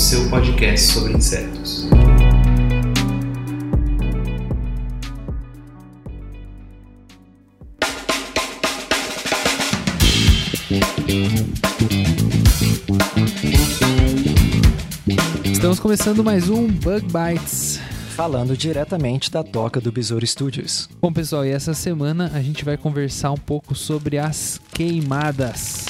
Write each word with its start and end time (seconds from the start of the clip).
seu 0.00 0.30
podcast 0.30 0.94
sobre 0.94 1.12
insetos. 1.12 1.86
Estamos 15.44 15.78
começando 15.78 16.24
mais 16.24 16.48
um 16.48 16.66
Bug 16.66 17.04
Bites. 17.12 17.78
falando 18.16 18.56
diretamente 18.56 19.30
da 19.30 19.44
toca 19.44 19.82
do 19.82 19.92
Besouro 19.92 20.26
Studios. 20.26 20.88
Bom, 20.98 21.12
pessoal, 21.12 21.44
e 21.44 21.50
essa 21.50 21.74
semana 21.74 22.30
a 22.32 22.40
gente 22.40 22.64
vai 22.64 22.78
conversar 22.78 23.32
um 23.32 23.36
pouco 23.36 23.74
sobre 23.74 24.16
as 24.16 24.58
queimadas. 24.72 25.89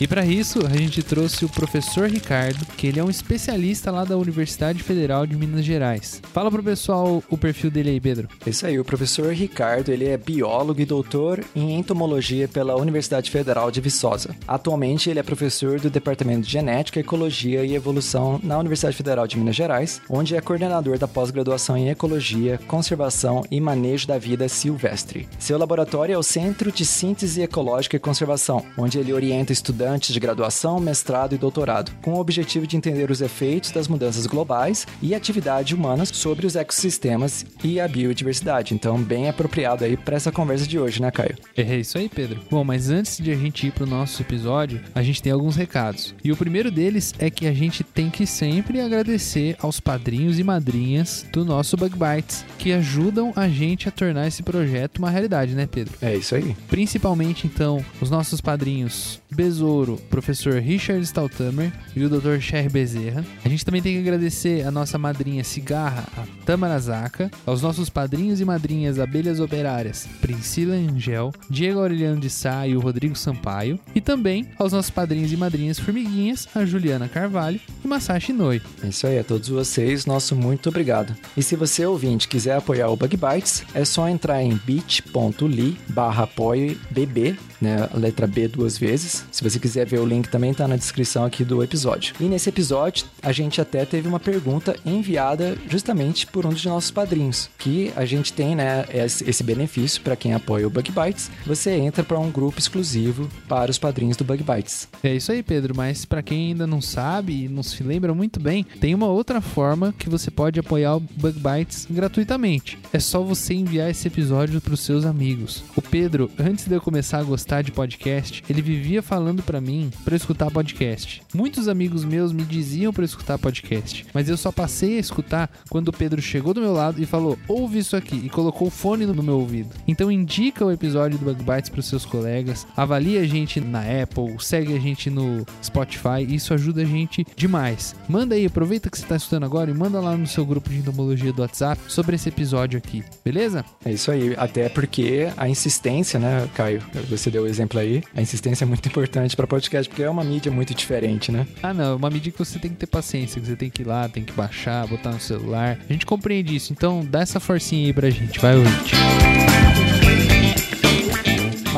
E 0.00 0.08
para 0.08 0.24
isso, 0.24 0.60
a 0.64 0.74
gente 0.74 1.02
trouxe 1.02 1.44
o 1.44 1.48
professor 1.50 2.08
Ricardo, 2.08 2.64
que 2.74 2.86
ele 2.86 2.98
é 2.98 3.04
um 3.04 3.10
especialista 3.10 3.90
lá 3.90 4.02
da 4.02 4.16
Universidade 4.16 4.82
Federal 4.82 5.26
de 5.26 5.36
Minas 5.36 5.62
Gerais. 5.62 6.22
Fala 6.32 6.50
pro 6.50 6.62
pessoal 6.62 7.22
o 7.28 7.36
perfil 7.36 7.70
dele 7.70 7.90
aí, 7.90 8.00
Pedro. 8.00 8.26
Isso 8.46 8.66
aí, 8.66 8.80
o 8.80 8.84
professor 8.84 9.30
Ricardo, 9.34 9.90
ele 9.90 10.06
é 10.06 10.16
biólogo 10.16 10.80
e 10.80 10.86
doutor 10.86 11.44
em 11.54 11.78
entomologia 11.78 12.48
pela 12.48 12.76
Universidade 12.76 13.30
Federal 13.30 13.70
de 13.70 13.82
Viçosa. 13.82 14.34
Atualmente, 14.48 15.10
ele 15.10 15.18
é 15.18 15.22
professor 15.22 15.78
do 15.78 15.90
Departamento 15.90 16.46
de 16.46 16.50
Genética, 16.50 16.98
Ecologia 16.98 17.62
e 17.62 17.74
Evolução 17.74 18.40
na 18.42 18.58
Universidade 18.58 18.96
Federal 18.96 19.26
de 19.26 19.36
Minas 19.36 19.54
Gerais, 19.54 20.00
onde 20.08 20.34
é 20.34 20.40
coordenador 20.40 20.96
da 20.96 21.06
pós-graduação 21.06 21.76
em 21.76 21.90
Ecologia, 21.90 22.58
Conservação 22.66 23.44
e 23.50 23.60
Manejo 23.60 24.08
da 24.08 24.16
Vida 24.16 24.48
Silvestre. 24.48 25.28
Seu 25.38 25.58
laboratório 25.58 26.14
é 26.14 26.18
o 26.18 26.22
Centro 26.22 26.72
de 26.72 26.86
Síntese 26.86 27.42
Ecológica 27.42 27.96
e 27.96 28.00
Conservação, 28.00 28.64
onde 28.78 28.98
ele 28.98 29.12
orienta 29.12 29.52
estudantes 29.52 29.89
de 29.98 30.20
graduação, 30.20 30.78
mestrado 30.78 31.34
e 31.34 31.38
doutorado, 31.38 31.92
com 32.02 32.14
o 32.14 32.20
objetivo 32.20 32.66
de 32.66 32.76
entender 32.76 33.10
os 33.10 33.20
efeitos 33.20 33.70
das 33.70 33.88
mudanças 33.88 34.26
globais 34.26 34.86
e 35.02 35.14
atividades 35.14 35.72
humanas 35.76 36.10
sobre 36.12 36.46
os 36.46 36.56
ecossistemas 36.56 37.44
e 37.64 37.80
a 37.80 37.88
biodiversidade. 37.88 38.74
Então, 38.74 39.00
bem 39.02 39.28
apropriado 39.28 39.84
aí 39.84 39.96
para 39.96 40.16
essa 40.16 40.30
conversa 40.30 40.66
de 40.66 40.78
hoje, 40.78 41.02
né, 41.02 41.10
Caio? 41.10 41.36
É 41.56 41.76
isso 41.76 41.98
aí, 41.98 42.08
Pedro. 42.08 42.40
Bom, 42.50 42.62
mas 42.62 42.90
antes 42.90 43.18
de 43.18 43.30
a 43.30 43.36
gente 43.36 43.66
ir 43.66 43.72
pro 43.72 43.86
nosso 43.86 44.22
episódio, 44.22 44.80
a 44.94 45.02
gente 45.02 45.22
tem 45.22 45.32
alguns 45.32 45.56
recados. 45.56 46.14
E 46.22 46.30
o 46.30 46.36
primeiro 46.36 46.70
deles 46.70 47.12
é 47.18 47.30
que 47.30 47.46
a 47.46 47.52
gente 47.52 47.82
tem 47.82 48.10
que 48.10 48.26
sempre 48.26 48.80
agradecer 48.80 49.56
aos 49.60 49.80
padrinhos 49.80 50.38
e 50.38 50.44
madrinhas 50.44 51.26
do 51.32 51.44
nosso 51.44 51.76
Bug 51.76 51.96
Bites, 51.96 52.44
que 52.58 52.72
ajudam 52.72 53.32
a 53.34 53.48
gente 53.48 53.88
a 53.88 53.92
tornar 53.92 54.26
esse 54.26 54.42
projeto 54.42 54.98
uma 54.98 55.10
realidade, 55.10 55.54
né, 55.54 55.66
Pedro? 55.66 55.94
É 56.00 56.14
isso 56.14 56.34
aí. 56.34 56.54
Principalmente, 56.68 57.46
então, 57.46 57.84
os 58.00 58.10
nossos 58.10 58.40
padrinhos 58.40 59.20
Besouro, 59.30 59.79
professor 60.08 60.54
Richard 60.54 61.02
Staltamer 61.04 61.72
e 61.94 62.04
o 62.04 62.08
Dr. 62.08 62.38
Cher 62.40 62.70
Bezerra. 62.70 63.24
A 63.44 63.48
gente 63.48 63.64
também 63.64 63.82
tem 63.82 63.94
que 63.94 64.00
agradecer 64.00 64.66
a 64.66 64.70
nossa 64.70 64.98
madrinha 64.98 65.44
Cigarra, 65.44 66.06
a 66.16 66.44
Tamara 66.44 66.78
Zaka, 66.78 67.30
aos 67.46 67.62
nossos 67.62 67.88
padrinhos 67.88 68.40
e 68.40 68.44
madrinhas 68.44 68.98
Abelhas 68.98 69.40
Operárias, 69.40 70.08
Priscila 70.20 70.74
Angel, 70.74 71.32
Diego 71.48 71.80
Aureliano 71.80 72.20
de 72.20 72.30
Sá 72.30 72.66
e 72.66 72.76
o 72.76 72.80
Rodrigo 72.80 73.16
Sampaio, 73.16 73.78
e 73.94 74.00
também 74.00 74.48
aos 74.58 74.72
nossos 74.72 74.90
padrinhos 74.90 75.32
e 75.32 75.36
madrinhas 75.36 75.78
Formiguinhas, 75.78 76.48
a 76.54 76.64
Juliana 76.64 77.08
Carvalho 77.08 77.60
e 77.84 77.88
Masashi 77.88 78.32
Noi. 78.32 78.60
É 78.82 78.88
isso 78.88 79.06
aí, 79.06 79.18
a 79.18 79.24
todos 79.24 79.48
vocês, 79.48 80.06
nosso 80.06 80.34
muito 80.34 80.68
obrigado. 80.68 81.14
E 81.36 81.42
se 81.42 81.56
você, 81.56 81.84
ouvinte, 81.86 82.28
quiser 82.28 82.56
apoiar 82.56 82.88
o 82.88 82.96
Bug 82.96 83.16
Bites, 83.16 83.62
é 83.74 83.84
só 83.84 84.08
entrar 84.08 84.42
em 84.42 84.58
bit.ly 84.64 85.76
barra 85.88 86.24
apoio 86.24 86.78
BB, 86.90 87.36
né, 87.60 87.88
letra 87.94 88.26
B 88.26 88.48
duas 88.48 88.78
vezes. 88.78 89.24
Se 89.30 89.42
você 89.42 89.58
quiser 89.60 89.86
ver 89.86 90.00
o 90.00 90.06
link 90.06 90.28
também 90.28 90.54
tá 90.54 90.66
na 90.66 90.76
descrição 90.76 91.24
aqui 91.24 91.44
do 91.44 91.62
episódio. 91.62 92.14
E 92.20 92.24
nesse 92.24 92.48
episódio, 92.48 93.06
a 93.22 93.32
gente 93.32 93.60
até 93.60 93.84
teve 93.84 94.08
uma 94.08 94.20
pergunta 94.20 94.76
enviada 94.84 95.56
justamente 95.68 96.26
por 96.26 96.46
um 96.46 96.50
dos 96.50 96.64
nossos 96.64 96.90
padrinhos, 96.90 97.50
que 97.58 97.92
a 97.96 98.04
gente 98.04 98.32
tem, 98.32 98.54
né, 98.54 98.84
esse 98.92 99.42
benefício 99.42 100.00
para 100.02 100.16
quem 100.16 100.34
apoia 100.34 100.66
o 100.66 100.70
Bug 100.70 100.90
Bites. 100.90 101.30
Você 101.46 101.70
entra 101.72 102.02
para 102.02 102.18
um 102.18 102.30
grupo 102.30 102.58
exclusivo 102.58 103.28
para 103.48 103.70
os 103.70 103.78
padrinhos 103.78 104.16
do 104.16 104.24
Bug 104.24 104.42
Bites. 104.42 104.88
É 105.02 105.14
isso 105.14 105.32
aí, 105.32 105.42
Pedro, 105.42 105.74
mas 105.76 106.04
para 106.04 106.22
quem 106.22 106.48
ainda 106.48 106.66
não 106.66 106.80
sabe 106.80 107.44
e 107.44 107.48
não 107.48 107.62
se 107.62 107.82
lembra 107.82 108.14
muito 108.14 108.40
bem, 108.40 108.64
tem 108.80 108.94
uma 108.94 109.08
outra 109.08 109.40
forma 109.40 109.94
que 109.98 110.08
você 110.08 110.30
pode 110.30 110.58
apoiar 110.58 110.96
o 110.96 111.00
Bug 111.00 111.38
Bites 111.38 111.86
gratuitamente. 111.90 112.78
É 112.92 112.98
só 112.98 113.20
você 113.22 113.54
enviar 113.54 113.90
esse 113.90 114.06
episódio 114.08 114.60
para 114.60 114.74
os 114.74 114.80
seus 114.80 115.04
amigos. 115.04 115.62
O 115.76 115.82
Pedro, 115.82 116.30
antes 116.38 116.66
de 116.66 116.74
eu 116.74 116.80
começar 116.80 117.18
a 117.18 117.22
gostar 117.22 117.62
de 117.62 117.72
podcast, 117.72 118.42
ele 118.48 118.62
vivia 118.62 119.02
falando 119.02 119.42
para 119.50 119.60
mim 119.60 119.90
para 120.04 120.14
escutar 120.14 120.48
podcast. 120.48 121.22
Muitos 121.34 121.66
amigos 121.66 122.04
meus 122.04 122.32
me 122.32 122.44
diziam 122.44 122.92
para 122.92 123.04
escutar 123.04 123.36
podcast, 123.36 124.06
mas 124.14 124.28
eu 124.28 124.36
só 124.36 124.52
passei 124.52 124.96
a 124.96 125.00
escutar 125.00 125.50
quando 125.68 125.88
o 125.88 125.92
Pedro 125.92 126.22
chegou 126.22 126.54
do 126.54 126.60
meu 126.60 126.72
lado 126.72 127.02
e 127.02 127.06
falou: 127.06 127.36
"Ouve 127.48 127.80
isso 127.80 127.96
aqui" 127.96 128.14
e 128.14 128.28
colocou 128.28 128.68
o 128.68 128.70
fone 128.70 129.04
no 129.04 129.22
meu 129.24 129.40
ouvido. 129.40 129.70
Então 129.88 130.08
indica 130.08 130.64
o 130.64 130.70
episódio 130.70 131.18
do 131.18 131.24
Bug 131.24 131.42
Bites 131.42 131.68
para 131.68 131.82
seus 131.82 132.04
colegas, 132.04 132.64
avalie 132.76 133.18
a 133.18 133.26
gente 133.26 133.60
na 133.60 133.80
Apple, 133.80 134.36
segue 134.38 134.76
a 134.76 134.78
gente 134.78 135.10
no 135.10 135.44
Spotify, 135.60 136.22
isso 136.28 136.54
ajuda 136.54 136.82
a 136.82 136.84
gente 136.84 137.26
demais. 137.34 137.96
Manda 138.08 138.36
aí, 138.36 138.46
aproveita 138.46 138.88
que 138.88 138.98
você 138.98 139.02
está 139.02 139.16
escutando 139.16 139.46
agora 139.46 139.68
e 139.68 139.74
manda 139.74 139.98
lá 139.98 140.16
no 140.16 140.28
seu 140.28 140.46
grupo 140.46 140.70
de 140.70 140.76
entomologia 140.76 141.32
do 141.32 141.42
WhatsApp 141.42 141.80
sobre 141.88 142.14
esse 142.14 142.28
episódio 142.28 142.78
aqui, 142.78 143.02
beleza? 143.24 143.64
É 143.84 143.90
isso 143.90 144.12
aí, 144.12 144.32
até 144.36 144.68
porque 144.68 145.28
a 145.36 145.48
insistência, 145.48 146.20
né, 146.20 146.48
Caio? 146.54 146.80
Você 147.08 147.30
deu 147.32 147.42
o 147.42 147.46
exemplo 147.48 147.80
aí. 147.80 148.02
A 148.14 148.22
insistência 148.22 148.64
é 148.64 148.66
muito 148.66 148.86
importante 148.86 149.36
para 149.40 149.46
podcast, 149.46 149.88
porque 149.88 150.02
é 150.02 150.10
uma 150.10 150.22
mídia 150.22 150.52
muito 150.52 150.74
diferente, 150.74 151.32
né? 151.32 151.46
Ah, 151.62 151.72
não, 151.72 151.92
é 151.92 151.94
uma 151.94 152.10
mídia 152.10 152.30
que 152.30 152.38
você 152.38 152.58
tem 152.58 152.70
que 152.70 152.76
ter 152.76 152.86
paciência, 152.86 153.40
que 153.40 153.46
você 153.46 153.56
tem 153.56 153.70
que 153.70 153.82
ir 153.82 153.86
lá, 153.86 154.08
tem 154.08 154.22
que 154.22 154.32
baixar, 154.32 154.86
botar 154.86 155.12
no 155.12 155.20
celular. 155.20 155.78
A 155.88 155.92
gente 155.92 156.04
compreende 156.04 156.54
isso, 156.54 156.72
então 156.72 157.04
dá 157.04 157.20
essa 157.20 157.40
forcinha 157.40 157.86
aí 157.86 157.92
pra 157.92 158.10
gente, 158.10 158.38
vai 158.38 158.56
ouvinte. 158.56 159.99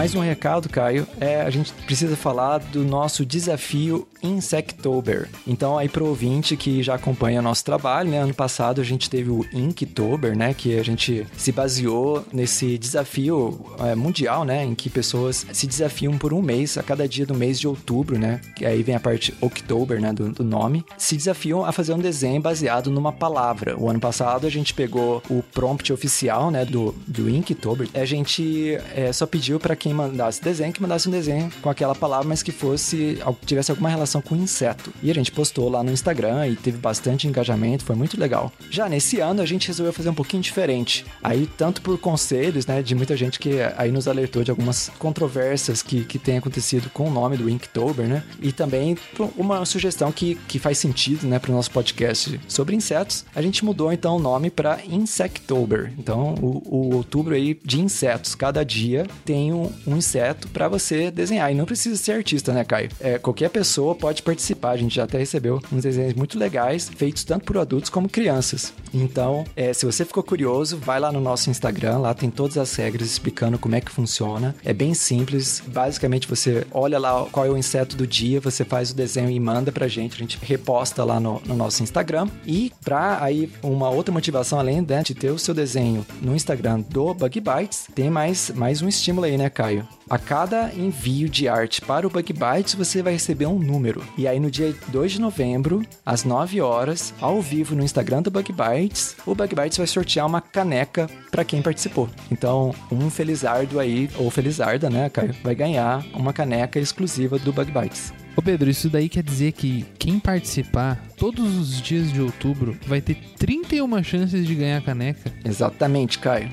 Mais 0.02 0.16
um 0.16 0.20
recado, 0.20 0.68
Caio, 0.68 1.06
é 1.20 1.42
a 1.42 1.48
gente 1.48 1.72
precisa 1.86 2.16
falar 2.16 2.58
do 2.58 2.82
nosso 2.84 3.24
desafio 3.24 4.08
Insectober. 4.20 5.28
Então, 5.46 5.76
aí 5.76 5.88
pro 5.88 6.06
ouvinte 6.06 6.56
que 6.56 6.82
já 6.82 6.94
acompanha 6.94 7.40
o 7.40 7.42
nosso 7.42 7.64
trabalho, 7.64 8.10
né? 8.10 8.18
Ano 8.18 8.34
passado 8.34 8.80
a 8.80 8.84
gente 8.84 9.10
teve 9.10 9.30
o 9.30 9.44
Inktober, 9.52 10.36
né? 10.36 10.54
Que 10.54 10.78
a 10.78 10.82
gente 10.84 11.26
se 11.36 11.50
baseou 11.50 12.24
nesse 12.32 12.78
desafio 12.78 13.64
é, 13.80 13.94
mundial, 13.94 14.44
né? 14.44 14.64
Em 14.64 14.74
que 14.74 14.88
pessoas 14.88 15.44
se 15.52 15.66
desafiam 15.66 16.16
por 16.16 16.32
um 16.32 16.40
mês, 16.40 16.78
a 16.78 16.82
cada 16.82 17.08
dia 17.08 17.26
do 17.26 17.34
mês 17.34 17.58
de 17.58 17.66
outubro, 17.66 18.18
né? 18.18 18.40
Que 18.54 18.64
aí 18.64 18.82
vem 18.82 18.94
a 18.94 19.00
parte 19.00 19.34
October, 19.40 20.00
né? 20.00 20.12
Do, 20.12 20.30
do 20.30 20.44
nome. 20.44 20.84
Se 20.96 21.16
desafiam 21.16 21.64
a 21.64 21.72
fazer 21.72 21.92
um 21.92 21.98
desenho 21.98 22.40
baseado 22.40 22.90
numa 22.90 23.12
palavra. 23.12 23.76
O 23.76 23.90
ano 23.90 23.98
passado 23.98 24.46
a 24.46 24.50
gente 24.50 24.72
pegou 24.72 25.20
o 25.28 25.42
prompt 25.42 25.92
oficial, 25.92 26.50
né? 26.50 26.64
Do, 26.64 26.94
do 27.08 27.28
Inktober. 27.28 27.88
A 27.94 28.04
gente 28.04 28.78
é, 28.94 29.12
só 29.12 29.26
pediu 29.26 29.58
para 29.58 29.74
quem 29.74 29.91
mandasse 29.92 30.42
desenho, 30.42 30.72
que 30.72 30.82
mandasse 30.82 31.08
um 31.08 31.12
desenho 31.12 31.50
com 31.60 31.70
aquela 31.70 31.94
palavra, 31.94 32.28
mas 32.28 32.42
que 32.42 32.52
fosse 32.52 33.18
tivesse 33.44 33.70
alguma 33.70 33.88
relação 33.88 34.20
com 34.20 34.36
inseto. 34.36 34.92
E 35.02 35.10
a 35.10 35.14
gente 35.14 35.32
postou 35.32 35.68
lá 35.68 35.82
no 35.82 35.90
Instagram 35.90 36.48
e 36.48 36.56
teve 36.56 36.78
bastante 36.78 37.26
engajamento, 37.26 37.84
foi 37.84 37.96
muito 37.96 38.18
legal. 38.18 38.52
Já 38.70 38.88
nesse 38.88 39.20
ano 39.20 39.42
a 39.42 39.46
gente 39.46 39.68
resolveu 39.68 39.92
fazer 39.92 40.10
um 40.10 40.14
pouquinho 40.14 40.42
diferente. 40.42 41.04
Aí 41.22 41.48
tanto 41.56 41.82
por 41.82 41.98
conselhos, 41.98 42.66
né, 42.66 42.82
de 42.82 42.94
muita 42.94 43.16
gente 43.16 43.38
que 43.38 43.60
aí 43.76 43.90
nos 43.90 44.08
alertou 44.08 44.42
de 44.42 44.50
algumas 44.50 44.90
controvérsias 44.98 45.82
que, 45.82 46.04
que 46.04 46.18
tem 46.18 46.38
acontecido 46.38 46.90
com 46.90 47.08
o 47.08 47.10
nome 47.10 47.36
do 47.36 47.48
Inktober, 47.48 48.06
né? 48.06 48.22
E 48.40 48.52
também 48.52 48.96
uma 49.36 49.64
sugestão 49.64 50.12
que, 50.12 50.34
que 50.48 50.58
faz 50.58 50.78
sentido, 50.78 51.26
né, 51.26 51.38
para 51.38 51.50
o 51.50 51.54
nosso 51.54 51.70
podcast 51.70 52.40
sobre 52.48 52.74
insetos. 52.74 53.24
A 53.34 53.42
gente 53.42 53.64
mudou 53.64 53.92
então 53.92 54.16
o 54.16 54.20
nome 54.20 54.50
para 54.50 54.80
Insectober. 54.86 55.92
Então 55.98 56.34
o, 56.40 56.62
o 56.64 56.94
outubro 56.94 57.34
aí 57.34 57.58
de 57.64 57.80
insetos. 57.80 58.34
Cada 58.34 58.64
dia 58.64 59.06
tem 59.24 59.52
um, 59.52 59.70
um 59.86 59.96
inseto 59.96 60.48
para 60.48 60.68
você 60.68 61.10
desenhar. 61.10 61.50
E 61.50 61.54
não 61.54 61.64
precisa 61.64 61.96
ser 61.96 62.12
artista, 62.12 62.52
né, 62.52 62.64
Caio? 62.64 62.88
É, 63.00 63.18
qualquer 63.18 63.50
pessoa 63.50 63.94
pode 63.94 64.22
participar. 64.22 64.70
A 64.70 64.76
gente 64.76 64.94
já 64.94 65.04
até 65.04 65.18
recebeu 65.18 65.60
uns 65.72 65.82
desenhos 65.82 66.14
muito 66.14 66.38
legais, 66.38 66.88
feitos 66.88 67.24
tanto 67.24 67.44
por 67.44 67.58
adultos 67.58 67.90
como 67.90 68.08
crianças. 68.08 68.72
Então, 68.92 69.44
é, 69.56 69.72
se 69.72 69.86
você 69.86 70.04
ficou 70.04 70.22
curioso, 70.22 70.76
vai 70.76 71.00
lá 71.00 71.10
no 71.10 71.20
nosso 71.20 71.50
Instagram, 71.50 71.98
lá 71.98 72.14
tem 72.14 72.30
todas 72.30 72.58
as 72.58 72.74
regras 72.74 73.10
explicando 73.10 73.58
como 73.58 73.74
é 73.74 73.80
que 73.80 73.90
funciona. 73.90 74.54
É 74.64 74.72
bem 74.72 74.94
simples. 74.94 75.62
Basicamente, 75.66 76.28
você 76.28 76.66
olha 76.70 76.98
lá 76.98 77.26
qual 77.30 77.46
é 77.46 77.50
o 77.50 77.56
inseto 77.56 77.96
do 77.96 78.06
dia, 78.06 78.40
você 78.40 78.64
faz 78.64 78.90
o 78.90 78.94
desenho 78.94 79.30
e 79.30 79.40
manda 79.40 79.72
pra 79.72 79.88
gente. 79.88 80.14
A 80.14 80.18
gente 80.18 80.38
reposta 80.42 81.04
lá 81.04 81.18
no, 81.18 81.40
no 81.46 81.54
nosso 81.54 81.82
Instagram. 81.82 82.28
E 82.46 82.72
pra 82.84 83.22
aí 83.22 83.50
uma 83.62 83.88
outra 83.90 84.12
motivação, 84.12 84.58
além 84.58 84.80
né, 84.80 85.02
de 85.02 85.14
ter 85.14 85.30
o 85.30 85.38
seu 85.38 85.54
desenho 85.54 86.04
no 86.20 86.34
Instagram 86.34 86.80
do 86.80 87.14
Bug 87.14 87.40
Bites, 87.40 87.86
tem 87.94 88.10
mais, 88.10 88.50
mais 88.50 88.82
um 88.82 88.88
estímulo 88.88 89.26
aí, 89.26 89.36
né, 89.36 89.48
Caio? 89.48 89.71
A 90.10 90.18
cada 90.18 90.72
envio 90.74 91.28
de 91.28 91.48
arte 91.48 91.80
para 91.80 92.06
o 92.06 92.10
Bug 92.10 92.32
Bites, 92.32 92.74
você 92.74 93.02
vai 93.02 93.14
receber 93.14 93.46
um 93.46 93.58
número. 93.58 94.02
E 94.18 94.28
aí, 94.28 94.38
no 94.38 94.50
dia 94.50 94.74
2 94.88 95.12
de 95.12 95.20
novembro, 95.20 95.82
às 96.04 96.24
9 96.24 96.60
horas, 96.60 97.14
ao 97.20 97.40
vivo 97.40 97.74
no 97.74 97.82
Instagram 97.82 98.22
do 98.22 98.30
Bug 98.30 98.52
Bites, 98.52 99.16
o 99.24 99.34
Bug 99.34 99.54
Bites 99.54 99.78
vai 99.78 99.86
sortear 99.86 100.26
uma 100.26 100.40
caneca 100.40 101.08
para 101.30 101.44
quem 101.44 101.62
participou. 101.62 102.10
Então, 102.30 102.74
um 102.90 103.08
felizardo 103.08 103.80
aí, 103.80 104.10
ou 104.16 104.30
felizarda, 104.30 104.90
né, 104.90 105.08
Caio, 105.08 105.34
vai 105.42 105.54
ganhar 105.54 106.04
uma 106.12 106.32
caneca 106.32 106.78
exclusiva 106.78 107.38
do 107.38 107.52
Bug 107.52 107.70
Bites. 107.70 108.12
Ô 108.34 108.40
Pedro, 108.40 108.70
isso 108.70 108.88
daí 108.88 109.08
quer 109.08 109.22
dizer 109.22 109.52
que 109.52 109.84
quem 109.98 110.18
participar 110.18 110.98
todos 111.18 111.56
os 111.56 111.80
dias 111.82 112.10
de 112.10 112.20
outubro 112.20 112.76
vai 112.86 113.00
ter 113.00 113.16
31 113.38 114.02
chances 114.02 114.46
de 114.46 114.54
ganhar 114.54 114.78
a 114.78 114.82
caneca? 114.82 115.30
Exatamente, 115.44 116.18
Caio. 116.18 116.50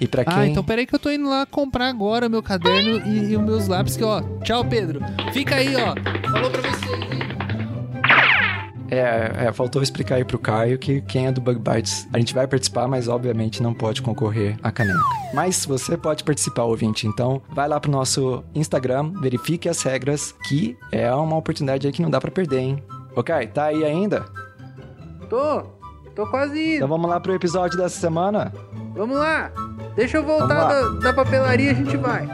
E 0.00 0.06
pra 0.06 0.24
quem... 0.24 0.34
Ah, 0.34 0.46
então 0.46 0.62
peraí 0.62 0.86
que 0.86 0.94
eu 0.94 0.98
tô 0.98 1.10
indo 1.10 1.28
lá 1.28 1.44
comprar 1.46 1.88
agora 1.88 2.28
meu 2.28 2.42
caderno 2.42 3.04
e, 3.06 3.32
e 3.32 3.36
os 3.36 3.42
meus 3.42 3.68
lápis 3.68 3.96
que, 3.96 4.04
ó... 4.04 4.22
Tchau, 4.42 4.64
Pedro. 4.64 5.00
Fica 5.32 5.56
aí, 5.56 5.74
ó. 5.76 5.94
Falou 6.30 6.50
pra 6.50 6.62
vocês, 6.62 7.12
hein? 7.12 7.28
É, 8.90 9.46
é, 9.46 9.52
faltou 9.52 9.82
explicar 9.82 10.14
aí 10.14 10.24
pro 10.24 10.38
Caio 10.38 10.78
que 10.78 11.02
quem 11.02 11.26
é 11.26 11.32
do 11.32 11.40
Bug 11.40 11.58
Bites, 11.58 12.08
a 12.12 12.18
gente 12.18 12.32
vai 12.32 12.46
participar, 12.46 12.88
mas 12.88 13.06
obviamente 13.06 13.62
não 13.62 13.74
pode 13.74 14.00
concorrer 14.00 14.56
à 14.62 14.72
caneca. 14.72 14.98
Mas 15.34 15.66
você 15.66 15.96
pode 15.96 16.24
participar, 16.24 16.64
ouvinte, 16.64 17.06
então 17.06 17.42
vai 17.50 17.68
lá 17.68 17.78
pro 17.78 17.90
nosso 17.90 18.42
Instagram, 18.54 19.12
verifique 19.20 19.68
as 19.68 19.82
regras, 19.82 20.34
que 20.48 20.76
é 20.90 21.12
uma 21.12 21.36
oportunidade 21.36 21.86
aí 21.86 21.92
que 21.92 22.00
não 22.00 22.10
dá 22.10 22.18
para 22.18 22.30
perder, 22.30 22.60
hein? 22.60 22.82
Ok, 23.14 23.46
tá 23.48 23.66
aí 23.66 23.84
ainda? 23.84 24.24
Tô, 25.28 25.62
tô 26.14 26.26
quase 26.28 26.58
indo. 26.58 26.76
Então 26.76 26.88
vamos 26.88 27.10
lá 27.10 27.20
pro 27.20 27.34
episódio 27.34 27.76
dessa 27.76 28.00
semana? 28.00 28.52
Vamos 28.94 29.18
lá. 29.18 29.52
Deixa 29.98 30.16
eu 30.16 30.22
voltar 30.22 30.68
da, 30.68 30.88
da 31.00 31.12
papelaria, 31.12 31.72
a 31.72 31.74
gente 31.74 31.96
vai. 31.96 32.24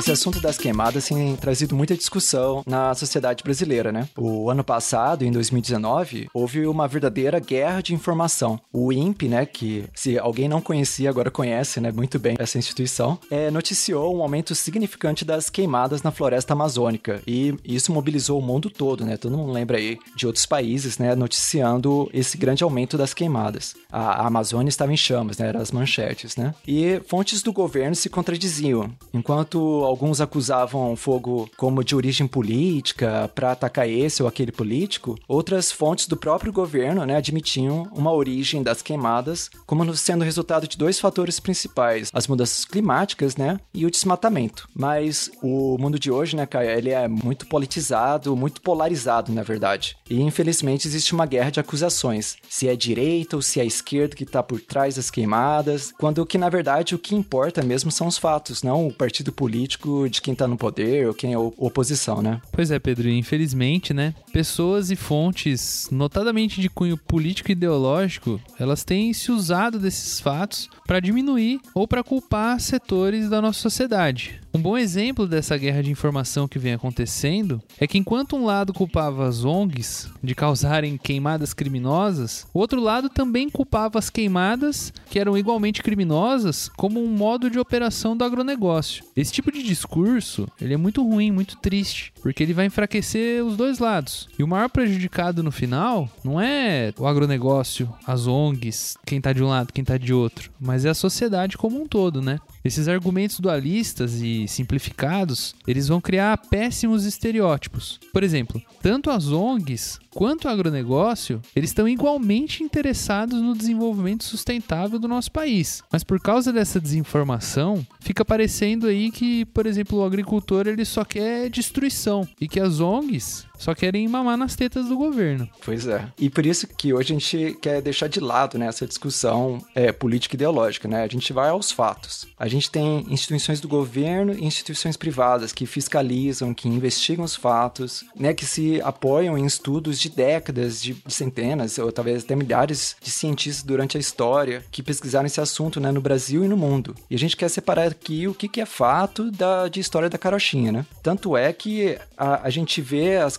Esse 0.00 0.10
assunto 0.10 0.40
das 0.40 0.56
queimadas 0.56 1.06
tem 1.06 1.36
trazido 1.36 1.76
muita 1.76 1.94
discussão 1.94 2.62
na 2.66 2.94
sociedade 2.94 3.44
brasileira, 3.44 3.92
né? 3.92 4.08
O 4.16 4.48
ano 4.48 4.64
passado, 4.64 5.26
em 5.26 5.30
2019, 5.30 6.28
houve 6.32 6.66
uma 6.66 6.88
verdadeira 6.88 7.38
guerra 7.38 7.82
de 7.82 7.94
informação. 7.94 8.58
O 8.72 8.90
INPE, 8.92 9.28
né, 9.28 9.44
que 9.44 9.84
se 9.94 10.18
alguém 10.18 10.48
não 10.48 10.60
conhecia, 10.60 11.10
agora 11.10 11.30
conhece, 11.30 11.80
né, 11.80 11.92
muito 11.92 12.18
bem 12.18 12.36
essa 12.38 12.56
instituição, 12.56 13.18
é, 13.30 13.50
noticiou 13.50 14.16
um 14.16 14.22
aumento 14.22 14.54
significante 14.54 15.22
das 15.22 15.50
queimadas 15.50 16.02
na 16.02 16.10
floresta 16.10 16.54
amazônica. 16.54 17.20
E 17.26 17.54
isso 17.62 17.92
mobilizou 17.92 18.38
o 18.38 18.42
mundo 18.42 18.70
todo, 18.70 19.04
né? 19.04 19.18
Todo 19.18 19.36
mundo 19.36 19.52
lembra 19.52 19.76
aí 19.76 19.98
de 20.16 20.26
outros 20.26 20.46
países, 20.46 20.96
né, 20.96 21.14
noticiando 21.14 22.08
esse 22.14 22.38
grande 22.38 22.64
aumento 22.64 22.96
das 22.96 23.12
queimadas. 23.12 23.74
A, 23.92 24.22
a 24.22 24.26
Amazônia 24.26 24.70
estava 24.70 24.92
em 24.92 24.96
chamas, 24.96 25.36
né? 25.36 25.48
Eram 25.48 25.60
as 25.60 25.70
manchetes, 25.70 26.36
né? 26.36 26.54
E 26.66 27.02
fontes 27.06 27.42
do 27.42 27.52
governo 27.52 27.94
se 27.94 28.08
contradiziam. 28.08 28.90
Enquanto 29.12 29.89
alguns 29.90 30.20
acusavam 30.20 30.92
o 30.92 30.96
fogo 30.96 31.50
como 31.56 31.84
de 31.84 31.94
origem 31.94 32.26
política 32.26 33.30
para 33.34 33.52
atacar 33.52 33.88
esse 33.88 34.22
ou 34.22 34.28
aquele 34.28 34.52
político, 34.52 35.18
outras 35.26 35.72
fontes 35.72 36.06
do 36.06 36.16
próprio 36.16 36.52
governo 36.52 37.04
né, 37.04 37.16
admitiam 37.16 37.88
uma 37.92 38.12
origem 38.12 38.62
das 38.62 38.82
queimadas 38.82 39.50
como 39.66 39.94
sendo 39.94 40.24
resultado 40.24 40.68
de 40.68 40.78
dois 40.78 40.98
fatores 40.98 41.40
principais: 41.40 42.10
as 42.12 42.26
mudanças 42.26 42.64
climáticas 42.64 43.36
né, 43.36 43.58
e 43.74 43.84
o 43.84 43.90
desmatamento. 43.90 44.68
Mas 44.74 45.30
o 45.42 45.76
mundo 45.78 45.98
de 45.98 46.10
hoje, 46.10 46.36
né, 46.36 46.48
ele 46.76 46.90
é 46.90 47.08
muito 47.08 47.46
politizado, 47.46 48.36
muito 48.36 48.60
polarizado, 48.60 49.32
na 49.32 49.42
verdade. 49.42 49.96
E 50.08 50.20
infelizmente 50.20 50.86
existe 50.86 51.12
uma 51.12 51.26
guerra 51.26 51.50
de 51.50 51.60
acusações: 51.60 52.36
se 52.48 52.68
é 52.68 52.76
direita 52.76 53.36
ou 53.36 53.42
se 53.42 53.60
é 53.60 53.64
esquerda 53.64 54.14
que 54.14 54.24
está 54.24 54.42
por 54.42 54.60
trás 54.60 54.96
das 54.96 55.10
queimadas, 55.10 55.92
quando 55.98 56.24
que 56.24 56.38
na 56.38 56.48
verdade 56.48 56.94
o 56.94 56.98
que 56.98 57.14
importa 57.14 57.62
mesmo 57.62 57.90
são 57.90 58.06
os 58.06 58.18
fatos, 58.18 58.62
não 58.62 58.86
o 58.86 58.92
partido 58.92 59.32
político 59.32 59.79
de 60.10 60.20
quem 60.20 60.34
tá 60.34 60.46
no 60.46 60.56
poder 60.56 61.06
ou 61.08 61.14
quem 61.14 61.32
é 61.32 61.38
oposição, 61.38 62.22
né? 62.22 62.40
Pois 62.52 62.70
é, 62.70 62.78
Pedro, 62.78 63.08
infelizmente, 63.08 63.92
né? 63.94 64.14
Pessoas 64.32 64.90
e 64.90 64.96
fontes, 64.96 65.88
notadamente 65.90 66.60
de 66.60 66.68
cunho 66.68 66.96
político 66.96 67.50
e 67.50 67.52
ideológico, 67.52 68.40
elas 68.58 68.84
têm 68.84 69.12
se 69.12 69.32
usado 69.32 69.78
desses 69.78 70.20
fatos 70.20 70.68
para 70.86 71.00
diminuir 71.00 71.60
ou 71.74 71.86
para 71.86 72.04
culpar 72.04 72.60
setores 72.60 73.28
da 73.28 73.40
nossa 73.40 73.60
sociedade. 73.60 74.40
Um 74.52 74.60
bom 74.60 74.76
exemplo 74.76 75.28
dessa 75.28 75.56
guerra 75.56 75.80
de 75.80 75.92
informação 75.92 76.48
que 76.48 76.58
vem 76.58 76.72
acontecendo 76.72 77.62
é 77.78 77.86
que 77.86 77.96
enquanto 77.96 78.34
um 78.34 78.44
lado 78.44 78.74
culpava 78.74 79.28
as 79.28 79.44
ONGs 79.44 80.10
de 80.20 80.34
causarem 80.34 80.98
queimadas 80.98 81.54
criminosas, 81.54 82.48
o 82.52 82.58
outro 82.58 82.80
lado 82.80 83.08
também 83.08 83.48
culpava 83.48 84.00
as 84.00 84.10
queimadas, 84.10 84.92
que 85.08 85.20
eram 85.20 85.38
igualmente 85.38 85.84
criminosas, 85.84 86.68
como 86.76 87.00
um 87.00 87.06
modo 87.06 87.48
de 87.48 87.60
operação 87.60 88.16
do 88.16 88.24
agronegócio. 88.24 89.04
Esse 89.16 89.32
tipo 89.32 89.52
de 89.52 89.62
discurso, 89.62 90.48
ele 90.60 90.74
é 90.74 90.76
muito 90.76 91.06
ruim, 91.06 91.30
muito 91.30 91.56
triste, 91.56 92.12
porque 92.20 92.42
ele 92.42 92.52
vai 92.52 92.66
enfraquecer 92.66 93.44
os 93.44 93.56
dois 93.56 93.78
lados. 93.78 94.28
E 94.36 94.42
o 94.42 94.48
maior 94.48 94.68
prejudicado 94.68 95.44
no 95.44 95.52
final 95.52 96.10
não 96.24 96.40
é 96.40 96.92
o 96.98 97.06
agronegócio, 97.06 97.88
as 98.04 98.26
ONGs, 98.26 98.96
quem 99.06 99.20
tá 99.20 99.32
de 99.32 99.44
um 99.44 99.48
lado, 99.48 99.72
quem 99.72 99.84
tá 99.84 99.96
de 99.96 100.12
outro, 100.12 100.50
mas 100.60 100.84
é 100.84 100.88
a 100.88 100.94
sociedade 100.94 101.56
como 101.56 101.80
um 101.80 101.86
todo, 101.86 102.20
né? 102.20 102.40
Esses 102.62 102.88
argumentos 102.88 103.40
dualistas 103.40 104.20
e 104.20 104.46
simplificados, 104.46 105.54
eles 105.66 105.88
vão 105.88 106.00
criar 106.00 106.36
péssimos 106.36 107.04
estereótipos. 107.04 107.98
Por 108.12 108.22
exemplo, 108.22 108.60
tanto 108.82 109.10
as 109.10 109.28
ONGs 109.28 109.98
quanto 110.10 110.44
o 110.44 110.48
agronegócio, 110.48 111.40
eles 111.56 111.70
estão 111.70 111.88
igualmente 111.88 112.62
interessados 112.62 113.40
no 113.40 113.56
desenvolvimento 113.56 114.24
sustentável 114.24 114.98
do 114.98 115.08
nosso 115.08 115.32
país. 115.32 115.82
Mas 115.90 116.04
por 116.04 116.20
causa 116.20 116.52
dessa 116.52 116.80
desinformação, 116.80 117.86
fica 118.00 118.24
parecendo 118.24 118.86
aí 118.86 119.10
que, 119.10 119.46
por 119.46 119.66
exemplo, 119.66 119.98
o 119.98 120.04
agricultor 120.04 120.66
ele 120.66 120.84
só 120.84 121.04
quer 121.04 121.48
destruição 121.48 122.28
e 122.40 122.46
que 122.46 122.60
as 122.60 122.80
ONGs 122.80 123.46
só 123.60 123.74
querem 123.74 124.08
mamar 124.08 124.38
nas 124.38 124.56
tetas 124.56 124.86
do 124.86 124.96
governo. 124.96 125.48
Pois 125.62 125.86
é. 125.86 126.08
E 126.18 126.30
por 126.30 126.46
isso 126.46 126.66
que 126.66 126.94
hoje 126.94 127.12
a 127.12 127.18
gente 127.18 127.58
quer 127.60 127.82
deixar 127.82 128.08
de 128.08 128.18
lado 128.18 128.58
né, 128.58 128.66
essa 128.66 128.86
discussão 128.86 129.62
é, 129.74 129.92
política 129.92 130.34
ideológica, 130.34 130.88
né? 130.88 131.04
A 131.04 131.06
gente 131.06 131.32
vai 131.32 131.50
aos 131.50 131.70
fatos. 131.70 132.26
A 132.38 132.48
gente 132.48 132.70
tem 132.70 133.04
instituições 133.10 133.60
do 133.60 133.68
governo 133.68 134.32
e 134.32 134.44
instituições 134.44 134.96
privadas 134.96 135.52
que 135.52 135.66
fiscalizam, 135.66 136.54
que 136.54 136.68
investigam 136.68 137.24
os 137.24 137.36
fatos, 137.36 138.02
né? 138.16 138.32
Que 138.32 138.46
se 138.46 138.80
apoiam 138.80 139.36
em 139.36 139.44
estudos 139.44 139.98
de 139.98 140.08
décadas, 140.08 140.82
de 140.82 140.96
centenas, 141.08 141.78
ou 141.78 141.92
talvez 141.92 142.24
até 142.24 142.34
milhares 142.34 142.96
de 143.02 143.10
cientistas 143.10 143.62
durante 143.62 143.98
a 143.98 144.00
história 144.00 144.64
que 144.70 144.82
pesquisaram 144.82 145.26
esse 145.26 145.40
assunto, 145.40 145.78
né? 145.78 145.92
No 145.92 146.00
Brasil 146.00 146.42
e 146.44 146.48
no 146.48 146.56
mundo. 146.56 146.94
E 147.10 147.14
a 147.14 147.18
gente 147.18 147.36
quer 147.36 147.50
separar 147.50 147.88
aqui 147.88 148.26
o 148.26 148.34
que, 148.34 148.48
que 148.48 148.60
é 148.60 148.66
fato 148.66 149.30
da, 149.30 149.68
de 149.68 149.80
história 149.80 150.08
da 150.08 150.16
carochinha, 150.16 150.72
né? 150.72 150.86
Tanto 151.02 151.36
é 151.36 151.52
que 151.52 151.98
a, 152.16 152.46
a 152.46 152.50
gente 152.50 152.80
vê 152.80 153.18
as 153.18 153.36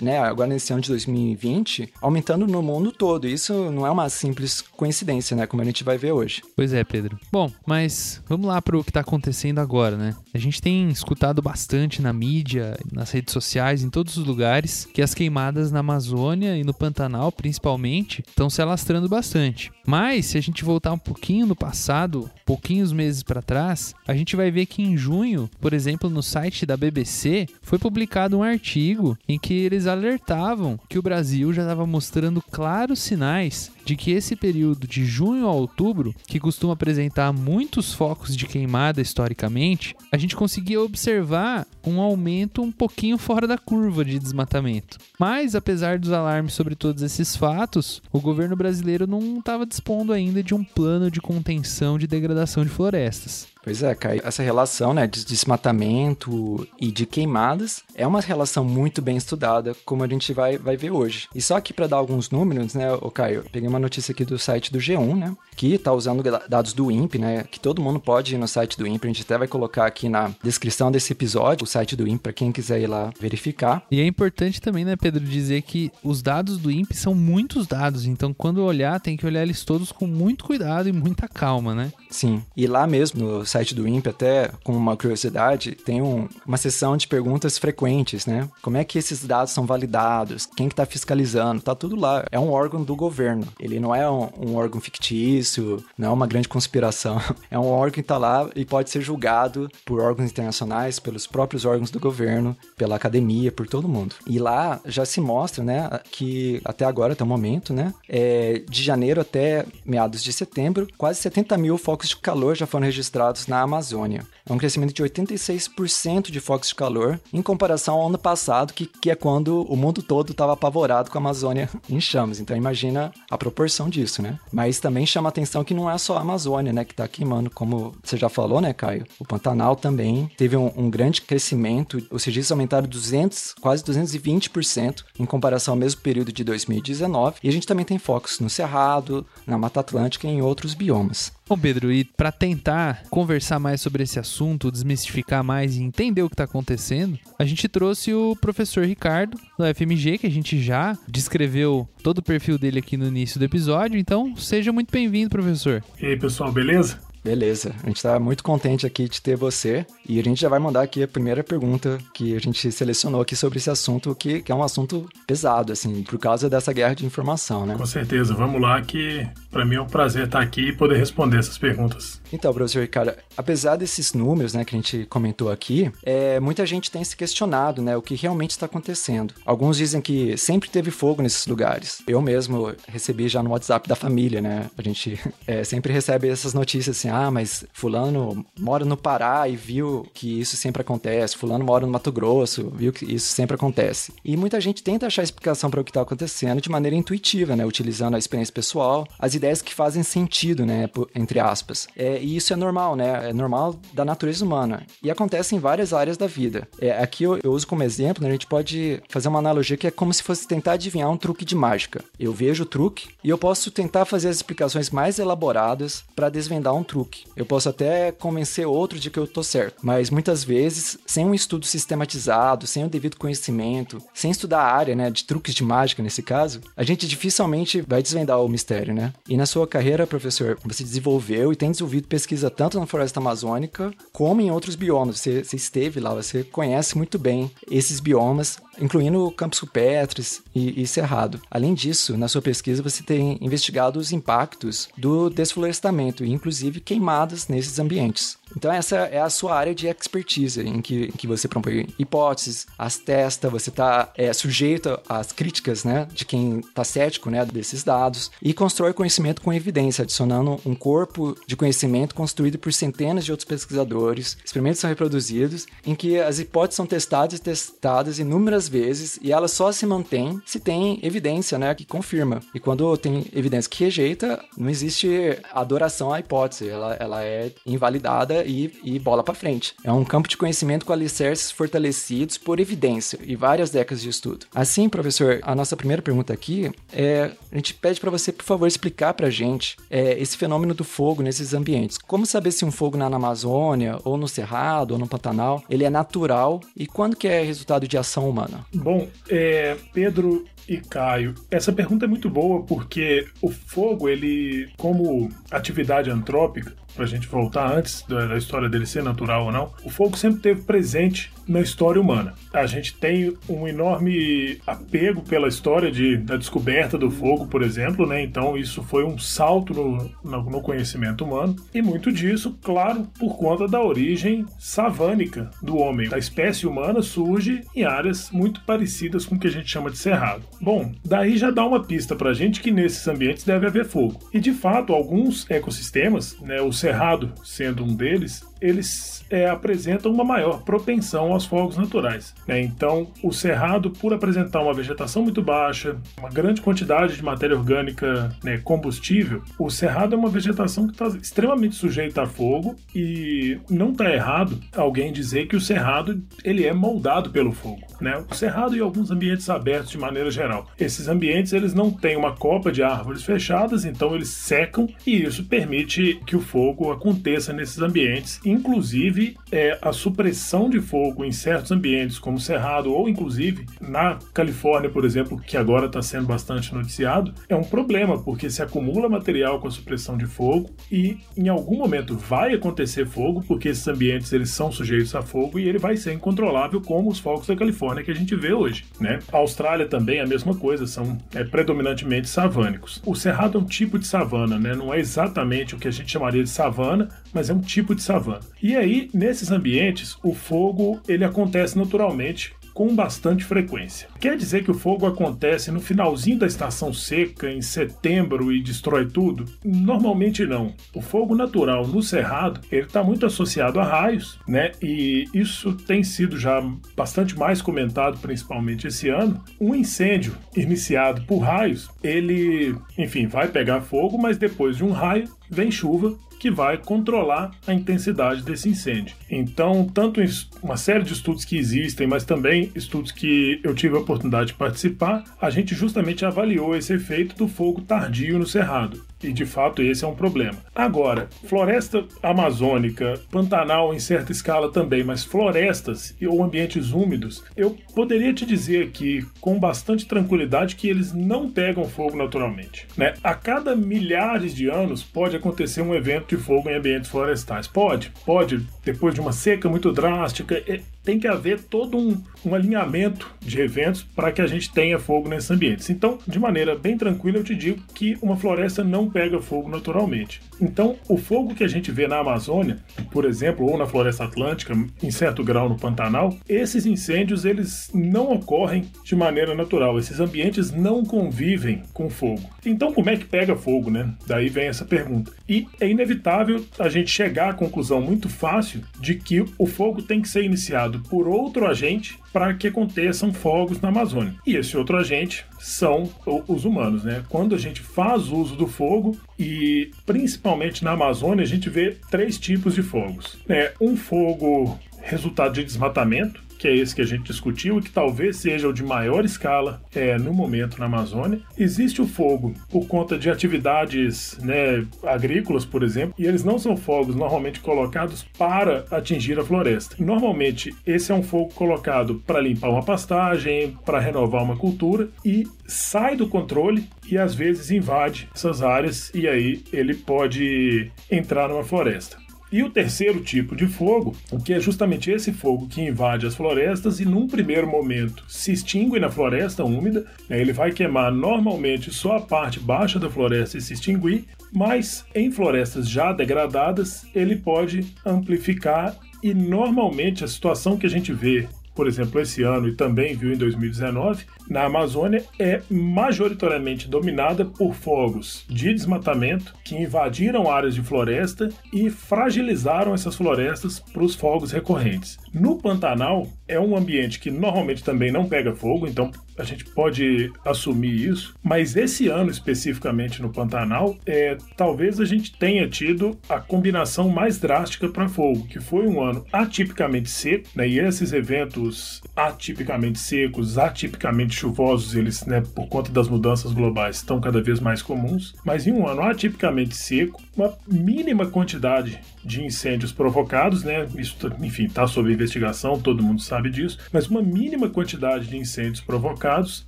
né, 0.00 0.18
agora 0.18 0.48
nesse 0.48 0.72
ano 0.72 0.82
de 0.82 0.88
2020, 0.88 1.92
aumentando 2.00 2.46
no 2.46 2.62
mundo 2.62 2.92
todo. 2.92 3.26
Isso 3.26 3.70
não 3.70 3.86
é 3.86 3.90
uma 3.90 4.08
simples 4.08 4.60
coincidência, 4.60 5.36
né, 5.36 5.46
como 5.46 5.62
a 5.62 5.64
gente 5.64 5.84
vai 5.84 5.98
ver 5.98 6.12
hoje. 6.12 6.42
Pois 6.56 6.72
é, 6.72 6.82
Pedro. 6.84 7.18
Bom, 7.30 7.50
mas 7.66 8.22
vamos 8.28 8.46
lá 8.46 8.60
para 8.60 8.76
o 8.76 8.84
que 8.84 8.90
está 8.90 9.00
acontecendo 9.00 9.58
agora, 9.58 9.96
né? 9.96 10.16
A 10.38 10.40
gente 10.40 10.62
tem 10.62 10.88
escutado 10.88 11.42
bastante 11.42 12.00
na 12.00 12.12
mídia, 12.12 12.78
nas 12.92 13.10
redes 13.10 13.32
sociais, 13.32 13.82
em 13.82 13.90
todos 13.90 14.16
os 14.16 14.24
lugares, 14.24 14.88
que 14.94 15.02
as 15.02 15.12
queimadas 15.12 15.72
na 15.72 15.80
Amazônia 15.80 16.56
e 16.56 16.62
no 16.62 16.72
Pantanal, 16.72 17.32
principalmente, 17.32 18.22
estão 18.24 18.48
se 18.48 18.62
alastrando 18.62 19.08
bastante. 19.08 19.72
Mas, 19.84 20.26
se 20.26 20.38
a 20.38 20.40
gente 20.40 20.64
voltar 20.64 20.92
um 20.92 20.98
pouquinho 20.98 21.44
no 21.44 21.56
passado, 21.56 22.30
pouquinhos 22.46 22.92
meses 22.92 23.24
para 23.24 23.42
trás, 23.42 23.96
a 24.06 24.14
gente 24.14 24.36
vai 24.36 24.48
ver 24.48 24.66
que 24.66 24.80
em 24.80 24.96
junho, 24.96 25.50
por 25.60 25.72
exemplo, 25.72 26.08
no 26.08 26.22
site 26.22 26.64
da 26.64 26.76
BBC, 26.76 27.48
foi 27.60 27.76
publicado 27.76 28.38
um 28.38 28.42
artigo 28.44 29.18
em 29.28 29.40
que 29.40 29.54
eles 29.54 29.88
alertavam 29.88 30.78
que 30.88 31.00
o 31.00 31.02
Brasil 31.02 31.52
já 31.52 31.62
estava 31.62 31.84
mostrando 31.84 32.40
claros 32.40 33.00
sinais 33.00 33.72
de 33.88 33.96
que 33.96 34.10
esse 34.10 34.36
período 34.36 34.86
de 34.86 35.02
junho 35.02 35.46
a 35.46 35.50
outubro, 35.50 36.14
que 36.26 36.38
costuma 36.38 36.74
apresentar 36.74 37.32
muitos 37.32 37.94
focos 37.94 38.36
de 38.36 38.46
queimada 38.46 39.00
historicamente, 39.00 39.96
a 40.12 40.18
gente 40.18 40.36
conseguia 40.36 40.78
observar 40.78 41.66
um 41.82 41.98
aumento 41.98 42.60
um 42.60 42.70
pouquinho 42.70 43.16
fora 43.16 43.46
da 43.46 43.56
curva 43.56 44.04
de 44.04 44.18
desmatamento. 44.18 44.98
Mas, 45.18 45.54
apesar 45.54 45.98
dos 45.98 46.12
alarmes 46.12 46.52
sobre 46.52 46.74
todos 46.74 47.02
esses 47.02 47.34
fatos, 47.34 48.02
o 48.12 48.20
governo 48.20 48.54
brasileiro 48.54 49.06
não 49.06 49.38
estava 49.38 49.64
dispondo 49.64 50.12
ainda 50.12 50.42
de 50.42 50.54
um 50.54 50.62
plano 50.62 51.10
de 51.10 51.22
contenção 51.22 51.98
de 51.98 52.06
degradação 52.06 52.64
de 52.64 52.68
florestas. 52.68 53.48
Pois 53.62 53.82
é, 53.82 53.94
Caio. 53.94 54.20
Essa 54.24 54.42
relação 54.42 54.94
né, 54.94 55.06
de 55.06 55.24
desmatamento 55.24 56.66
e 56.80 56.90
de 56.90 57.06
queimadas 57.06 57.82
é 57.94 58.06
uma 58.06 58.20
relação 58.20 58.64
muito 58.64 59.02
bem 59.02 59.16
estudada, 59.16 59.74
como 59.84 60.02
a 60.02 60.06
gente 60.06 60.32
vai, 60.32 60.56
vai 60.56 60.76
ver 60.76 60.90
hoje. 60.90 61.28
E 61.34 61.42
só 61.42 61.56
aqui 61.56 61.72
para 61.72 61.86
dar 61.86 61.96
alguns 61.96 62.30
números, 62.30 62.74
né, 62.74 62.92
o 62.94 63.10
Caio, 63.10 63.44
peguei 63.52 63.68
uma 63.68 63.78
notícia 63.78 64.12
aqui 64.12 64.24
do 64.24 64.38
site 64.38 64.72
do 64.72 64.78
G1, 64.78 65.16
né, 65.16 65.36
que 65.56 65.74
está 65.74 65.92
usando 65.92 66.22
dados 66.48 66.72
do 66.72 66.90
INPE, 66.90 67.18
né, 67.18 67.44
que 67.50 67.60
todo 67.60 67.82
mundo 67.82 68.00
pode 68.00 68.34
ir 68.34 68.38
no 68.38 68.48
site 68.48 68.78
do 68.78 68.86
INPE. 68.86 69.06
A 69.06 69.10
gente 69.10 69.22
até 69.22 69.36
vai 69.36 69.48
colocar 69.48 69.86
aqui 69.86 70.08
na 70.08 70.30
descrição 70.42 70.90
desse 70.90 71.12
episódio 71.12 71.64
o 71.64 71.66
site 71.66 71.96
do 71.96 72.06
INPE 72.06 72.22
para 72.22 72.32
quem 72.32 72.52
quiser 72.52 72.80
ir 72.80 72.86
lá 72.86 73.12
verificar. 73.20 73.82
E 73.90 74.00
é 74.00 74.06
importante 74.06 74.60
também, 74.60 74.84
né, 74.84 74.96
Pedro, 74.96 75.24
dizer 75.24 75.62
que 75.62 75.90
os 76.02 76.22
dados 76.22 76.58
do 76.58 76.70
INPE 76.70 76.96
são 76.96 77.14
muitos 77.14 77.66
dados, 77.66 78.06
então 78.06 78.32
quando 78.32 78.62
olhar, 78.62 79.00
tem 79.00 79.16
que 79.16 79.26
olhar 79.26 79.42
eles 79.42 79.64
todos 79.64 79.92
com 79.92 80.06
muito 80.06 80.44
cuidado 80.44 80.88
e 80.88 80.92
muita 80.92 81.28
calma, 81.28 81.74
né? 81.74 81.92
Sim. 82.10 82.42
E 82.56 82.66
lá 82.66 82.86
mesmo, 82.86 83.20
no 83.20 83.46
site 83.46 83.57
do 83.74 83.86
INPE, 83.86 84.08
até 84.08 84.50
como 84.64 84.78
uma 84.78 84.96
curiosidade, 84.96 85.72
tem 85.72 86.02
um, 86.02 86.28
uma 86.46 86.56
seção 86.56 86.96
de 86.96 87.06
perguntas 87.06 87.58
frequentes, 87.58 88.26
né? 88.26 88.48
Como 88.62 88.76
é 88.76 88.84
que 88.84 88.98
esses 88.98 89.24
dados 89.24 89.52
são 89.52 89.66
validados? 89.66 90.46
Quem 90.46 90.68
que 90.68 90.74
tá 90.74 90.86
fiscalizando? 90.86 91.62
Tá 91.62 91.74
tudo 91.74 91.96
lá. 91.96 92.24
É 92.30 92.38
um 92.38 92.50
órgão 92.50 92.82
do 92.82 92.96
governo. 92.96 93.46
Ele 93.58 93.80
não 93.80 93.94
é 93.94 94.08
um, 94.10 94.28
um 94.38 94.56
órgão 94.56 94.80
fictício, 94.80 95.84
não 95.96 96.08
é 96.08 96.12
uma 96.12 96.26
grande 96.26 96.48
conspiração. 96.48 97.20
É 97.50 97.58
um 97.58 97.66
órgão 97.66 97.94
que 97.94 98.02
tá 98.02 98.18
lá 98.18 98.48
e 98.54 98.64
pode 98.64 98.90
ser 98.90 99.00
julgado 99.00 99.70
por 99.86 100.00
órgãos 100.00 100.30
internacionais, 100.30 100.98
pelos 100.98 101.26
próprios 101.26 101.64
órgãos 101.64 101.90
do 101.90 101.98
governo, 101.98 102.54
pela 102.76 102.96
academia, 102.96 103.50
por 103.50 103.66
todo 103.66 103.88
mundo. 103.88 104.14
E 104.26 104.38
lá 104.38 104.80
já 104.84 105.06
se 105.06 105.20
mostra, 105.20 105.64
né, 105.64 105.88
que 106.10 106.60
até 106.64 106.84
agora, 106.84 107.14
até 107.14 107.24
o 107.24 107.26
momento, 107.26 107.72
né, 107.72 107.94
é, 108.08 108.62
de 108.68 108.82
janeiro 108.82 109.20
até 109.20 109.64
meados 109.84 110.22
de 110.22 110.32
setembro, 110.32 110.86
quase 110.98 111.20
70 111.20 111.56
mil 111.56 111.78
focos 111.78 112.10
de 112.10 112.16
calor 112.16 112.54
já 112.54 112.66
foram 112.66 112.84
registrados 112.86 113.37
na 113.46 113.60
Amazônia. 113.60 114.26
É 114.48 114.52
um 114.52 114.58
crescimento 114.58 114.94
de 114.94 115.02
86% 115.02 116.30
de 116.30 116.40
focos 116.40 116.68
de 116.68 116.74
calor 116.74 117.20
em 117.32 117.42
comparação 117.42 117.96
ao 117.96 118.08
ano 118.08 118.18
passado, 118.18 118.72
que, 118.72 118.86
que 118.86 119.10
é 119.10 119.14
quando 119.14 119.62
o 119.62 119.76
mundo 119.76 120.02
todo 120.02 120.32
estava 120.32 120.54
apavorado 120.54 121.10
com 121.10 121.18
a 121.18 121.20
Amazônia 121.20 121.68
em 121.88 122.00
chamas. 122.00 122.40
Então 122.40 122.56
imagina 122.56 123.12
a 123.30 123.36
proporção 123.36 123.88
disso, 123.88 124.22
né? 124.22 124.38
Mas 124.52 124.80
também 124.80 125.06
chama 125.06 125.28
atenção 125.28 125.62
que 125.62 125.74
não 125.74 125.90
é 125.90 125.98
só 125.98 126.16
a 126.16 126.20
Amazônia, 126.20 126.72
né, 126.72 126.84
que 126.84 126.92
está 126.92 127.06
queimando, 127.06 127.50
como 127.50 127.94
você 128.02 128.16
já 128.16 128.28
falou, 128.28 128.60
né, 128.60 128.72
Caio? 128.72 129.06
O 129.18 129.24
Pantanal 129.24 129.76
também 129.76 130.30
teve 130.36 130.56
um, 130.56 130.72
um 130.76 130.90
grande 130.90 131.20
crescimento, 131.22 132.02
os 132.10 132.24
registros 132.24 132.52
aumentaram 132.52 132.88
200, 132.88 133.54
quase 133.60 133.84
220% 133.84 135.04
em 135.18 135.26
comparação 135.26 135.74
ao 135.74 135.78
mesmo 135.78 136.00
período 136.00 136.32
de 136.32 136.42
2019. 136.42 137.36
E 137.42 137.48
a 137.48 137.52
gente 137.52 137.66
também 137.66 137.84
tem 137.84 137.98
focos 137.98 138.40
no 138.40 138.48
Cerrado, 138.48 139.26
na 139.46 139.58
Mata 139.58 139.80
Atlântica 139.80 140.26
e 140.26 140.30
em 140.30 140.42
outros 140.42 140.74
biomas. 140.74 141.32
Bom, 141.48 141.56
Pedro, 141.56 141.90
e 141.90 142.04
para 142.04 142.30
tentar 142.30 143.04
conversar 143.08 143.58
mais 143.58 143.80
sobre 143.80 144.02
esse 144.02 144.18
assunto, 144.18 144.70
desmistificar 144.70 145.42
mais 145.42 145.76
e 145.76 145.82
entender 145.82 146.22
o 146.22 146.28
que 146.28 146.34
está 146.34 146.44
acontecendo, 146.44 147.18
a 147.38 147.44
gente 147.46 147.66
trouxe 147.68 148.12
o 148.12 148.36
professor 148.36 148.84
Ricardo, 148.84 149.38
do 149.58 149.64
FMG, 149.64 150.18
que 150.18 150.26
a 150.26 150.30
gente 150.30 150.60
já 150.60 150.94
descreveu 151.08 151.88
todo 152.02 152.18
o 152.18 152.22
perfil 152.22 152.58
dele 152.58 152.80
aqui 152.80 152.98
no 152.98 153.06
início 153.06 153.38
do 153.38 153.46
episódio. 153.46 153.98
Então, 153.98 154.36
seja 154.36 154.70
muito 154.72 154.90
bem-vindo, 154.92 155.30
professor. 155.30 155.82
E 155.98 156.04
aí, 156.04 156.18
pessoal, 156.18 156.52
beleza? 156.52 157.00
Beleza, 157.28 157.74
a 157.82 157.86
gente 157.86 157.96
está 157.96 158.18
muito 158.18 158.42
contente 158.42 158.86
aqui 158.86 159.06
de 159.06 159.20
ter 159.20 159.36
você 159.36 159.84
e 160.08 160.18
a 160.18 160.22
gente 160.24 160.40
já 160.40 160.48
vai 160.48 160.58
mandar 160.58 160.80
aqui 160.80 161.02
a 161.02 161.06
primeira 161.06 161.44
pergunta 161.44 161.98
que 162.14 162.34
a 162.34 162.38
gente 162.38 162.72
selecionou 162.72 163.20
aqui 163.20 163.36
sobre 163.36 163.58
esse 163.58 163.68
assunto, 163.68 164.14
que, 164.14 164.40
que 164.40 164.50
é 164.50 164.54
um 164.54 164.62
assunto 164.62 165.06
pesado, 165.26 165.70
assim, 165.70 166.02
por 166.04 166.18
causa 166.18 166.48
dessa 166.48 166.72
guerra 166.72 166.94
de 166.94 167.04
informação, 167.04 167.66
né? 167.66 167.74
Com 167.76 167.84
certeza, 167.84 168.32
vamos 168.32 168.58
lá 168.62 168.80
que 168.80 169.28
para 169.50 169.62
mim 169.62 169.74
é 169.74 169.80
um 169.82 169.86
prazer 169.86 170.24
estar 170.24 170.40
aqui 170.40 170.70
e 170.70 170.72
poder 170.72 170.96
responder 170.96 171.36
essas 171.36 171.58
perguntas. 171.58 172.17
Então, 172.32 172.52
professor 172.52 172.80
Ricardo, 172.80 173.12
apesar 173.36 173.76
desses 173.76 174.12
números, 174.12 174.52
né, 174.54 174.64
que 174.64 174.74
a 174.74 174.78
gente 174.78 175.06
comentou 175.06 175.50
aqui, 175.50 175.90
é, 176.02 176.38
muita 176.40 176.66
gente 176.66 176.90
tem 176.90 177.02
se 177.02 177.16
questionado, 177.16 177.82
né, 177.82 177.96
o 177.96 178.02
que 178.02 178.14
realmente 178.14 178.50
está 178.50 178.66
acontecendo. 178.66 179.34
Alguns 179.44 179.76
dizem 179.76 180.00
que 180.00 180.36
sempre 180.36 180.68
teve 180.68 180.90
fogo 180.90 181.22
nesses 181.22 181.46
lugares. 181.46 182.02
Eu 182.06 182.20
mesmo 182.20 182.74
recebi 182.86 183.28
já 183.28 183.42
no 183.42 183.50
WhatsApp 183.50 183.88
da 183.88 183.96
família, 183.96 184.40
né, 184.40 184.70
a 184.76 184.82
gente 184.82 185.18
é, 185.46 185.64
sempre 185.64 185.92
recebe 185.92 186.28
essas 186.28 186.54
notícias 186.54 186.96
assim, 186.96 187.08
ah, 187.08 187.30
mas 187.30 187.64
fulano 187.72 188.44
mora 188.58 188.84
no 188.84 188.96
Pará 188.96 189.48
e 189.48 189.56
viu 189.56 190.06
que 190.12 190.40
isso 190.40 190.56
sempre 190.56 190.82
acontece, 190.82 191.36
fulano 191.36 191.64
mora 191.64 191.86
no 191.86 191.92
Mato 191.92 192.12
Grosso, 192.12 192.70
viu 192.74 192.92
que 192.92 193.04
isso 193.04 193.32
sempre 193.32 193.54
acontece. 193.54 194.12
E 194.24 194.36
muita 194.36 194.60
gente 194.60 194.82
tenta 194.82 195.06
achar 195.06 195.22
explicação 195.22 195.70
para 195.70 195.80
o 195.80 195.84
que 195.84 195.90
está 195.90 196.02
acontecendo 196.02 196.60
de 196.60 196.70
maneira 196.70 196.96
intuitiva, 196.96 197.56
né, 197.56 197.64
utilizando 197.64 198.14
a 198.14 198.18
experiência 198.18 198.52
pessoal, 198.52 199.06
as 199.18 199.34
ideias 199.34 199.62
que 199.62 199.74
fazem 199.74 200.02
sentido, 200.02 200.66
né, 200.66 200.90
entre 201.14 201.40
aspas. 201.40 201.86
É, 201.96 202.17
e 202.18 202.36
isso 202.36 202.52
é 202.52 202.56
normal, 202.56 202.96
né, 202.96 203.30
é 203.30 203.32
normal 203.32 203.78
da 203.92 204.04
natureza 204.04 204.44
humana. 204.44 204.86
E 205.02 205.10
acontece 205.10 205.54
em 205.54 205.58
várias 205.58 205.92
áreas 205.92 206.16
da 206.16 206.26
vida. 206.26 206.68
É, 206.80 207.02
aqui 207.02 207.24
eu, 207.24 207.38
eu, 207.42 207.52
uso 207.52 207.66
como 207.66 207.82
exemplo, 207.82 208.22
né, 208.22 208.28
a 208.28 208.32
gente 208.32 208.46
pode 208.46 209.02
fazer 209.08 209.28
uma 209.28 209.38
analogia 209.38 209.76
que 209.76 209.86
é 209.86 209.90
como 209.90 210.12
se 210.12 210.22
fosse 210.22 210.46
tentar 210.46 210.72
adivinhar 210.72 211.10
um 211.10 211.16
truque 211.16 211.44
de 211.44 211.54
mágica. 211.54 212.02
Eu 212.18 212.32
vejo 212.32 212.62
o 212.62 212.66
truque 212.66 213.08
e 213.22 213.30
eu 213.30 213.38
posso 213.38 213.70
tentar 213.70 214.04
fazer 214.04 214.28
as 214.28 214.36
explicações 214.36 214.90
mais 214.90 215.18
elaboradas 215.18 216.04
para 216.14 216.28
desvendar 216.28 216.74
um 216.74 216.82
truque. 216.82 217.24
Eu 217.36 217.46
posso 217.46 217.68
até 217.68 218.12
convencer 218.12 218.66
outro 218.66 218.98
de 218.98 219.10
que 219.10 219.18
eu 219.18 219.26
tô 219.26 219.42
certo, 219.42 219.76
mas 219.82 220.10
muitas 220.10 220.44
vezes, 220.44 220.98
sem 221.06 221.24
um 221.24 221.34
estudo 221.34 221.66
sistematizado, 221.66 222.66
sem 222.66 222.84
o 222.84 222.88
devido 222.88 223.16
conhecimento, 223.16 224.02
sem 224.12 224.30
estudar 224.30 224.62
a 224.62 224.72
área, 224.72 224.94
né, 224.94 225.10
de 225.10 225.24
truques 225.24 225.54
de 225.54 225.62
mágica 225.62 226.02
nesse 226.02 226.22
caso, 226.22 226.60
a 226.76 226.82
gente 226.82 227.06
dificilmente 227.06 227.80
vai 227.82 228.02
desvendar 228.02 228.42
o 228.42 228.48
mistério, 228.48 228.94
né? 228.94 229.12
E 229.28 229.36
na 229.36 229.46
sua 229.46 229.66
carreira, 229.66 230.06
professor, 230.06 230.58
você 230.64 230.82
desenvolveu 230.82 231.52
e 231.52 231.56
tem 231.56 231.70
desenvolvido 231.70 232.07
pesquisa 232.08 232.50
tanto 232.50 232.78
na 232.78 232.86
floresta 232.86 233.20
amazônica 233.20 233.92
como 234.12 234.40
em 234.40 234.50
outros 234.50 234.74
biomas. 234.74 235.20
Você, 235.20 235.44
você 235.44 235.56
esteve 235.56 236.00
lá, 236.00 236.14
você 236.14 236.42
conhece 236.42 236.96
muito 236.96 237.18
bem 237.18 237.50
esses 237.70 238.00
biomas 238.00 238.58
incluindo 238.80 239.30
campos 239.32 239.58
rupestres 239.58 240.42
e, 240.54 240.82
e 240.82 240.86
cerrado. 240.86 241.40
Além 241.50 241.74
disso, 241.74 242.16
na 242.16 242.28
sua 242.28 242.42
pesquisa 242.42 242.82
você 242.82 243.02
tem 243.02 243.38
investigado 243.40 243.98
os 243.98 244.12
impactos 244.12 244.88
do 244.96 245.30
desflorestamento, 245.30 246.24
inclusive 246.24 246.80
queimadas 246.80 247.48
nesses 247.48 247.78
ambientes. 247.78 248.38
Então 248.56 248.72
essa 248.72 248.96
é 248.96 249.20
a 249.20 249.30
sua 249.30 249.54
área 249.54 249.74
de 249.74 249.86
expertise, 249.86 250.60
em 250.60 250.80
que, 250.80 251.04
em 251.04 251.12
que 251.12 251.26
você 251.26 251.46
propõe 251.46 251.86
hipóteses, 251.98 252.66
as 252.78 252.98
testa, 252.98 253.50
você 253.50 253.70
está 253.70 254.10
é, 254.16 254.32
sujeito 254.32 254.98
às 255.08 255.32
críticas 255.32 255.84
né, 255.84 256.08
de 256.12 256.24
quem 256.24 256.60
está 256.60 256.84
cético 256.84 257.30
né, 257.30 257.44
desses 257.44 257.84
dados 257.84 258.30
e 258.42 258.54
constrói 258.54 258.92
conhecimento 258.92 259.42
com 259.42 259.52
evidência, 259.52 260.02
adicionando 260.02 260.60
um 260.64 260.74
corpo 260.74 261.36
de 261.46 261.56
conhecimento 261.56 262.14
construído 262.14 262.58
por 262.58 262.72
centenas 262.72 263.24
de 263.24 263.30
outros 263.30 263.48
pesquisadores. 263.48 264.36
Experimentos 264.44 264.80
são 264.80 264.90
reproduzidos 264.90 265.66
em 265.86 265.94
que 265.94 266.18
as 266.18 266.38
hipóteses 266.38 266.76
são 266.76 266.86
testadas 266.86 267.38
e 267.38 267.42
testadas 267.42 268.18
inúmeras 268.18 268.67
vezes 268.68 269.18
e 269.22 269.32
elas 269.32 269.52
só 269.52 269.72
se 269.72 269.86
mantêm 269.86 270.40
se 270.44 270.60
tem 270.60 270.98
evidência 271.02 271.58
né, 271.58 271.74
que 271.74 271.84
confirma. 271.84 272.40
E 272.54 272.60
quando 272.60 272.96
tem 272.96 273.26
evidência 273.34 273.70
que 273.70 273.84
rejeita, 273.84 274.42
não 274.56 274.68
existe 274.68 275.38
adoração 275.52 276.12
à 276.12 276.20
hipótese, 276.20 276.68
ela, 276.68 276.94
ela 276.98 277.24
é 277.24 277.52
invalidada 277.66 278.44
e, 278.44 278.72
e 278.82 278.98
bola 278.98 279.22
para 279.22 279.34
frente. 279.34 279.74
É 279.82 279.92
um 279.92 280.04
campo 280.04 280.28
de 280.28 280.36
conhecimento 280.36 280.84
com 280.84 280.92
alicerces 280.92 281.50
fortalecidos 281.50 282.38
por 282.38 282.60
evidência 282.60 283.18
e 283.24 283.34
várias 283.36 283.70
décadas 283.70 284.02
de 284.02 284.08
estudo. 284.08 284.46
Assim, 284.54 284.88
professor, 284.88 285.40
a 285.42 285.54
nossa 285.54 285.76
primeira 285.76 286.02
pergunta 286.02 286.32
aqui 286.32 286.70
é: 286.92 287.32
a 287.50 287.56
gente 287.56 287.74
pede 287.74 288.00
para 288.00 288.10
você, 288.10 288.32
por 288.32 288.44
favor, 288.44 288.66
explicar 288.66 289.14
para 289.14 289.30
gente 289.30 289.76
é, 289.90 290.20
esse 290.20 290.36
fenômeno 290.36 290.74
do 290.74 290.84
fogo 290.84 291.22
nesses 291.22 291.54
ambientes. 291.54 291.98
Como 291.98 292.26
saber 292.26 292.52
se 292.52 292.64
um 292.64 292.70
fogo 292.70 292.96
na 292.96 293.06
Amazônia, 293.06 293.98
ou 294.04 294.16
no 294.16 294.28
Cerrado, 294.28 294.92
ou 294.92 294.98
no 294.98 295.06
Pantanal, 295.06 295.62
ele 295.68 295.84
é 295.84 295.90
natural 295.90 296.60
e 296.76 296.86
quando 296.86 297.16
que 297.16 297.26
é 297.26 297.42
resultado 297.42 297.86
de 297.86 297.98
ação 297.98 298.28
humana? 298.28 298.57
Bom, 298.74 299.08
é, 299.28 299.76
Pedro 299.92 300.44
e 300.68 300.76
Caio, 300.78 301.34
essa 301.50 301.72
pergunta 301.72 302.04
é 302.04 302.08
muito 302.08 302.28
boa 302.28 302.62
porque 302.62 303.26
o 303.40 303.50
fogo, 303.50 304.08
ele, 304.08 304.68
como 304.76 305.30
atividade 305.50 306.10
antrópica, 306.10 306.74
para 306.98 307.04
a 307.04 307.08
gente 307.08 307.28
voltar 307.28 307.72
antes 307.72 308.04
da, 308.08 308.36
história 308.36 308.68
dele 308.68 308.84
ser 308.84 309.04
natural 309.04 309.46
ou 309.46 309.52
não, 309.52 309.72
o 309.84 309.88
fogo 309.88 310.16
sempre 310.16 310.40
teve 310.40 310.62
presente 310.62 311.32
na 311.46 311.60
história 311.60 312.00
humana. 312.00 312.34
A 312.52 312.66
gente 312.66 312.94
tem 312.94 313.36
um 313.48 313.68
enorme 313.68 314.60
apego 314.66 315.22
pela 315.22 315.46
história 315.46 315.92
de, 315.92 316.16
da 316.16 316.36
descoberta 316.36 316.98
do 316.98 317.08
fogo, 317.08 317.46
por 317.46 317.62
exemplo, 317.62 318.04
né? 318.04 318.22
Então 318.22 318.58
isso 318.58 318.82
foi 318.82 319.04
um 319.04 319.16
salto 319.16 319.72
no, 319.72 320.10
no, 320.24 320.50
no 320.50 320.60
conhecimento 320.60 321.24
humano 321.24 321.54
e 321.72 321.80
muito 321.80 322.10
disso, 322.10 322.58
claro, 322.62 323.06
por 323.16 323.36
conta 323.38 323.68
da 323.68 323.80
origem 323.80 324.44
savânica 324.58 325.50
do 325.62 325.76
homem. 325.76 326.08
A 326.12 326.18
espécie 326.18 326.66
humana 326.66 327.00
surge 327.00 327.62
em 327.76 327.84
áreas 327.84 328.30
muito 328.32 328.60
parecidas 328.62 329.24
com 329.24 329.36
o 329.36 329.38
que 329.38 329.46
a 329.46 329.52
gente 329.52 329.70
chama 329.70 329.90
de 329.90 329.98
cerrado. 329.98 330.42
Bom, 330.60 330.92
daí 331.04 331.36
já 331.36 331.50
dá 331.50 331.64
uma 331.64 331.82
pista 331.82 332.16
para 332.16 332.30
a 332.30 332.34
gente 332.34 332.60
que 332.60 332.70
nesses 332.70 333.06
ambientes 333.06 333.44
deve 333.44 333.66
haver 333.66 333.84
fogo. 333.84 334.18
E 334.32 334.40
de 334.40 334.52
fato, 334.52 334.92
alguns 334.92 335.48
ecossistemas, 335.50 336.38
né, 336.40 336.60
o 336.60 336.72
cerrado 336.72 337.32
sendo 337.44 337.84
um 337.84 337.94
deles, 337.94 338.44
eles 338.60 339.24
é, 339.30 339.48
apresentam 339.48 340.12
uma 340.12 340.24
maior 340.24 340.62
propensão 340.62 341.32
aos 341.32 341.44
fogos 341.44 341.76
naturais. 341.76 342.34
Né? 342.46 342.60
Então, 342.60 343.08
o 343.22 343.32
cerrado, 343.32 343.90
por 343.90 344.12
apresentar 344.12 344.60
uma 344.60 344.74
vegetação 344.74 345.22
muito 345.22 345.42
baixa, 345.42 345.96
uma 346.18 346.30
grande 346.30 346.60
quantidade 346.60 347.16
de 347.16 347.22
matéria 347.22 347.56
orgânica 347.56 348.34
né, 348.42 348.58
combustível, 348.58 349.42
o 349.58 349.70
cerrado 349.70 350.14
é 350.14 350.18
uma 350.18 350.28
vegetação 350.28 350.86
que 350.86 350.92
está 350.92 351.08
extremamente 351.08 351.74
sujeita 351.74 352.22
a 352.22 352.26
fogo 352.26 352.76
e 352.94 353.58
não 353.68 353.92
está 353.92 354.10
errado 354.10 354.58
alguém 354.74 355.12
dizer 355.12 355.46
que 355.46 355.56
o 355.56 355.60
cerrado 355.60 356.22
ele 356.44 356.66
é 356.66 356.72
moldado 356.72 357.30
pelo 357.30 357.52
fogo. 357.52 357.82
Né? 358.00 358.22
O 358.30 358.34
cerrado 358.34 358.76
e 358.76 358.80
alguns 358.80 359.10
ambientes 359.10 359.48
abertos 359.50 359.90
de 359.90 359.98
maneira 359.98 360.30
geral. 360.30 360.68
Esses 360.78 361.08
ambientes 361.08 361.52
eles 361.52 361.74
não 361.74 361.90
têm 361.90 362.16
uma 362.16 362.34
copa 362.34 362.70
de 362.70 362.82
árvores 362.82 363.22
fechadas, 363.22 363.84
então 363.84 364.14
eles 364.14 364.28
secam 364.28 364.88
e 365.06 365.22
isso 365.22 365.44
permite 365.44 366.20
que 366.26 366.36
o 366.36 366.40
fogo 366.40 366.90
aconteça 366.92 367.52
nesses 367.52 367.80
ambientes, 367.80 368.40
inclusive 368.50 369.36
é, 369.50 369.78
a 369.80 369.92
supressão 369.92 370.68
de 370.68 370.80
fogo 370.80 371.24
em 371.24 371.32
certos 371.32 371.70
ambientes, 371.70 372.18
como 372.18 372.38
Cerrado, 372.38 372.92
ou 372.92 373.08
inclusive 373.08 373.66
na 373.80 374.18
Califórnia, 374.32 374.90
por 374.90 375.04
exemplo, 375.04 375.38
que 375.38 375.56
agora 375.56 375.86
está 375.86 376.02
sendo 376.02 376.26
bastante 376.26 376.74
noticiado, 376.74 377.32
é 377.48 377.56
um 377.56 377.62
problema, 377.62 378.22
porque 378.22 378.50
se 378.50 378.62
acumula 378.62 379.08
material 379.08 379.60
com 379.60 379.68
a 379.68 379.70
supressão 379.70 380.16
de 380.16 380.26
fogo 380.26 380.70
e 380.90 381.18
em 381.36 381.48
algum 381.48 381.76
momento 381.76 382.16
vai 382.16 382.54
acontecer 382.54 383.06
fogo, 383.06 383.44
porque 383.46 383.68
esses 383.68 383.86
ambientes 383.88 384.32
eles 384.32 384.50
são 384.50 384.70
sujeitos 384.70 385.14
a 385.14 385.22
fogo 385.22 385.58
e 385.58 385.68
ele 385.68 385.78
vai 385.78 385.96
ser 385.96 386.12
incontrolável, 386.12 386.80
como 386.80 387.10
os 387.10 387.18
fogos 387.18 387.46
da 387.46 387.56
Califórnia 387.56 388.04
que 388.04 388.10
a 388.10 388.14
gente 388.14 388.34
vê 388.34 388.52
hoje. 388.52 388.84
Né? 389.00 389.18
A 389.32 389.38
Austrália 389.38 389.86
também 389.86 390.18
é 390.18 390.22
a 390.22 390.26
mesma 390.26 390.54
coisa, 390.54 390.86
são 390.86 391.18
é, 391.34 391.44
predominantemente 391.44 392.28
savânicos. 392.28 393.02
O 393.04 393.14
cerrado 393.14 393.58
é 393.58 393.60
um 393.60 393.64
tipo 393.64 393.98
de 393.98 394.06
savana, 394.06 394.58
né? 394.58 394.74
não 394.74 394.92
é 394.92 394.98
exatamente 394.98 395.74
o 395.74 395.78
que 395.78 395.88
a 395.88 395.90
gente 395.90 396.10
chamaria 396.10 396.42
de 396.42 396.50
savana, 396.50 397.08
mas 397.32 397.50
é 397.50 397.54
um 397.54 397.60
tipo 397.60 397.94
de 397.94 398.02
savana. 398.02 398.37
E 398.62 398.76
aí, 398.76 399.10
nesses 399.12 399.50
ambientes, 399.50 400.16
o 400.22 400.34
fogo 400.34 401.00
ele 401.08 401.24
acontece 401.24 401.76
naturalmente 401.76 402.52
com 402.78 402.94
bastante 402.94 403.44
frequência. 403.44 404.08
Quer 404.20 404.36
dizer 404.36 404.62
que 404.62 404.70
o 404.70 404.74
fogo 404.74 405.04
acontece 405.04 405.72
no 405.72 405.80
finalzinho 405.80 406.38
da 406.38 406.46
estação 406.46 406.92
seca, 406.94 407.50
em 407.50 407.60
setembro, 407.60 408.52
e 408.52 408.62
destrói 408.62 409.04
tudo? 409.04 409.46
Normalmente 409.64 410.46
não. 410.46 410.72
O 410.94 411.00
fogo 411.00 411.34
natural 411.34 411.84
no 411.88 412.00
cerrado 412.00 412.60
ele 412.70 412.86
está 412.86 413.02
muito 413.02 413.26
associado 413.26 413.80
a 413.80 413.84
raios, 413.84 414.38
né? 414.46 414.70
E 414.80 415.24
isso 415.34 415.72
tem 415.72 416.04
sido 416.04 416.38
já 416.38 416.62
bastante 416.96 417.36
mais 417.36 417.60
comentado, 417.60 418.20
principalmente 418.20 418.86
esse 418.86 419.08
ano. 419.08 419.42
Um 419.60 419.74
incêndio 419.74 420.36
iniciado 420.56 421.22
por 421.22 421.38
raios, 421.38 421.90
ele, 422.00 422.76
enfim, 422.96 423.26
vai 423.26 423.48
pegar 423.48 423.80
fogo, 423.80 424.16
mas 424.16 424.38
depois 424.38 424.76
de 424.76 424.84
um 424.84 424.92
raio 424.92 425.28
vem 425.50 425.68
chuva 425.68 426.16
que 426.38 426.50
vai 426.50 426.78
controlar 426.78 427.50
a 427.66 427.74
intensidade 427.74 428.42
desse 428.42 428.68
incêndio. 428.68 429.16
Então, 429.30 429.84
tanto 429.92 430.20
uma 430.62 430.76
série 430.76 431.04
de 431.04 431.12
estudos 431.12 431.44
que 431.44 431.56
existem, 431.56 432.06
mas 432.06 432.24
também 432.24 432.70
estudos 432.74 433.12
que 433.12 433.60
eu 433.62 433.74
tive 433.74 433.96
a 433.96 434.00
oportunidade 434.00 434.48
de 434.48 434.54
participar, 434.54 435.24
a 435.40 435.50
gente 435.50 435.74
justamente 435.74 436.24
avaliou 436.24 436.76
esse 436.76 436.92
efeito 436.92 437.36
do 437.36 437.48
fogo 437.48 437.82
tardio 437.82 438.38
no 438.38 438.46
cerrado. 438.46 439.07
E 439.22 439.32
de 439.32 439.44
fato 439.44 439.82
esse 439.82 440.04
é 440.04 440.08
um 440.08 440.14
problema. 440.14 440.58
Agora, 440.74 441.28
floresta 441.44 442.04
amazônica, 442.22 443.20
Pantanal 443.30 443.92
em 443.94 443.98
certa 443.98 444.32
escala 444.32 444.70
também, 444.70 445.02
mas 445.02 445.24
florestas 445.24 446.14
ou 446.26 446.42
ambientes 446.42 446.92
úmidos, 446.92 447.42
eu 447.56 447.76
poderia 447.94 448.32
te 448.32 448.46
dizer 448.46 448.86
aqui 448.86 449.26
com 449.40 449.58
bastante 449.58 450.06
tranquilidade 450.06 450.76
que 450.76 450.88
eles 450.88 451.12
não 451.12 451.50
pegam 451.50 451.84
fogo 451.84 452.16
naturalmente. 452.16 452.86
Né? 452.96 453.14
A 453.22 453.34
cada 453.34 453.74
milhares 453.74 454.54
de 454.54 454.68
anos 454.68 455.02
pode 455.02 455.36
acontecer 455.36 455.82
um 455.82 455.94
evento 455.94 456.36
de 456.36 456.42
fogo 456.42 456.68
em 456.68 456.74
ambientes 456.74 457.10
florestais. 457.10 457.66
Pode, 457.66 458.12
pode, 458.24 458.66
depois 458.92 459.14
de 459.14 459.20
uma 459.20 459.32
seca 459.32 459.68
muito 459.68 459.92
drástica, 459.92 460.62
tem 461.04 461.18
que 461.18 461.28
haver 461.28 461.60
todo 461.60 461.98
um, 461.98 462.18
um 462.44 462.54
alinhamento 462.54 463.30
de 463.40 463.60
eventos 463.60 464.02
para 464.02 464.32
que 464.32 464.40
a 464.40 464.46
gente 464.46 464.72
tenha 464.72 464.98
fogo 464.98 465.28
nesses 465.28 465.50
ambientes. 465.50 465.90
Então, 465.90 466.18
de 466.26 466.38
maneira 466.38 466.74
bem 466.74 466.96
tranquila, 466.96 467.36
eu 467.36 467.44
te 467.44 467.54
digo 467.54 467.82
que 467.94 468.16
uma 468.22 468.36
floresta 468.36 468.82
não 468.82 469.10
pega 469.10 469.40
fogo 469.40 469.68
naturalmente. 469.68 470.40
Então, 470.60 470.96
o 471.06 471.18
fogo 471.18 471.54
que 471.54 471.64
a 471.64 471.68
gente 471.68 471.90
vê 471.90 472.08
na 472.08 472.18
Amazônia, 472.18 472.78
por 473.10 473.26
exemplo, 473.26 473.66
ou 473.66 473.76
na 473.76 473.86
Floresta 473.86 474.24
Atlântica, 474.24 474.74
em 475.02 475.10
certo 475.10 475.44
grau 475.44 475.68
no 475.68 475.78
Pantanal, 475.78 476.36
esses 476.48 476.86
incêndios 476.86 477.44
eles 477.44 477.90
não 477.92 478.32
ocorrem 478.32 478.86
de 479.04 479.14
maneira 479.14 479.54
natural. 479.54 479.98
Esses 479.98 480.18
ambientes 480.18 480.72
não 480.72 481.04
convivem 481.04 481.82
com 481.92 482.08
fogo. 482.08 482.48
Então, 482.64 482.92
como 482.92 483.10
é 483.10 483.16
que 483.16 483.24
pega 483.24 483.54
fogo, 483.54 483.90
né? 483.90 484.14
Daí 484.26 484.48
vem 484.48 484.68
essa 484.68 484.84
pergunta. 484.84 485.30
E 485.48 485.66
é 485.78 485.88
inevitável 485.88 486.64
a 486.78 486.88
gente 486.88 487.10
chegar 487.10 487.50
à 487.50 487.54
conclusão 487.54 488.00
muito 488.00 488.28
fácil 488.28 488.77
de 489.00 489.14
que 489.14 489.44
o 489.58 489.66
fogo 489.66 490.02
tem 490.02 490.20
que 490.20 490.28
ser 490.28 490.44
iniciado 490.44 491.00
por 491.08 491.28
outro 491.28 491.66
agente 491.66 492.18
para 492.32 492.54
que 492.54 492.68
aconteçam 492.68 493.32
fogos 493.32 493.80
na 493.80 493.88
Amazônia. 493.88 494.34
E 494.46 494.56
esse 494.56 494.76
outro 494.76 494.96
agente 494.96 495.44
são 495.58 496.10
os 496.46 496.64
humanos, 496.64 497.04
né? 497.04 497.24
Quando 497.28 497.54
a 497.54 497.58
gente 497.58 497.80
faz 497.80 498.28
uso 498.28 498.54
do 498.54 498.66
fogo 498.66 499.16
e 499.38 499.90
principalmente 500.06 500.84
na 500.84 500.92
Amazônia 500.92 501.42
a 501.42 501.48
gente 501.48 501.68
vê 501.68 501.96
três 502.10 502.38
tipos 502.38 502.74
de 502.74 502.82
fogos. 502.82 503.38
É 503.48 503.72
um 503.80 503.96
fogo 503.96 504.78
resultado 505.00 505.54
de 505.54 505.64
desmatamento, 505.64 506.42
que 506.58 506.68
é 506.68 506.76
esse 506.76 506.94
que 506.94 507.02
a 507.02 507.06
gente 507.06 507.24
discutiu 507.24 507.78
e 507.78 507.82
que 507.82 507.90
talvez 507.90 508.36
seja 508.36 508.68
o 508.68 508.72
de 508.72 508.82
maior 508.82 509.24
escala 509.24 509.80
é, 509.94 510.18
no 510.18 510.32
momento 510.32 510.78
na 510.78 510.86
Amazônia. 510.86 511.40
Existe 511.56 512.02
o 512.02 512.06
fogo 512.06 512.54
por 512.68 512.86
conta 512.86 513.16
de 513.16 513.30
atividades 513.30 514.36
né, 514.38 514.84
agrícolas, 515.04 515.64
por 515.64 515.82
exemplo, 515.82 516.14
e 516.18 516.26
eles 516.26 516.44
não 516.44 516.58
são 516.58 516.76
fogos 516.76 517.14
normalmente 517.14 517.60
colocados 517.60 518.24
para 518.36 518.84
atingir 518.90 519.38
a 519.38 519.44
floresta. 519.44 519.96
Normalmente, 519.98 520.74
esse 520.86 521.12
é 521.12 521.14
um 521.14 521.22
fogo 521.22 521.52
colocado 521.54 522.22
para 522.26 522.40
limpar 522.40 522.70
uma 522.70 522.82
pastagem, 522.82 523.76
para 523.84 524.00
renovar 524.00 524.42
uma 524.42 524.56
cultura 524.56 525.08
e 525.24 525.46
sai 525.66 526.16
do 526.16 526.28
controle 526.28 526.88
e 527.10 527.16
às 527.18 527.34
vezes 527.34 527.70
invade 527.70 528.28
essas 528.34 528.62
áreas 528.62 529.10
e 529.14 529.28
aí 529.28 529.62
ele 529.72 529.94
pode 529.94 530.90
entrar 531.10 531.48
numa 531.48 531.64
floresta. 531.64 532.27
E 532.50 532.62
o 532.62 532.70
terceiro 532.70 533.20
tipo 533.20 533.54
de 533.54 533.66
fogo, 533.66 534.16
o 534.32 534.42
que 534.42 534.54
é 534.54 534.60
justamente 534.60 535.10
esse 535.10 535.32
fogo 535.32 535.68
que 535.68 535.82
invade 535.82 536.26
as 536.26 536.34
florestas 536.34 536.98
e 536.98 537.04
num 537.04 537.26
primeiro 537.26 537.66
momento 537.66 538.24
se 538.26 538.52
extingue 538.52 538.98
na 538.98 539.10
floresta 539.10 539.64
úmida, 539.64 540.06
né, 540.28 540.40
ele 540.40 540.52
vai 540.52 540.72
queimar 540.72 541.12
normalmente 541.12 541.92
só 541.92 542.16
a 542.16 542.20
parte 542.20 542.58
baixa 542.58 542.98
da 542.98 543.10
floresta 543.10 543.58
e 543.58 543.60
se 543.60 543.74
extinguir, 543.74 544.24
mas 544.50 545.04
em 545.14 545.30
florestas 545.30 545.88
já 545.88 546.12
degradadas 546.12 547.06
ele 547.14 547.36
pode 547.36 547.94
amplificar 548.04 548.96
e 549.22 549.34
normalmente 549.34 550.24
a 550.24 550.28
situação 550.28 550.76
que 550.76 550.86
a 550.86 550.90
gente 550.90 551.12
vê 551.12 551.46
por 551.78 551.86
exemplo, 551.86 552.20
esse 552.20 552.42
ano 552.42 552.66
e 552.66 552.74
também 552.74 553.14
viu 553.14 553.32
em 553.32 553.36
2019, 553.36 554.24
na 554.50 554.64
Amazônia 554.64 555.24
é 555.38 555.62
majoritariamente 555.70 556.88
dominada 556.88 557.44
por 557.44 557.72
fogos 557.72 558.44
de 558.48 558.74
desmatamento 558.74 559.54
que 559.62 559.76
invadiram 559.76 560.50
áreas 560.50 560.74
de 560.74 560.82
floresta 560.82 561.48
e 561.72 561.88
fragilizaram 561.88 562.94
essas 562.94 563.14
florestas 563.14 563.78
para 563.78 564.02
os 564.02 564.16
fogos 564.16 564.50
recorrentes. 564.50 565.18
No 565.32 565.56
Pantanal, 565.56 566.26
é 566.48 566.58
um 566.58 566.76
ambiente 566.76 567.20
que 567.20 567.30
normalmente 567.30 567.84
também 567.84 568.10
não 568.10 568.28
pega 568.28 568.56
fogo, 568.56 568.84
então 568.84 569.12
a 569.38 569.44
gente 569.44 569.64
pode 569.64 570.32
assumir 570.44 571.08
isso, 571.08 571.34
mas 571.42 571.76
esse 571.76 572.08
ano 572.08 572.30
especificamente 572.30 573.22
no 573.22 573.30
Pantanal, 573.30 573.96
é, 574.04 574.36
talvez 574.56 575.00
a 575.00 575.04
gente 575.04 575.36
tenha 575.36 575.68
tido 575.68 576.18
a 576.28 576.40
combinação 576.40 577.08
mais 577.08 577.38
drástica 577.38 577.88
para 577.88 578.08
fogo, 578.08 578.46
que 578.46 578.60
foi 578.60 578.86
um 578.86 579.00
ano 579.00 579.24
atipicamente 579.32 580.10
seco, 580.10 580.48
né, 580.54 580.68
e 580.68 580.78
esses 580.78 581.12
eventos 581.12 582.02
atipicamente 582.16 582.98
secos, 582.98 583.58
atipicamente 583.58 584.34
chuvosos, 584.34 584.94
eles, 584.94 585.24
né, 585.24 585.42
por 585.54 585.68
conta 585.68 585.92
das 585.92 586.08
mudanças 586.08 586.52
globais, 586.52 586.96
estão 586.96 587.20
cada 587.20 587.40
vez 587.40 587.60
mais 587.60 587.80
comuns, 587.80 588.34
mas 588.44 588.66
em 588.66 588.72
um 588.72 588.86
ano 588.86 589.02
atipicamente 589.02 589.76
seco, 589.76 590.20
uma 590.36 590.54
mínima 590.66 591.26
quantidade 591.26 592.00
de 592.24 592.44
incêndios 592.44 592.92
provocados, 592.92 593.64
né? 593.64 593.86
Isso, 593.96 594.16
enfim, 594.40 594.66
está 594.66 594.86
sob 594.86 595.12
investigação, 595.12 595.78
todo 595.78 596.02
mundo 596.02 596.20
sabe 596.20 596.50
disso, 596.50 596.78
mas 596.92 597.08
uma 597.08 597.22
mínima 597.22 597.68
quantidade 597.68 598.26
de 598.26 598.36
incêndios 598.36 598.80
provocados, 598.80 599.66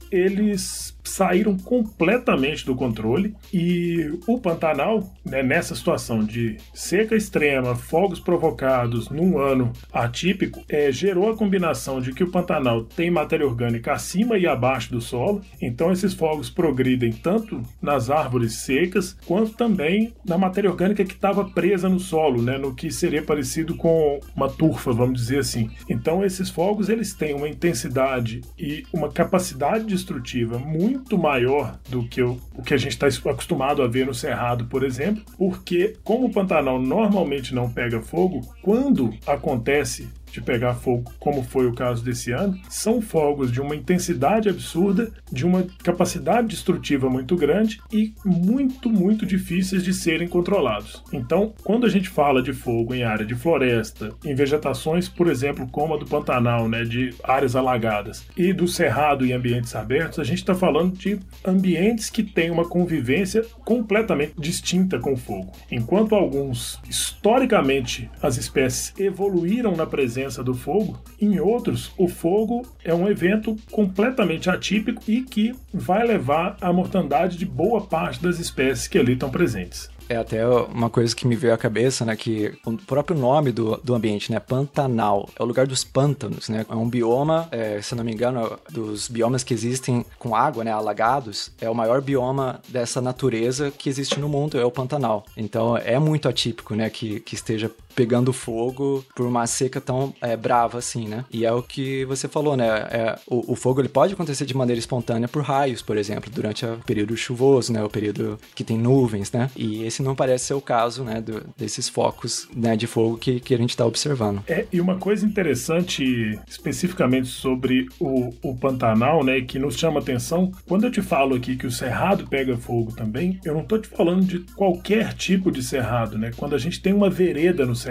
eles 0.10 0.96
saíram 1.02 1.56
completamente 1.56 2.64
do 2.64 2.74
controle. 2.74 3.34
E 3.52 4.12
o 4.26 4.38
Pantanal, 4.38 5.10
né, 5.24 5.42
nessa 5.42 5.74
situação 5.74 6.24
de 6.24 6.56
seca 6.72 7.16
extrema, 7.16 7.74
fogos 7.74 8.20
provocados 8.20 9.08
num 9.10 9.38
ano 9.38 9.72
atípico, 9.92 10.62
é, 10.68 10.92
gerou 10.92 11.30
a 11.30 11.36
combinação 11.36 12.00
de 12.00 12.12
que 12.12 12.24
o 12.24 12.30
Pantanal 12.30 12.84
tem 12.84 13.10
matéria 13.10 13.46
orgânica 13.46 13.92
acima 13.92 14.38
e 14.38 14.46
abaixo 14.46 14.90
do 14.92 15.00
solo, 15.00 15.42
então 15.60 15.92
esses 15.92 16.14
fogos 16.14 16.50
progridem 16.50 17.12
tanto 17.12 17.62
nas 17.80 18.10
árvores 18.10 18.54
secas 18.54 19.16
quanto 19.26 19.52
também 19.52 20.12
na 20.24 20.38
matéria 20.38 20.70
orgânica 20.70 21.04
que 21.04 21.14
estava 21.14 21.44
presa 21.44 21.88
no 21.88 21.98
solo, 21.98 22.39
né, 22.40 22.59
no 22.59 22.74
que 22.74 22.90
seria 22.90 23.22
parecido 23.22 23.74
com 23.74 24.20
uma 24.35 24.48
turfa, 24.48 24.92
vamos 24.92 25.20
dizer 25.20 25.38
assim. 25.38 25.70
Então 25.88 26.24
esses 26.24 26.50
fogos 26.50 26.88
eles 26.88 27.14
têm 27.14 27.35
uma 27.35 27.48
intensidade 27.48 28.40
e 28.59 28.85
uma 28.92 29.11
capacidade 29.11 29.85
destrutiva 29.85 30.59
muito 30.59 31.18
maior 31.18 31.79
do 31.88 32.07
que 32.07 32.22
o, 32.22 32.38
o 32.55 32.62
que 32.62 32.74
a 32.74 32.79
gente 32.79 32.92
está 32.92 33.07
acostumado 33.07 33.83
a 33.83 33.88
ver 33.88 34.07
no 34.07 34.14
Cerrado, 34.14 34.66
por 34.66 34.83
exemplo, 34.83 35.22
porque 35.37 35.96
como 36.05 36.26
o 36.26 36.33
Pantanal 36.33 36.81
normalmente 36.81 37.55
não 37.55 37.70
pega 37.70 38.00
fogo, 38.00 38.40
quando 38.62 39.14
acontece 39.26 40.09
de 40.33 40.40
pegar 40.40 40.75
fogo, 40.75 41.12
como 41.19 41.43
foi 41.43 41.66
o 41.66 41.75
caso 41.75 42.05
desse 42.05 42.33
ano, 42.33 42.59
são 42.69 43.01
fogos 43.01 43.51
de 43.51 43.61
uma 43.61 43.75
intensidade 43.75 44.49
absurda, 44.49 45.11
de 45.31 45.45
uma 45.45 45.66
capacidade 45.83 46.49
destrutiva 46.49 47.09
muito 47.09 47.37
grande 47.37 47.81
e 47.93 48.14
muito, 48.25 48.90
muito 48.90 49.27
difíceis 49.27 49.83
de 49.83 49.93
serem 49.93 50.29
controlados. 50.29 51.03
Então, 51.12 51.53
quando 51.64 51.87
a 51.87 51.88
gente 51.88 52.09
fala 52.09 52.43
de 52.43 52.53
fogo 52.53 52.95
em 52.95 53.03
área 53.03 53.25
de 53.25 53.35
floresta, 53.35 54.11
em 54.25 54.35
vegetações, 54.35 55.09
por 55.09 55.29
exemplo, 55.29 55.66
como 55.69 55.95
a 55.95 55.97
do 55.97 56.07
Pantanal, 56.07 56.69
né, 56.69 56.85
de 56.85 57.14
áreas 57.23 57.57
alagadas, 57.57 58.27
e 58.37 58.53
do 58.53 58.66
cerrado 58.66 59.25
em 59.25 59.33
ambientes 59.33 59.75
abertos, 59.75 60.19
a 60.19 60.25
gente 60.25 60.38
está 60.38 60.55
falando 60.55 60.97
de 60.97 61.19
ambientes 61.45 62.11
que 62.11 62.23
têm 62.23 62.51
uma 62.51 62.64
convivência 62.64 63.45
completamente 63.64 64.35
distinta 64.38 64.99
com 64.99 65.12
o 65.12 65.16
fogo. 65.16 65.53
Enquanto 65.71 66.14
alguns, 66.14 66.81
historicamente, 66.88 68.11
as 68.23 68.37
espécies 68.37 68.93
evoluíram 68.99 69.77
na 69.77 69.87
presença 69.87 70.19
presença 70.20 70.44
do 70.44 70.54
fogo. 70.54 70.98
Em 71.20 71.40
outros, 71.40 71.92
o 71.96 72.06
fogo 72.06 72.66
é 72.85 72.94
um 72.94 73.09
evento 73.09 73.56
completamente 73.70 74.50
atípico 74.50 75.02
e 75.09 75.22
que 75.22 75.54
vai 75.72 76.06
levar 76.06 76.56
à 76.61 76.72
mortandade 76.72 77.38
de 77.38 77.46
boa 77.46 77.80
parte 77.80 78.22
das 78.22 78.38
espécies 78.38 78.87
que 78.87 78.98
ali 78.98 79.14
estão 79.14 79.30
presentes. 79.30 79.88
É 80.11 80.16
até 80.16 80.44
uma 80.44 80.90
coisa 80.90 81.14
que 81.14 81.24
me 81.24 81.37
veio 81.37 81.54
à 81.54 81.56
cabeça, 81.56 82.04
né? 82.04 82.16
Que 82.16 82.52
o 82.66 82.76
próprio 82.76 83.16
nome 83.16 83.52
do, 83.52 83.76
do 83.76 83.94
ambiente, 83.94 84.33
né? 84.33 84.40
Pantanal. 84.40 85.28
É 85.38 85.42
o 85.42 85.46
lugar 85.46 85.68
dos 85.68 85.85
pântanos, 85.85 86.48
né? 86.48 86.66
É 86.68 86.74
um 86.74 86.88
bioma, 86.88 87.46
é, 87.52 87.80
se 87.80 87.94
não 87.94 88.02
me 88.02 88.12
engano, 88.12 88.59
dos 88.68 89.06
biomas 89.06 89.44
que 89.44 89.54
existem 89.54 90.04
com 90.18 90.35
água, 90.35 90.64
né? 90.64 90.72
Alagados. 90.72 91.52
É 91.61 91.70
o 91.70 91.74
maior 91.76 92.00
bioma 92.00 92.61
dessa 92.66 93.00
natureza 93.00 93.70
que 93.70 93.88
existe 93.88 94.18
no 94.18 94.28
mundo, 94.28 94.59
é 94.59 94.64
o 94.64 94.70
Pantanal. 94.72 95.24
Então 95.37 95.76
é 95.76 95.96
muito 96.00 96.28
atípico, 96.28 96.74
né? 96.74 96.90
Que, 96.90 97.20
que 97.20 97.37
esteja 97.37 97.70
pegando 97.94 98.33
fogo 98.33 99.05
por 99.14 99.26
uma 99.26 99.46
seca 99.46 99.81
tão 99.81 100.14
é, 100.20 100.37
brava 100.37 100.79
assim, 100.79 101.09
né? 101.09 101.24
E 101.31 101.44
é 101.44 101.53
o 101.53 101.62
que 101.62 102.05
você 102.05 102.29
falou, 102.29 102.57
né? 102.57 102.68
É, 102.90 103.18
o, 103.26 103.53
o, 103.53 103.57
fogo 103.57 103.81
ele 103.81 103.88
pode 103.88 104.14
acontecer 104.14 104.46
de 104.46 104.57
maneira 104.57 104.79
espontânea 104.79 105.29
por 105.29 105.42
raios, 105.42 105.83
por 105.83 105.96
exemplo, 105.96 106.31
durante 106.31 106.64
o 106.64 106.79
período 106.87 107.16
chuvoso, 107.16 107.72
né? 107.72 107.83
O 107.83 107.88
período 107.88 108.38
que 108.55 108.64
tem 108.64 108.79
nuvens, 108.79 109.31
né? 109.33 109.50
E 109.57 109.85
esse 109.85 110.03
não 110.03 110.14
parece 110.14 110.46
ser 110.46 110.55
o 110.55 110.61
caso, 110.61 111.05
né? 111.05 111.20
Do, 111.20 111.42
desses 111.57 111.88
focos 111.88 112.48
né, 112.55 112.76
de 112.76 112.87
fogo 112.87 113.16
que, 113.16 113.40
que 113.40 113.55
a 113.55 113.59
gente 113.59 113.70
está 113.70 113.85
observando. 113.85 114.42
É, 114.46 114.66
e 114.72 114.81
uma 114.81 114.96
coisa 114.96 115.26
interessante 115.26 116.38
especificamente 116.48 117.29
sobre 117.29 117.87
o, 117.98 118.31
o 118.42 118.57
Pantanal, 118.57 119.24
né? 119.24 119.40
Que 119.40 119.59
nos 119.59 119.76
chama 119.76 120.00
atenção, 120.00 120.53
quando 120.66 120.85
eu 120.85 120.90
te 120.90 121.03
falo 121.03 121.35
aqui 121.35 121.57
que 121.57 121.66
o 121.66 121.70
cerrado 121.70 122.26
pega 122.26 122.57
fogo 122.57 122.92
também, 122.92 123.38
eu 123.44 123.55
não 123.55 123.64
tô 123.64 123.79
te 123.79 123.88
falando 123.88 124.24
de 124.24 124.40
qualquer 124.55 125.14
tipo 125.14 125.50
de 125.50 125.62
cerrado, 125.62 126.18
né? 126.18 126.31
Quando 126.37 126.55
a 126.55 126.59
gente 126.59 126.81
tem 126.81 126.92
uma 126.92 127.11
vereda 127.11 127.66
no 127.66 127.74
cerrado, 127.74 127.89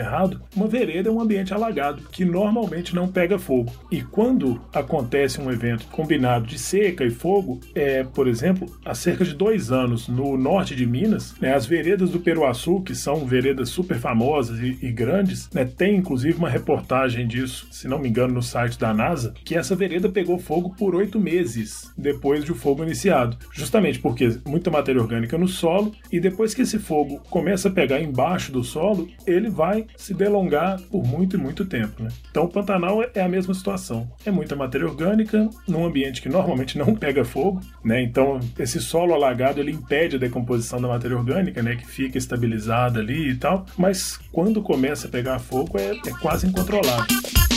uma 0.56 0.68
vereda 0.68 1.10
é 1.10 1.12
um 1.12 1.22
ambiente 1.22 1.54
alagado, 1.54 2.04
que 2.12 2.26
normalmente 2.26 2.96
não 2.96 3.08
pega 3.08 3.40
fogo. 3.40 3.72
E 3.92 4.02
quando 4.02 4.62
acontece 4.74 5.42
um 5.42 5.52
evento 5.52 5.86
combinado 5.88 6.46
de 6.46 6.58
seca 6.58 7.04
e 7.04 7.10
fogo, 7.10 7.60
é, 7.76 8.04
por 8.04 8.28
exemplo, 8.28 8.70
há 8.86 8.94
cerca 8.94 9.24
de 9.24 9.34
dois 9.34 9.72
anos, 9.72 10.08
no 10.08 10.38
norte 10.38 10.76
de 10.76 10.86
Minas, 10.86 11.36
né, 11.40 11.54
as 11.54 11.66
veredas 11.66 12.10
do 12.10 12.20
Peruaçu, 12.20 12.82
que 12.82 12.96
são 12.96 13.26
veredas 13.26 13.70
super 13.70 13.98
famosas 13.98 14.60
e, 14.60 14.78
e 14.82 14.92
grandes, 14.92 15.50
né, 15.52 15.66
tem 15.66 15.96
inclusive 15.96 16.38
uma 16.38 16.50
reportagem 16.50 17.28
disso, 17.28 17.68
se 17.72 17.88
não 17.88 18.00
me 18.00 18.10
engano, 18.10 18.34
no 18.34 18.42
site 18.42 18.78
da 18.78 18.94
NASA, 18.94 19.34
que 19.44 19.56
essa 19.56 19.76
vereda 19.76 20.10
pegou 20.10 20.38
fogo 20.38 20.76
por 20.78 20.96
oito 20.96 21.20
meses 21.20 21.92
depois 21.98 22.44
do 22.44 22.56
fogo 22.56 22.84
iniciado. 22.84 23.38
Justamente 23.52 24.00
porque 24.00 24.38
muita 24.46 24.72
matéria 24.72 25.02
orgânica 25.02 25.38
no 25.38 25.48
solo, 25.48 25.94
e 26.12 26.20
depois 26.20 26.54
que 26.54 26.62
esse 26.62 26.80
fogo 26.80 27.22
começa 27.30 27.68
a 27.68 27.72
pegar 27.72 28.02
embaixo 28.02 28.52
do 28.52 28.64
solo, 28.64 29.08
ele 29.26 29.50
vai 29.50 29.79
vai 29.80 29.88
se 29.96 30.14
delongar 30.14 30.80
por 30.90 31.06
muito 31.06 31.36
e 31.36 31.40
muito 31.40 31.66
tempo. 31.66 32.04
Né? 32.04 32.10
Então 32.30 32.46
o 32.46 32.48
Pantanal 32.48 33.04
é 33.14 33.22
a 33.22 33.28
mesma 33.28 33.54
situação. 33.54 34.10
É 34.26 34.32
muita 34.32 34.56
matéria 34.56 34.88
orgânica 34.88 35.50
num 35.68 35.86
ambiente 35.86 36.22
que 36.22 36.30
normalmente 36.30 36.78
não 36.78 36.96
pega 36.96 37.24
fogo, 37.24 37.62
né? 37.84 38.02
Então 38.02 38.40
esse 38.58 38.80
solo 38.80 39.14
alagado 39.14 39.60
ele 39.60 39.72
impede 39.72 40.16
a 40.16 40.20
decomposição 40.20 40.82
da 40.82 40.88
matéria 40.88 41.18
orgânica, 41.18 41.62
né? 41.62 41.76
Que 41.76 41.86
fica 41.86 42.18
estabilizada 42.18 43.00
ali 43.00 43.32
e 43.32 43.36
tal. 43.36 43.66
Mas 43.78 44.20
quando 44.32 44.62
começa 44.62 45.08
a 45.08 45.12
pegar 45.12 45.40
fogo 45.40 45.78
é, 45.78 45.92
é 45.92 46.14
quase 46.22 46.48
incontrolável. 46.48 47.49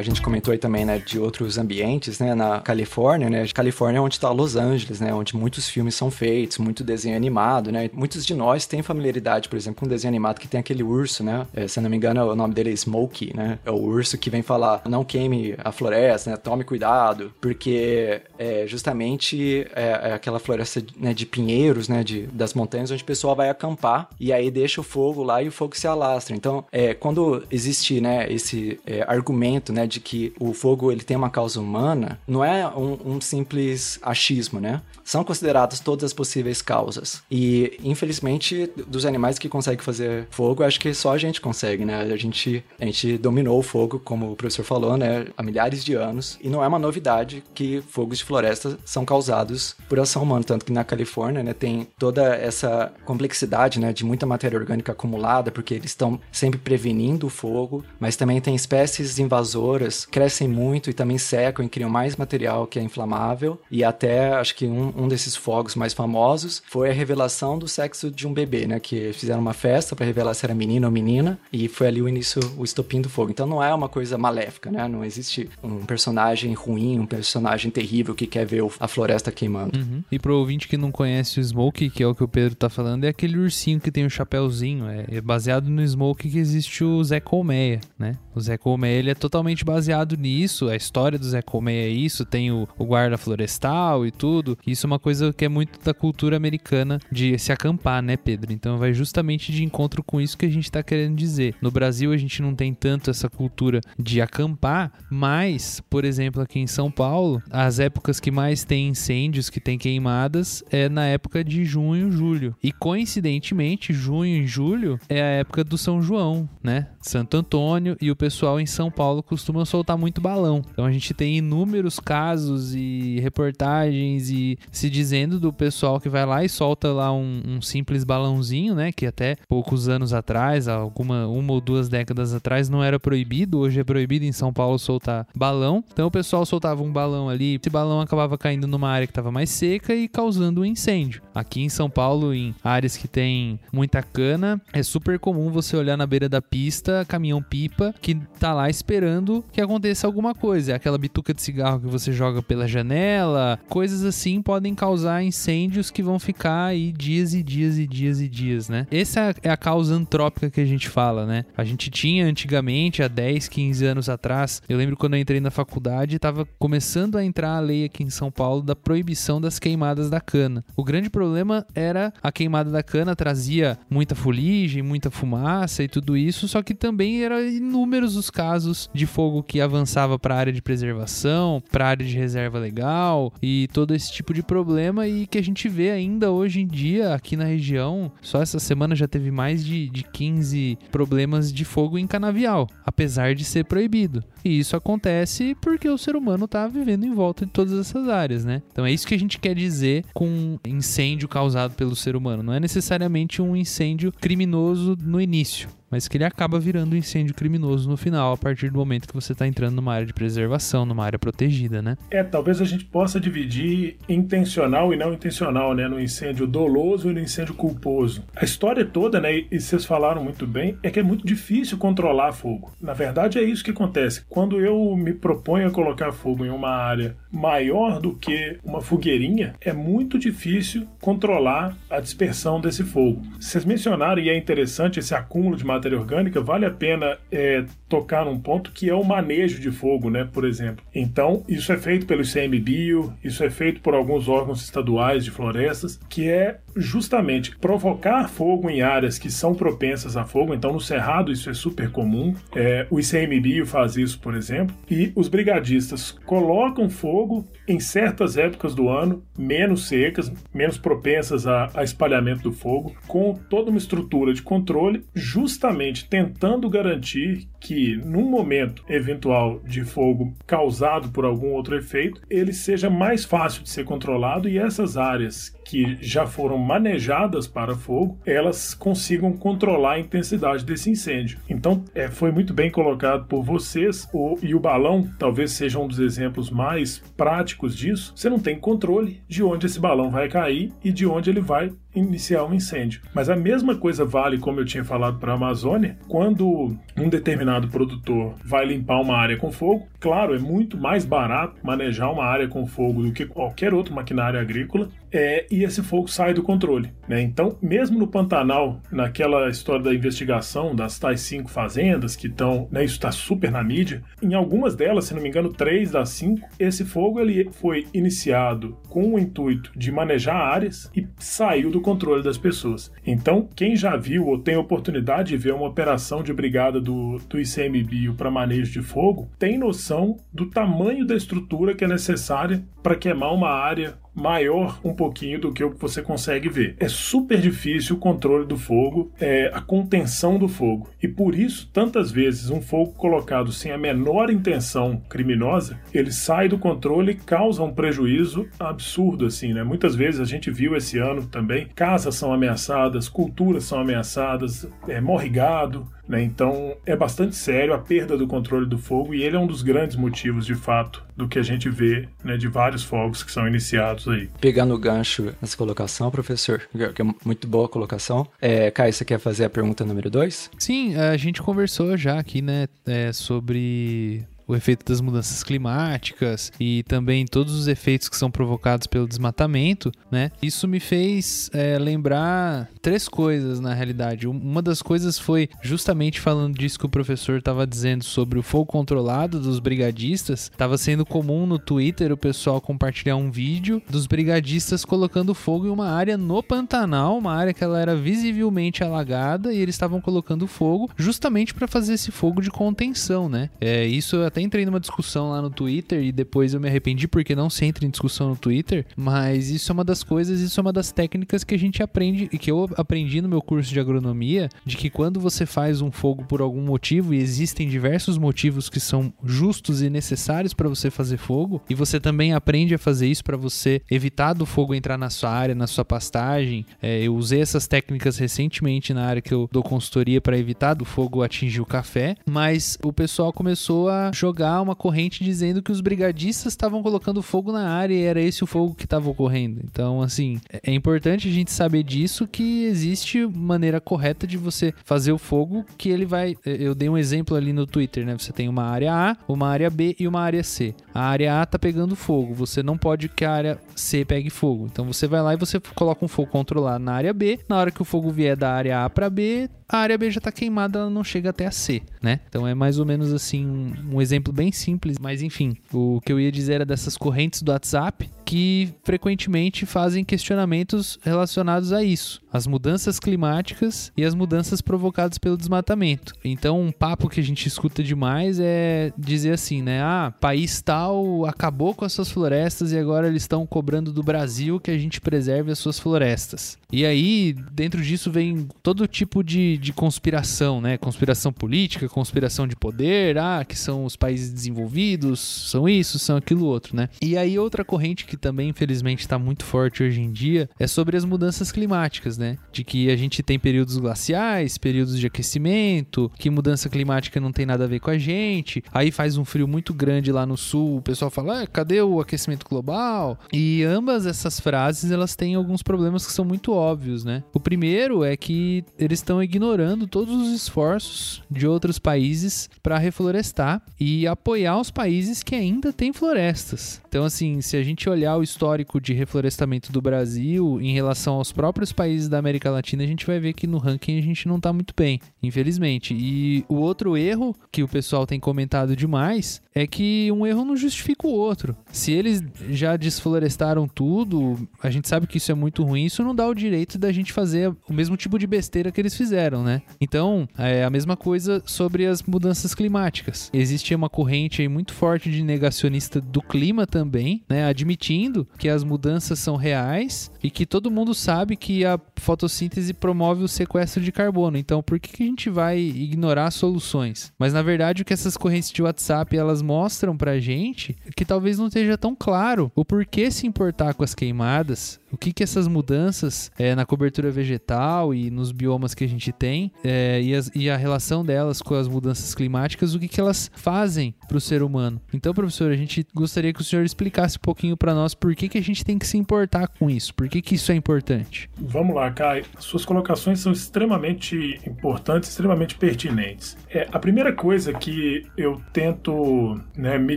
A 0.00 0.02
gente 0.02 0.22
comentou 0.22 0.52
aí 0.52 0.58
também, 0.58 0.84
né, 0.84 0.98
de 0.98 1.18
outros 1.18 1.58
ambientes, 1.58 2.18
né, 2.18 2.34
na 2.34 2.60
Califórnia, 2.60 3.28
né, 3.28 3.46
Califórnia 3.54 3.98
é 3.98 4.00
onde 4.00 4.14
está 4.14 4.30
Los 4.30 4.56
Angeles, 4.56 5.00
né, 5.00 5.12
onde 5.12 5.36
muitos 5.36 5.68
filmes 5.68 5.94
são 5.94 6.10
feitos, 6.10 6.58
muito 6.58 6.82
desenho 6.82 7.16
animado, 7.16 7.70
né, 7.70 7.90
muitos 7.92 8.24
de 8.24 8.34
nós 8.34 8.66
têm 8.66 8.82
familiaridade, 8.82 9.48
por 9.48 9.56
exemplo, 9.56 9.80
com 9.80 9.86
um 9.86 9.88
desenho 9.88 10.10
animado 10.10 10.38
que 10.38 10.48
tem 10.48 10.60
aquele 10.60 10.82
urso, 10.82 11.22
né, 11.22 11.46
é, 11.54 11.68
se 11.68 11.80
não 11.80 11.90
me 11.90 11.96
engano 11.96 12.20
o 12.30 12.34
nome 12.34 12.54
dele 12.54 12.70
é 12.70 12.76
Smokey, 12.76 13.32
né, 13.34 13.58
é 13.64 13.70
o 13.70 13.76
urso 13.76 14.16
que 14.18 14.30
vem 14.30 14.42
falar, 14.42 14.82
não 14.88 15.04
queime 15.04 15.54
a 15.58 15.70
floresta, 15.70 16.30
né, 16.30 16.36
tome 16.36 16.64
cuidado, 16.64 17.32
porque 17.40 18.22
é 18.38 18.66
justamente 18.66 19.66
é, 19.74 20.10
é 20.10 20.12
aquela 20.14 20.38
floresta 20.38 20.82
né, 20.96 21.12
de 21.12 21.26
pinheiros, 21.26 21.88
né, 21.88 22.02
de, 22.02 22.22
das 22.28 22.54
montanhas, 22.54 22.90
onde 22.90 23.02
o 23.02 23.06
pessoal 23.06 23.36
vai 23.36 23.50
acampar 23.50 24.08
e 24.18 24.32
aí 24.32 24.50
deixa 24.50 24.80
o 24.80 24.84
fogo 24.84 25.22
lá 25.22 25.42
e 25.42 25.48
o 25.48 25.52
fogo 25.52 25.76
se 25.76 25.86
alastra. 25.86 26.34
Então, 26.34 26.64
é, 26.72 26.94
quando 26.94 27.44
existe, 27.50 28.00
né, 28.00 28.30
esse 28.32 28.80
é, 28.86 29.04
argumento, 29.06 29.72
né, 29.72 29.86
de 29.90 30.00
que 30.00 30.32
o 30.38 30.54
fogo 30.54 30.90
ele 30.90 31.02
tem 31.02 31.16
uma 31.16 31.28
causa 31.28 31.60
humana, 31.60 32.18
não 32.26 32.44
é 32.44 32.66
um, 32.68 33.16
um 33.16 33.20
simples 33.20 33.98
achismo, 34.02 34.60
né? 34.60 34.80
São 35.04 35.24
consideradas 35.24 35.80
todas 35.80 36.04
as 36.04 36.12
possíveis 36.12 36.62
causas. 36.62 37.22
E, 37.30 37.78
infelizmente, 37.82 38.70
dos 38.86 39.04
animais 39.04 39.38
que 39.38 39.48
conseguem 39.48 39.84
fazer 39.84 40.28
fogo, 40.30 40.62
acho 40.62 40.78
que 40.78 40.94
só 40.94 41.12
a 41.12 41.18
gente 41.18 41.40
consegue, 41.40 41.84
né? 41.84 42.00
A 42.02 42.16
gente, 42.16 42.64
a 42.78 42.84
gente 42.84 43.18
dominou 43.18 43.58
o 43.58 43.62
fogo, 43.62 43.98
como 43.98 44.32
o 44.32 44.36
professor 44.36 44.64
falou, 44.64 44.96
né? 44.96 45.26
Há 45.36 45.42
milhares 45.42 45.84
de 45.84 45.94
anos. 45.94 46.38
E 46.40 46.48
não 46.48 46.62
é 46.62 46.68
uma 46.68 46.78
novidade 46.78 47.42
que 47.54 47.82
fogos 47.88 48.18
de 48.18 48.24
floresta 48.24 48.78
são 48.84 49.04
causados 49.04 49.76
por 49.88 49.98
ação 49.98 50.22
humana. 50.22 50.44
Tanto 50.44 50.64
que 50.64 50.72
na 50.72 50.84
Califórnia, 50.84 51.42
né, 51.42 51.52
tem 51.52 51.88
toda 51.98 52.34
essa 52.36 52.92
complexidade, 53.04 53.80
né? 53.80 53.92
De 53.92 54.04
muita 54.04 54.26
matéria 54.26 54.58
orgânica 54.58 54.92
acumulada, 54.92 55.50
porque 55.50 55.74
eles 55.74 55.90
estão 55.90 56.20
sempre 56.30 56.60
prevenindo 56.60 57.26
o 57.26 57.30
fogo, 57.30 57.84
mas 57.98 58.16
também 58.16 58.40
tem 58.40 58.54
espécies 58.54 59.18
invasoras 59.18 59.79
crescem 60.10 60.48
muito 60.48 60.90
e 60.90 60.92
também 60.92 61.18
secam 61.18 61.64
e 61.64 61.68
criam 61.68 61.90
mais 61.90 62.16
material 62.16 62.66
que 62.66 62.78
é 62.78 62.82
inflamável. 62.82 63.60
E 63.70 63.84
até 63.84 64.32
acho 64.32 64.54
que 64.54 64.66
um, 64.66 64.92
um 64.96 65.08
desses 65.08 65.36
fogos 65.36 65.74
mais 65.74 65.92
famosos 65.92 66.62
foi 66.66 66.90
a 66.90 66.92
revelação 66.92 67.58
do 67.58 67.68
sexo 67.68 68.10
de 68.10 68.26
um 68.26 68.32
bebê, 68.32 68.66
né? 68.66 68.80
Que 68.80 69.12
fizeram 69.12 69.40
uma 69.40 69.52
festa 69.52 69.94
para 69.94 70.06
revelar 70.06 70.34
se 70.34 70.44
era 70.44 70.54
menino 70.54 70.86
ou 70.86 70.92
menina 70.92 71.38
e 71.52 71.68
foi 71.68 71.86
ali 71.86 72.02
o 72.02 72.08
início, 72.08 72.40
o 72.56 72.64
estopim 72.64 73.00
do 73.00 73.08
fogo. 73.08 73.30
Então 73.30 73.46
não 73.46 73.62
é 73.62 73.72
uma 73.72 73.88
coisa 73.88 74.16
maléfica, 74.16 74.70
né? 74.70 74.86
Não 74.88 75.04
existe 75.04 75.48
um 75.62 75.84
personagem 75.84 76.52
ruim, 76.52 76.98
um 76.98 77.06
personagem 77.06 77.70
terrível 77.70 78.14
que 78.14 78.26
quer 78.26 78.46
ver 78.46 78.62
a 78.78 78.88
floresta 78.88 79.32
queimando. 79.32 79.78
Uhum. 79.78 80.02
E 80.10 80.18
pro 80.18 80.36
ouvinte 80.36 80.68
que 80.68 80.76
não 80.76 80.90
conhece 80.90 81.40
o 81.40 81.44
Smoke, 81.44 81.90
que 81.90 82.02
é 82.02 82.06
o 82.06 82.14
que 82.14 82.24
o 82.24 82.28
Pedro 82.28 82.54
tá 82.54 82.68
falando, 82.68 83.04
é 83.04 83.08
aquele 83.08 83.38
ursinho 83.38 83.80
que 83.80 83.90
tem 83.90 84.04
o 84.04 84.06
um 84.06 84.10
chapéuzinho. 84.10 84.84
É 84.86 85.20
baseado 85.20 85.68
no 85.68 85.86
Smoke 85.86 86.28
que 86.28 86.38
existe 86.38 86.84
o 86.84 87.02
Zé 87.02 87.20
Colmeia, 87.20 87.80
né? 87.98 88.16
O 88.34 88.40
Zé 88.40 88.56
Colmeia, 88.56 88.98
ele 88.98 89.10
é 89.10 89.14
totalmente 89.14 89.64
baseado 89.70 90.16
nisso, 90.16 90.68
a 90.68 90.74
história 90.74 91.16
do 91.18 91.24
Zé 91.24 91.40
Colmeia 91.42 91.86
é 91.86 91.88
isso, 91.88 92.24
tem 92.24 92.50
o, 92.50 92.68
o 92.76 92.84
guarda 92.84 93.16
florestal 93.16 94.04
e 94.04 94.10
tudo. 94.10 94.58
Isso 94.66 94.84
é 94.84 94.88
uma 94.88 94.98
coisa 94.98 95.32
que 95.32 95.44
é 95.44 95.48
muito 95.48 95.78
da 95.84 95.94
cultura 95.94 96.36
americana 96.36 96.98
de 97.10 97.38
se 97.38 97.52
acampar, 97.52 98.02
né, 98.02 98.16
Pedro? 98.16 98.52
Então 98.52 98.78
vai 98.78 98.92
justamente 98.92 99.52
de 99.52 99.62
encontro 99.62 100.02
com 100.02 100.20
isso 100.20 100.36
que 100.36 100.46
a 100.46 100.50
gente 100.50 100.70
tá 100.70 100.82
querendo 100.82 101.16
dizer. 101.16 101.54
No 101.62 101.70
Brasil 101.70 102.12
a 102.12 102.16
gente 102.16 102.42
não 102.42 102.54
tem 102.54 102.74
tanto 102.74 103.10
essa 103.10 103.30
cultura 103.30 103.80
de 103.96 104.20
acampar, 104.20 104.92
mas, 105.08 105.80
por 105.88 106.04
exemplo, 106.04 106.42
aqui 106.42 106.58
em 106.58 106.66
São 106.66 106.90
Paulo, 106.90 107.40
as 107.48 107.78
épocas 107.78 108.18
que 108.18 108.30
mais 108.30 108.64
tem 108.64 108.88
incêndios, 108.88 109.48
que 109.48 109.60
tem 109.60 109.78
queimadas, 109.78 110.64
é 110.70 110.88
na 110.88 111.06
época 111.06 111.44
de 111.44 111.64
junho, 111.64 112.10
julho. 112.10 112.56
E 112.62 112.72
coincidentemente, 112.72 113.92
junho 113.92 114.42
e 114.42 114.46
julho 114.46 114.98
é 115.08 115.22
a 115.22 115.26
época 115.26 115.62
do 115.62 115.78
São 115.78 116.02
João, 116.02 116.48
né? 116.60 116.88
Santo 117.00 117.36
Antônio 117.36 117.96
e 118.00 118.10
o 118.10 118.16
pessoal 118.16 118.60
em 118.60 118.66
São 118.66 118.90
Paulo 118.90 119.22
costuma 119.22 119.64
soltar 119.64 119.96
muito 119.96 120.20
balão. 120.20 120.62
Então 120.70 120.84
a 120.84 120.92
gente 120.92 121.14
tem 121.14 121.38
inúmeros 121.38 121.98
casos 121.98 122.74
e 122.74 123.18
reportagens 123.20 124.30
e 124.30 124.58
se 124.70 124.90
dizendo 124.90 125.40
do 125.40 125.52
pessoal 125.52 125.98
que 125.98 126.08
vai 126.08 126.26
lá 126.26 126.44
e 126.44 126.48
solta 126.48 126.92
lá 126.92 127.12
um, 127.12 127.42
um 127.46 127.62
simples 127.62 128.04
balãozinho, 128.04 128.74
né? 128.74 128.92
Que 128.92 129.06
até 129.06 129.36
poucos 129.48 129.88
anos 129.88 130.12
atrás, 130.12 130.68
alguma 130.68 131.26
uma 131.26 131.52
ou 131.52 131.60
duas 131.60 131.88
décadas 131.88 132.34
atrás, 132.34 132.68
não 132.68 132.84
era 132.84 133.00
proibido. 133.00 133.58
Hoje 133.58 133.80
é 133.80 133.84
proibido 133.84 134.24
em 134.26 134.32
São 134.32 134.52
Paulo 134.52 134.78
soltar 134.78 135.26
balão. 135.34 135.82
Então 135.92 136.06
o 136.06 136.10
pessoal 136.10 136.44
soltava 136.44 136.82
um 136.82 136.92
balão 136.92 137.28
ali, 137.28 137.56
esse 137.56 137.70
balão 137.70 138.00
acabava 138.00 138.36
caindo 138.36 138.66
numa 138.66 138.88
área 138.90 139.06
que 139.06 139.12
estava 139.12 139.32
mais 139.32 139.48
seca 139.48 139.94
e 139.94 140.06
causando 140.06 140.60
um 140.60 140.64
incêndio. 140.64 141.22
Aqui 141.34 141.62
em 141.62 141.68
São 141.68 141.88
Paulo, 141.88 142.34
em 142.34 142.54
áreas 142.62 142.96
que 142.96 143.08
tem 143.08 143.58
muita 143.72 144.02
cana, 144.02 144.60
é 144.72 144.82
super 144.82 145.18
comum 145.18 145.50
você 145.50 145.76
olhar 145.76 145.96
na 145.96 146.06
beira 146.06 146.28
da 146.28 146.42
pista 146.42 146.89
caminhão 147.06 147.42
pipa 147.42 147.94
que 148.00 148.14
tá 148.38 148.52
lá 148.52 148.68
esperando 148.68 149.44
que 149.52 149.60
aconteça 149.60 150.06
alguma 150.06 150.34
coisa. 150.34 150.72
É 150.72 150.74
aquela 150.74 150.98
bituca 150.98 151.32
de 151.32 151.42
cigarro 151.42 151.80
que 151.80 151.86
você 151.86 152.12
joga 152.12 152.42
pela 152.42 152.66
janela, 152.68 153.58
coisas 153.68 154.04
assim 154.04 154.42
podem 154.42 154.74
causar 154.74 155.22
incêndios 155.22 155.90
que 155.90 156.02
vão 156.02 156.18
ficar 156.18 156.66
aí 156.66 156.92
dias 156.92 157.34
e 157.34 157.42
dias 157.42 157.78
e 157.78 157.86
dias 157.86 158.20
e 158.20 158.28
dias, 158.28 158.68
né? 158.68 158.86
Essa 158.90 159.34
é 159.42 159.50
a 159.50 159.56
causa 159.56 159.94
antrópica 159.94 160.50
que 160.50 160.60
a 160.60 160.64
gente 160.64 160.88
fala, 160.88 161.26
né? 161.26 161.44
A 161.56 161.64
gente 161.64 161.90
tinha 161.90 162.26
antigamente, 162.26 163.02
há 163.02 163.08
10, 163.08 163.48
15 163.48 163.84
anos 163.86 164.08
atrás, 164.08 164.62
eu 164.68 164.76
lembro 164.76 164.96
quando 164.96 165.14
eu 165.14 165.20
entrei 165.20 165.40
na 165.40 165.50
faculdade, 165.50 166.16
estava 166.16 166.46
começando 166.58 167.16
a 167.16 167.24
entrar 167.24 167.56
a 167.56 167.60
lei 167.60 167.84
aqui 167.84 168.02
em 168.02 168.10
São 168.10 168.30
Paulo 168.30 168.62
da 168.62 168.76
proibição 168.76 169.40
das 169.40 169.58
queimadas 169.58 170.10
da 170.10 170.20
cana. 170.20 170.64
O 170.76 170.84
grande 170.84 171.10
problema 171.10 171.66
era 171.74 172.12
a 172.22 172.32
queimada 172.32 172.70
da 172.70 172.82
cana 172.82 173.16
trazia 173.16 173.78
muita 173.88 174.14
fuligem, 174.14 174.82
muita 174.82 175.10
fumaça 175.10 175.82
e 175.82 175.88
tudo 175.88 176.16
isso, 176.16 176.48
só 176.48 176.62
que 176.62 176.74
também 176.80 177.22
eram 177.22 177.46
inúmeros 177.46 178.16
os 178.16 178.30
casos 178.30 178.88
de 178.92 179.06
fogo 179.06 179.42
que 179.42 179.60
avançava 179.60 180.18
para 180.18 180.34
a 180.34 180.38
área 180.38 180.52
de 180.52 180.62
preservação, 180.62 181.62
para 181.70 181.84
a 181.84 181.88
área 181.88 182.06
de 182.06 182.16
reserva 182.16 182.58
legal 182.58 183.32
e 183.42 183.68
todo 183.72 183.94
esse 183.94 184.10
tipo 184.10 184.32
de 184.32 184.42
problema 184.42 185.06
e 185.06 185.26
que 185.26 185.36
a 185.36 185.42
gente 185.42 185.68
vê 185.68 185.90
ainda 185.90 186.32
hoje 186.32 186.60
em 186.60 186.66
dia 186.66 187.14
aqui 187.14 187.36
na 187.36 187.44
região. 187.44 188.10
Só 188.22 188.40
essa 188.40 188.58
semana 188.58 188.96
já 188.96 189.06
teve 189.06 189.30
mais 189.30 189.62
de, 189.62 189.90
de 189.90 190.02
15 190.04 190.78
problemas 190.90 191.52
de 191.52 191.66
fogo 191.66 191.98
em 191.98 192.06
canavial, 192.06 192.66
apesar 192.84 193.34
de 193.34 193.44
ser 193.44 193.66
proibido. 193.66 194.24
E 194.42 194.58
isso 194.58 194.74
acontece 194.74 195.54
porque 195.60 195.88
o 195.88 195.98
ser 195.98 196.16
humano 196.16 196.46
está 196.46 196.66
vivendo 196.66 197.04
em 197.04 197.12
volta 197.12 197.44
de 197.44 197.52
todas 197.52 197.78
essas 197.78 198.08
áreas, 198.08 198.42
né? 198.42 198.62
Então 198.72 198.86
é 198.86 198.92
isso 198.92 199.06
que 199.06 199.14
a 199.14 199.18
gente 199.18 199.38
quer 199.38 199.54
dizer 199.54 200.06
com 200.14 200.58
incêndio 200.66 201.28
causado 201.28 201.74
pelo 201.74 201.94
ser 201.94 202.16
humano. 202.16 202.42
Não 202.42 202.54
é 202.54 202.60
necessariamente 202.60 203.42
um 203.42 203.54
incêndio 203.54 204.10
criminoso 204.12 204.96
no 204.98 205.20
início 205.20 205.68
mas 205.90 206.06
que 206.06 206.16
ele 206.16 206.24
acaba 206.24 206.58
virando 206.58 206.94
um 206.94 206.96
incêndio 206.96 207.34
criminoso 207.34 207.88
no 207.88 207.96
final, 207.96 208.32
a 208.32 208.36
partir 208.36 208.70
do 208.70 208.78
momento 208.78 209.08
que 209.08 209.14
você 209.14 209.32
está 209.32 209.46
entrando 209.46 209.76
numa 209.76 209.94
área 209.94 210.06
de 210.06 210.12
preservação, 210.12 210.86
numa 210.86 211.04
área 211.04 211.18
protegida, 211.18 211.82
né? 211.82 211.96
É, 212.10 212.22
talvez 212.22 212.60
a 212.60 212.64
gente 212.64 212.84
possa 212.84 213.18
dividir 213.18 213.96
intencional 214.08 214.92
e 214.92 214.96
não 214.96 215.12
intencional, 215.12 215.74
né? 215.74 215.88
No 215.88 216.00
incêndio 216.00 216.46
doloso 216.46 217.10
e 217.10 217.14
no 217.14 217.20
incêndio 217.20 217.54
culposo. 217.54 218.24
A 218.36 218.44
história 218.44 218.84
toda, 218.84 219.20
né? 219.20 219.44
E 219.50 219.60
vocês 219.60 219.84
falaram 219.84 220.22
muito 220.22 220.46
bem, 220.46 220.76
é 220.82 220.90
que 220.90 221.00
é 221.00 221.02
muito 221.02 221.26
difícil 221.26 221.78
controlar 221.78 222.32
fogo. 222.32 222.72
Na 222.80 222.92
verdade, 222.92 223.38
é 223.38 223.42
isso 223.42 223.64
que 223.64 223.70
acontece. 223.70 224.24
Quando 224.28 224.60
eu 224.60 224.96
me 224.96 225.12
proponho 225.12 225.66
a 225.66 225.70
colocar 225.70 226.12
fogo 226.12 226.44
em 226.44 226.50
uma 226.50 226.70
área 226.70 227.16
maior 227.32 228.00
do 228.00 228.14
que 228.14 228.58
uma 228.64 228.80
fogueirinha, 228.80 229.54
é 229.60 229.72
muito 229.72 230.18
difícil 230.18 230.86
controlar 231.00 231.76
a 231.88 232.00
dispersão 232.00 232.60
desse 232.60 232.84
fogo. 232.84 233.22
Vocês 233.38 233.64
mencionaram, 233.64 234.20
e 234.20 234.28
é 234.28 234.36
interessante, 234.36 234.98
esse 234.98 235.14
acúmulo 235.14 235.56
de 235.56 235.64
matéria 235.80 235.98
orgânica, 235.98 236.40
vale 236.40 236.66
a 236.66 236.70
pena 236.70 237.18
é, 237.32 237.64
tocar 237.88 238.24
num 238.24 238.38
ponto 238.38 238.70
que 238.70 238.88
é 238.88 238.94
o 238.94 239.02
manejo 239.02 239.58
de 239.58 239.70
fogo, 239.70 240.10
né, 240.10 240.28
por 240.30 240.44
exemplo. 240.44 240.84
Então, 240.94 241.42
isso 241.48 241.72
é 241.72 241.78
feito 241.78 242.06
pelo 242.06 242.22
ICMBio, 242.22 243.12
isso 243.24 243.42
é 243.42 243.50
feito 243.50 243.80
por 243.80 243.94
alguns 243.94 244.28
órgãos 244.28 244.62
estaduais 244.62 245.24
de 245.24 245.30
florestas, 245.30 245.98
que 246.08 246.28
é 246.28 246.58
justamente 246.76 247.56
provocar 247.58 248.28
fogo 248.28 248.68
em 248.70 248.82
áreas 248.82 249.18
que 249.18 249.30
são 249.30 249.54
propensas 249.54 250.16
a 250.16 250.24
fogo. 250.24 250.54
Então, 250.54 250.72
no 250.72 250.80
Cerrado, 250.80 251.32
isso 251.32 251.50
é 251.50 251.54
super 251.54 251.90
comum. 251.90 252.34
É, 252.54 252.86
o 252.90 252.98
ICMBio 253.00 253.66
faz 253.66 253.96
isso, 253.96 254.20
por 254.20 254.34
exemplo. 254.34 254.74
E 254.90 255.12
os 255.14 255.28
brigadistas 255.28 256.12
colocam 256.26 256.88
fogo 256.88 257.46
em 257.66 257.78
certas 257.80 258.36
épocas 258.36 258.74
do 258.74 258.88
ano, 258.88 259.22
menos 259.38 259.88
secas, 259.88 260.32
menos 260.52 260.78
propensas 260.78 261.46
a, 261.46 261.70
a 261.74 261.84
espalhamento 261.84 262.42
do 262.42 262.52
fogo, 262.52 262.94
com 263.06 263.34
toda 263.48 263.70
uma 263.70 263.78
estrutura 263.78 264.32
de 264.32 264.42
controle, 264.42 265.04
justamente 265.14 266.08
tentando 266.08 266.68
garantir 266.68 267.48
que, 267.60 267.96
num 267.96 268.28
momento 268.28 268.84
eventual 268.88 269.60
de 269.60 269.84
fogo 269.84 270.34
causado 270.46 271.10
por 271.10 271.24
algum 271.24 271.52
outro 271.52 271.76
efeito, 271.76 272.20
ele 272.28 272.52
seja 272.52 272.88
mais 272.88 273.24
fácil 273.24 273.62
de 273.62 273.70
ser 273.70 273.84
controlado 273.84 274.48
e 274.48 274.58
essas 274.58 274.96
áreas 274.96 275.54
que 275.70 275.96
já 276.00 276.26
foram 276.26 276.58
manejadas 276.58 277.46
para 277.46 277.76
fogo, 277.76 278.18
elas 278.26 278.74
consigam 278.74 279.32
controlar 279.32 279.92
a 279.92 280.00
intensidade 280.00 280.64
desse 280.64 280.90
incêndio. 280.90 281.38
Então, 281.48 281.84
é, 281.94 282.08
foi 282.08 282.32
muito 282.32 282.52
bem 282.52 282.68
colocado 282.72 283.26
por 283.26 283.44
vocês, 283.44 284.08
o, 284.12 284.36
e 284.42 284.52
o 284.52 284.58
balão 284.58 285.08
talvez 285.16 285.52
seja 285.52 285.78
um 285.78 285.86
dos 285.86 286.00
exemplos 286.00 286.50
mais 286.50 286.98
práticos 287.16 287.76
disso. 287.76 288.12
Você 288.16 288.28
não 288.28 288.40
tem 288.40 288.58
controle 288.58 289.22
de 289.28 289.44
onde 289.44 289.66
esse 289.66 289.78
balão 289.78 290.10
vai 290.10 290.28
cair 290.28 290.72
e 290.82 290.90
de 290.90 291.06
onde 291.06 291.30
ele 291.30 291.40
vai 291.40 291.72
iniciar 291.94 292.44
um 292.44 292.54
incêndio. 292.54 293.02
Mas 293.14 293.28
a 293.28 293.36
mesma 293.36 293.76
coisa 293.76 294.04
vale, 294.04 294.38
como 294.38 294.60
eu 294.60 294.64
tinha 294.64 294.84
falado 294.84 295.18
para 295.18 295.32
a 295.32 295.36
Amazônia, 295.36 295.96
quando 296.08 296.76
um 296.96 297.08
determinado 297.08 297.68
produtor 297.68 298.34
vai 298.44 298.66
limpar 298.66 299.00
uma 299.00 299.16
área 299.16 299.36
com 299.36 299.50
fogo. 299.50 299.88
Claro, 299.98 300.34
é 300.34 300.38
muito 300.38 300.78
mais 300.78 301.04
barato 301.04 301.56
manejar 301.62 302.10
uma 302.10 302.24
área 302.24 302.48
com 302.48 302.66
fogo 302.66 303.02
do 303.02 303.12
que 303.12 303.26
qualquer 303.26 303.74
outra 303.74 303.94
maquinária 303.94 304.40
agrícola, 304.40 304.88
é, 305.12 305.46
e 305.50 305.64
esse 305.64 305.82
fogo 305.82 306.08
sai 306.08 306.32
do 306.32 306.42
controle. 306.42 306.92
Né? 307.08 307.20
Então, 307.22 307.56
mesmo 307.60 307.98
no 307.98 308.06
Pantanal, 308.06 308.80
naquela 308.90 309.48
história 309.48 309.82
da 309.82 309.94
investigação 309.94 310.74
das 310.74 310.98
tais 310.98 311.20
cinco 311.20 311.50
fazendas 311.50 312.14
que 312.14 312.28
estão, 312.28 312.68
né, 312.70 312.84
isso 312.84 312.94
está 312.94 313.10
super 313.10 313.50
na 313.50 313.62
mídia, 313.62 314.02
em 314.22 314.34
algumas 314.34 314.74
delas, 314.74 315.06
se 315.06 315.14
não 315.14 315.22
me 315.22 315.28
engano, 315.28 315.52
três 315.52 315.90
das 315.90 316.10
cinco, 316.10 316.48
esse 316.58 316.84
fogo 316.84 317.20
ele 317.20 317.50
foi 317.52 317.86
iniciado 317.92 318.76
com 318.88 319.14
o 319.14 319.18
intuito 319.18 319.72
de 319.76 319.90
manejar 319.90 320.36
áreas 320.36 320.90
e 320.96 321.06
saiu 321.18 321.70
do 321.70 321.79
do 321.80 321.82
controle 321.82 322.22
das 322.22 322.38
pessoas. 322.38 322.92
Então, 323.04 323.48
quem 323.56 323.74
já 323.74 323.96
viu 323.96 324.26
ou 324.26 324.38
tem 324.38 324.56
oportunidade 324.56 325.30
de 325.30 325.36
ver 325.36 325.54
uma 325.54 325.66
operação 325.66 326.22
de 326.22 326.32
brigada 326.32 326.80
do, 326.80 327.18
do 327.28 327.40
ICMBio 327.40 328.14
para 328.14 328.30
manejo 328.30 328.70
de 328.70 328.82
fogo, 328.82 329.28
tem 329.38 329.58
noção 329.58 330.16
do 330.32 330.46
tamanho 330.46 331.06
da 331.06 331.16
estrutura 331.16 331.74
que 331.74 331.84
é 331.84 331.88
necessária 331.88 332.62
para 332.82 332.94
queimar 332.94 333.34
uma 333.34 333.50
área 333.50 333.98
maior 334.20 334.78
um 334.84 334.94
pouquinho 334.94 335.40
do 335.40 335.52
que 335.52 335.64
o 335.64 335.70
que 335.70 335.80
você 335.80 336.02
consegue 336.02 336.48
ver. 336.48 336.76
É 336.78 336.88
super 336.88 337.40
difícil 337.40 337.96
o 337.96 337.98
controle 337.98 338.46
do 338.46 338.56
fogo, 338.56 339.10
é, 339.20 339.50
a 339.52 339.60
contenção 339.60 340.38
do 340.38 340.48
fogo. 340.48 340.90
E 341.02 341.08
por 341.08 341.34
isso, 341.34 341.70
tantas 341.72 342.10
vezes, 342.10 342.50
um 342.50 342.60
fogo 342.60 342.92
colocado 342.92 343.50
sem 343.50 343.72
a 343.72 343.78
menor 343.78 344.30
intenção 344.30 345.02
criminosa, 345.08 345.80
ele 345.92 346.12
sai 346.12 346.48
do 346.48 346.58
controle 346.58 347.12
e 347.12 347.16
causa 347.16 347.62
um 347.62 347.72
prejuízo 347.72 348.48
absurdo, 348.58 349.26
assim, 349.26 349.52
né? 349.52 349.64
Muitas 349.64 349.94
vezes 349.94 350.20
a 350.20 350.24
gente 350.24 350.50
viu 350.50 350.76
esse 350.76 350.98
ano 350.98 351.26
também, 351.26 351.68
casas 351.74 352.14
são 352.14 352.32
ameaçadas, 352.32 353.08
culturas 353.08 353.64
são 353.64 353.80
ameaçadas, 353.80 354.68
é, 354.86 355.00
morre 355.00 355.28
gado, 355.28 355.86
né? 356.10 356.20
Então 356.22 356.76
é 356.84 356.96
bastante 356.96 357.36
sério 357.36 357.72
a 357.72 357.78
perda 357.78 358.18
do 358.18 358.26
controle 358.26 358.66
do 358.66 358.76
fogo 358.76 359.14
e 359.14 359.22
ele 359.22 359.36
é 359.36 359.38
um 359.38 359.46
dos 359.46 359.62
grandes 359.62 359.96
motivos, 359.96 360.44
de 360.44 360.56
fato, 360.56 361.04
do 361.16 361.28
que 361.28 361.38
a 361.38 361.42
gente 361.42 361.70
vê 361.70 362.08
né, 362.24 362.36
de 362.36 362.48
vários 362.48 362.82
fogos 362.82 363.22
que 363.22 363.30
são 363.30 363.46
iniciados 363.46 364.08
aí. 364.08 364.28
Pegando 364.40 364.74
o 364.74 364.78
gancho 364.78 365.32
nessa 365.40 365.56
colocação, 365.56 366.10
professor, 366.10 366.68
que 366.94 367.00
é 367.00 367.04
muito 367.24 367.46
boa 367.46 367.66
a 367.66 367.68
colocação. 367.68 368.26
É, 368.40 368.72
Caio, 368.72 368.92
você 368.92 369.04
quer 369.04 369.20
fazer 369.20 369.44
a 369.44 369.50
pergunta 369.50 369.84
número 369.84 370.10
2? 370.10 370.50
Sim, 370.58 370.96
a 370.96 371.16
gente 371.16 371.40
conversou 371.40 371.96
já 371.96 372.18
aqui, 372.18 372.42
né, 372.42 372.66
é, 372.84 373.12
sobre 373.12 374.26
o 374.50 374.56
efeito 374.56 374.84
das 374.84 375.00
mudanças 375.00 375.44
climáticas 375.44 376.52
e 376.58 376.82
também 376.82 377.24
todos 377.24 377.54
os 377.54 377.68
efeitos 377.68 378.08
que 378.08 378.16
são 378.16 378.30
provocados 378.30 378.86
pelo 378.86 379.06
desmatamento, 379.06 379.92
né? 380.10 380.32
Isso 380.42 380.66
me 380.66 380.80
fez 380.80 381.48
é, 381.52 381.78
lembrar 381.78 382.68
três 382.82 383.08
coisas 383.08 383.60
na 383.60 383.72
realidade. 383.72 384.26
Uma 384.26 384.60
das 384.60 384.82
coisas 384.82 385.18
foi 385.18 385.48
justamente 385.62 386.20
falando 386.20 386.58
disso 386.58 386.78
que 386.78 386.86
o 386.86 386.88
professor 386.88 387.38
estava 387.38 387.66
dizendo 387.66 388.02
sobre 388.02 388.38
o 388.38 388.42
fogo 388.42 388.66
controlado 388.66 389.38
dos 389.38 389.60
brigadistas. 389.60 390.50
Estava 390.50 390.76
sendo 390.76 391.06
comum 391.06 391.46
no 391.46 391.58
Twitter 391.58 392.12
o 392.12 392.16
pessoal 392.16 392.60
compartilhar 392.60 393.16
um 393.16 393.30
vídeo 393.30 393.80
dos 393.88 394.06
brigadistas 394.06 394.84
colocando 394.84 395.34
fogo 395.34 395.66
em 395.66 395.70
uma 395.70 395.90
área 395.90 396.16
no 396.16 396.42
Pantanal, 396.42 397.16
uma 397.16 397.34
área 397.34 397.54
que 397.54 397.62
ela 397.62 397.80
era 397.80 397.94
visivelmente 397.94 398.82
alagada 398.82 399.52
e 399.52 399.58
eles 399.58 399.76
estavam 399.76 400.00
colocando 400.00 400.46
fogo 400.48 400.90
justamente 400.96 401.54
para 401.54 401.68
fazer 401.68 401.94
esse 401.94 402.10
fogo 402.10 402.40
de 402.40 402.50
contenção, 402.50 403.28
né? 403.28 403.50
É, 403.60 403.86
isso 403.86 404.20
até 404.22 404.39
até 404.40 404.42
entrei 404.42 404.64
numa 404.64 404.80
discussão 404.80 405.30
lá 405.30 405.42
no 405.42 405.50
Twitter 405.50 406.02
e 406.02 406.10
depois 406.10 406.54
eu 406.54 406.60
me 406.60 406.68
arrependi 406.68 407.06
porque 407.06 407.36
não 407.36 407.50
se 407.50 407.64
entra 407.64 407.84
em 407.84 407.90
discussão 407.90 408.30
no 408.30 408.36
Twitter, 408.36 408.86
mas 408.96 409.50
isso 409.50 409.70
é 409.70 409.74
uma 409.74 409.84
das 409.84 410.02
coisas, 410.02 410.40
isso 410.40 410.58
é 410.58 410.62
uma 410.62 410.72
das 410.72 410.90
técnicas 410.90 411.44
que 411.44 411.54
a 411.54 411.58
gente 411.58 411.82
aprende 411.82 412.28
e 412.32 412.38
que 412.38 412.50
eu 412.50 412.68
aprendi 412.76 413.20
no 413.20 413.28
meu 413.28 413.42
curso 413.42 413.70
de 413.70 413.78
agronomia, 413.78 414.48
de 414.64 414.76
que 414.76 414.88
quando 414.88 415.20
você 415.20 415.44
faz 415.44 415.80
um 415.80 415.92
fogo 415.92 416.24
por 416.24 416.40
algum 416.40 416.62
motivo 416.62 417.12
e 417.12 417.18
existem 417.18 417.68
diversos 417.68 418.16
motivos 418.16 418.68
que 418.68 418.80
são 418.80 419.12
justos 419.24 419.82
e 419.82 419.90
necessários 419.90 420.54
para 420.54 420.68
você 420.68 420.90
fazer 420.90 421.18
fogo, 421.18 421.62
e 421.68 421.74
você 421.74 422.00
também 422.00 422.32
aprende 422.32 422.74
a 422.74 422.78
fazer 422.78 423.06
isso 423.06 423.22
para 423.22 423.36
você 423.36 423.82
evitar 423.90 424.32
do 424.32 424.46
fogo 424.46 424.74
entrar 424.74 424.96
na 424.96 425.10
sua 425.10 425.30
área, 425.30 425.54
na 425.54 425.66
sua 425.66 425.84
pastagem. 425.84 426.64
É, 426.80 427.02
eu 427.02 427.14
usei 427.14 427.40
essas 427.40 427.66
técnicas 427.66 428.16
recentemente 428.18 428.94
na 428.94 429.04
área 429.04 429.22
que 429.22 429.34
eu 429.34 429.48
dou 429.52 429.62
consultoria 429.62 430.20
para 430.20 430.38
evitar 430.38 430.74
do 430.74 430.84
fogo 430.84 431.22
atingir 431.22 431.60
o 431.60 431.66
café, 431.66 432.16
mas 432.26 432.78
o 432.82 432.92
pessoal 432.92 433.32
começou 433.32 433.88
a 433.88 434.10
jogar 434.14 434.29
jogar 434.30 434.62
uma 434.62 434.76
corrente 434.76 435.24
dizendo 435.24 435.60
que 435.60 435.72
os 435.72 435.80
brigadistas 435.80 436.52
estavam 436.52 436.82
colocando 436.82 437.20
fogo 437.20 437.50
na 437.50 437.68
área 437.68 437.94
e 437.94 438.02
era 438.02 438.20
esse 438.20 438.44
o 438.44 438.46
fogo 438.46 438.74
que 438.74 438.84
estava 438.84 439.10
ocorrendo. 439.10 439.60
Então, 439.64 440.00
assim, 440.00 440.40
é 440.62 440.72
importante 440.72 441.28
a 441.28 441.32
gente 441.32 441.50
saber 441.50 441.82
disso 441.82 442.28
que 442.28 442.64
existe 442.64 443.26
maneira 443.26 443.80
correta 443.80 444.26
de 444.26 444.36
você 444.36 444.72
fazer 444.84 445.10
o 445.12 445.18
fogo 445.18 445.64
que 445.76 445.88
ele 445.88 446.06
vai. 446.06 446.36
Eu 446.44 446.74
dei 446.74 446.88
um 446.88 446.96
exemplo 446.96 447.36
ali 447.36 447.52
no 447.52 447.66
Twitter, 447.66 448.06
né? 448.06 448.16
Você 448.16 448.32
tem 448.32 448.48
uma 448.48 448.62
área 448.62 448.94
A, 448.94 449.16
uma 449.26 449.48
área 449.48 449.68
B 449.68 449.96
e 449.98 450.06
uma 450.06 450.20
área 450.20 450.44
C. 450.44 450.74
A 450.94 451.02
área 451.02 451.42
A 451.42 451.46
tá 451.46 451.58
pegando 451.58 451.96
fogo, 451.96 452.32
você 452.32 452.62
não 452.62 452.78
pode 452.78 453.08
que 453.08 453.24
a 453.24 453.32
área 453.32 453.58
C 453.74 454.04
pegue 454.04 454.30
fogo. 454.30 454.68
Então 454.70 454.84
você 454.84 455.08
vai 455.08 455.22
lá 455.22 455.34
e 455.34 455.36
você 455.36 455.58
coloca 455.74 456.04
um 456.04 456.08
fogo 456.08 456.30
controlado 456.30 456.84
na 456.84 456.92
área 456.92 457.12
B. 457.12 457.40
Na 457.48 457.56
hora 457.56 457.70
que 457.72 457.82
o 457.82 457.84
fogo 457.84 458.10
vier 458.10 458.36
da 458.36 458.52
área 458.52 458.84
A 458.84 458.90
para 458.90 459.10
B, 459.10 459.50
a 459.70 459.78
área 459.78 459.96
B 459.96 460.10
já 460.10 460.18
está 460.18 460.32
queimada, 460.32 460.80
ela 460.80 460.90
não 460.90 461.04
chega 461.04 461.30
até 461.30 461.46
a 461.46 461.50
C, 461.52 461.80
né? 462.02 462.18
Então 462.28 462.46
é 462.46 462.54
mais 462.54 462.80
ou 462.80 462.84
menos 462.84 463.12
assim 463.12 463.46
um, 463.46 463.94
um 463.94 464.02
exemplo 464.02 464.19
bem 464.32 464.52
simples, 464.52 464.98
mas 464.98 465.22
enfim, 465.22 465.56
o 465.72 466.00
que 466.00 466.12
eu 466.12 466.20
ia 466.20 466.30
dizer 466.30 466.54
era 466.54 466.66
dessas 466.66 466.96
correntes 466.96 467.42
do 467.42 467.52
WhatsApp 467.52 468.10
que 468.30 468.68
frequentemente 468.84 469.66
fazem 469.66 470.04
questionamentos 470.04 471.00
relacionados 471.02 471.72
a 471.72 471.82
isso, 471.82 472.22
as 472.32 472.46
mudanças 472.46 473.00
climáticas 473.00 473.90
e 473.96 474.04
as 474.04 474.14
mudanças 474.14 474.60
provocadas 474.60 475.18
pelo 475.18 475.36
desmatamento. 475.36 476.14
Então, 476.24 476.60
um 476.60 476.70
papo 476.70 477.08
que 477.08 477.18
a 477.18 477.24
gente 477.24 477.48
escuta 477.48 477.82
demais 477.82 478.38
é 478.40 478.92
dizer 478.96 479.32
assim, 479.32 479.62
né? 479.62 479.82
Ah, 479.82 480.14
país 480.20 480.62
tal 480.62 481.26
acabou 481.26 481.74
com 481.74 481.84
as 481.84 481.92
suas 481.92 482.08
florestas 482.08 482.70
e 482.70 482.78
agora 482.78 483.08
eles 483.08 483.24
estão 483.24 483.44
cobrando 483.44 483.92
do 483.92 484.00
Brasil 484.00 484.60
que 484.60 484.70
a 484.70 484.78
gente 484.78 485.00
preserve 485.00 485.50
as 485.50 485.58
suas 485.58 485.80
florestas. 485.80 486.56
E 486.70 486.86
aí, 486.86 487.34
dentro 487.50 487.82
disso 487.82 488.12
vem 488.12 488.46
todo 488.62 488.86
tipo 488.86 489.24
de, 489.24 489.56
de 489.58 489.72
conspiração, 489.72 490.60
né? 490.60 490.78
Conspiração 490.78 491.32
política, 491.32 491.88
conspiração 491.88 492.46
de 492.46 492.54
poder, 492.54 493.18
ah, 493.18 493.44
que 493.44 493.58
são 493.58 493.84
os 493.84 493.96
países 494.00 494.32
desenvolvidos, 494.32 495.20
são 495.20 495.68
isso, 495.68 495.98
são 495.98 496.16
aquilo 496.16 496.46
outro, 496.46 496.74
né? 496.74 496.88
E 497.02 497.18
aí, 497.18 497.38
outra 497.38 497.62
corrente 497.62 498.06
que 498.06 498.16
também, 498.16 498.48
infelizmente, 498.48 499.00
está 499.00 499.18
muito 499.18 499.44
forte 499.44 499.82
hoje 499.82 500.00
em 500.00 500.10
dia 500.10 500.48
é 500.58 500.66
sobre 500.66 500.96
as 500.96 501.04
mudanças 501.04 501.52
climáticas, 501.52 502.16
né? 502.16 502.38
De 502.50 502.64
que 502.64 502.90
a 502.90 502.96
gente 502.96 503.22
tem 503.22 503.38
períodos 503.38 503.76
glaciais, 503.76 504.56
períodos 504.56 504.98
de 504.98 505.06
aquecimento, 505.06 506.10
que 506.18 506.30
mudança 506.30 506.70
climática 506.70 507.20
não 507.20 507.30
tem 507.30 507.44
nada 507.44 507.64
a 507.64 507.68
ver 507.68 507.80
com 507.80 507.90
a 507.90 507.98
gente. 507.98 508.64
Aí 508.72 508.90
faz 508.90 509.18
um 509.18 509.24
frio 509.24 509.46
muito 509.46 509.74
grande 509.74 510.10
lá 510.10 510.24
no 510.24 510.36
sul, 510.36 510.78
o 510.78 510.82
pessoal 510.82 511.10
fala, 511.10 511.42
ah, 511.42 511.46
cadê 511.46 511.82
o 511.82 512.00
aquecimento 512.00 512.46
global? 512.48 513.18
E 513.30 513.62
ambas 513.64 514.06
essas 514.06 514.40
frases, 514.40 514.90
elas 514.90 515.14
têm 515.14 515.34
alguns 515.34 515.62
problemas 515.62 516.06
que 516.06 516.12
são 516.12 516.24
muito 516.24 516.52
óbvios, 516.52 517.04
né? 517.04 517.22
O 517.34 517.38
primeiro 517.38 518.02
é 518.02 518.16
que 518.16 518.64
eles 518.78 519.00
estão 519.00 519.22
ignorando 519.22 519.86
todos 519.86 520.14
os 520.14 520.32
esforços 520.32 521.22
de 521.30 521.46
outros 521.46 521.78
países 521.78 522.48
para 522.62 522.78
reflorestar 522.78 523.62
e 523.78 523.89
apoiar 524.06 524.58
os 524.58 524.70
países 524.70 525.22
que 525.22 525.34
ainda 525.34 525.72
têm 525.72 525.92
florestas. 525.92 526.80
Então, 526.88 527.04
assim, 527.04 527.40
se 527.40 527.56
a 527.56 527.62
gente 527.62 527.88
olhar 527.88 528.16
o 528.16 528.22
histórico 528.22 528.80
de 528.80 528.92
reflorestamento 528.92 529.72
do 529.72 529.80
Brasil 529.80 530.60
em 530.60 530.72
relação 530.72 531.14
aos 531.14 531.32
próprios 531.32 531.72
países 531.72 532.08
da 532.08 532.18
América 532.18 532.50
Latina, 532.50 532.82
a 532.82 532.86
gente 532.86 533.06
vai 533.06 533.18
ver 533.18 533.32
que 533.32 533.46
no 533.46 533.58
ranking 533.58 533.98
a 533.98 534.02
gente 534.02 534.26
não 534.26 534.36
está 534.36 534.52
muito 534.52 534.74
bem, 534.76 535.00
infelizmente. 535.22 535.94
E 535.94 536.44
o 536.48 536.56
outro 536.56 536.96
erro 536.96 537.34
que 537.50 537.62
o 537.62 537.68
pessoal 537.68 538.06
tem 538.06 538.18
comentado 538.18 538.74
demais 538.74 539.40
é 539.54 539.66
que 539.66 540.10
um 540.12 540.26
erro 540.26 540.44
não 540.44 540.56
justifica 540.56 541.06
o 541.06 541.12
outro. 541.12 541.56
Se 541.72 541.92
eles 541.92 542.22
já 542.50 542.76
desflorestaram 542.76 543.66
tudo, 543.66 544.48
a 544.62 544.70
gente 544.70 544.88
sabe 544.88 545.06
que 545.06 545.18
isso 545.18 545.32
é 545.32 545.34
muito 545.34 545.64
ruim, 545.64 545.84
isso 545.84 546.02
não 546.02 546.14
dá 546.14 546.26
o 546.26 546.34
direito 546.34 546.78
da 546.78 546.92
gente 546.92 547.12
fazer 547.12 547.54
o 547.68 547.72
mesmo 547.72 547.96
tipo 547.96 548.18
de 548.18 548.26
besteira 548.26 548.70
que 548.70 548.80
eles 548.80 548.96
fizeram, 548.96 549.42
né? 549.42 549.62
Então, 549.80 550.28
é 550.38 550.64
a 550.64 550.70
mesma 550.70 550.96
coisa 550.96 551.42
sobre 551.44 551.86
as 551.86 552.02
mudanças 552.02 552.54
climáticas. 552.54 553.30
Existe 553.32 553.74
uma 553.74 553.88
corrente 553.88 554.42
aí 554.42 554.48
muito 554.48 554.72
forte 554.72 555.10
de 555.10 555.22
negacionista 555.22 556.00
do 556.00 556.22
clima 556.22 556.66
também, 556.66 557.22
né? 557.28 557.44
Admitindo 557.44 558.26
que 558.38 558.48
as 558.48 558.62
mudanças 558.62 559.18
são 559.18 559.36
reais 559.36 560.10
e 560.22 560.30
que 560.30 560.46
todo 560.46 560.70
mundo 560.70 560.94
sabe 560.94 561.36
que 561.36 561.64
a 561.64 561.78
fotossíntese 561.96 562.72
promove 562.72 563.22
o 563.22 563.28
sequestro 563.28 563.82
de 563.82 563.92
carbono. 563.92 564.36
Então, 564.36 564.62
por 564.62 564.78
que, 564.78 564.92
que 564.92 565.02
a 565.02 565.06
gente 565.06 565.28
vai 565.28 565.58
ignorar 565.58 566.30
soluções? 566.30 567.12
Mas 567.18 567.32
na 567.32 567.42
verdade, 567.42 567.82
o 567.82 567.84
que 567.84 567.92
essas 567.92 568.16
correntes 568.16 568.50
de 568.50 568.62
WhatsApp 568.62 569.16
elas 569.16 569.39
mostram 569.42 569.96
pra 569.96 570.18
gente 570.18 570.76
que 570.96 571.04
talvez 571.04 571.38
não 571.38 571.46
esteja 571.46 571.76
tão 571.76 571.94
claro 571.94 572.50
o 572.54 572.64
porquê 572.64 573.10
se 573.10 573.26
importar 573.26 573.74
com 573.74 573.84
as 573.84 573.94
queimadas, 573.94 574.80
o 574.90 574.96
que 574.96 575.12
que 575.12 575.22
essas 575.22 575.46
mudanças 575.46 576.30
é, 576.38 576.54
na 576.54 576.66
cobertura 576.66 577.10
vegetal 577.10 577.94
e 577.94 578.10
nos 578.10 578.32
biomas 578.32 578.74
que 578.74 578.84
a 578.84 578.88
gente 578.88 579.12
tem 579.12 579.52
é, 579.64 580.00
e, 580.02 580.14
as, 580.14 580.30
e, 580.34 580.50
a 580.50 580.56
relação 580.56 581.04
delas 581.04 581.40
com 581.40 581.54
as 581.54 581.68
mudanças 581.68 582.14
climáticas, 582.14 582.74
o 582.74 582.78
que 582.78 582.88
que 582.88 583.00
elas 583.00 583.30
fazem 583.34 583.94
para 584.08 584.16
o 584.16 584.20
ser 584.20 584.42
humano. 584.42 584.80
Então, 584.92 585.14
professor, 585.14 585.50
a 585.50 585.56
gente 585.56 585.86
gostaria 585.94 586.32
que 586.32 586.40
o 586.40 586.44
senhor 586.44 586.64
explicasse 586.64 587.16
um 587.16 587.20
pouquinho 587.20 587.56
para 587.56 587.74
nós 587.74 587.94
por 587.94 588.14
que 588.14 588.28
que 588.28 588.38
a 588.38 588.42
gente 588.42 588.64
tem 588.64 588.78
que 588.78 588.86
se 588.86 588.96
importar 588.96 589.48
com 589.48 589.70
isso, 589.70 589.94
por 589.94 590.08
que 590.08 590.20
que 590.20 590.34
isso 590.34 590.50
é 590.52 590.54
importante. 590.54 591.30
Vamos 591.38 591.74
lá, 591.74 591.90
Kai. 591.90 592.24
Suas 592.38 592.64
colocações 592.64 593.20
são 593.20 593.32
extremamente 593.32 594.40
importantes, 594.46 595.10
extremamente 595.10 595.56
pertinentes. 595.56 596.36
É, 596.48 596.68
a 596.72 596.78
primeira 596.78 597.12
coisa 597.12 597.52
que 597.52 598.06
eu 598.16 598.40
tento 598.52 599.29
né, 599.56 599.78
me 599.78 599.96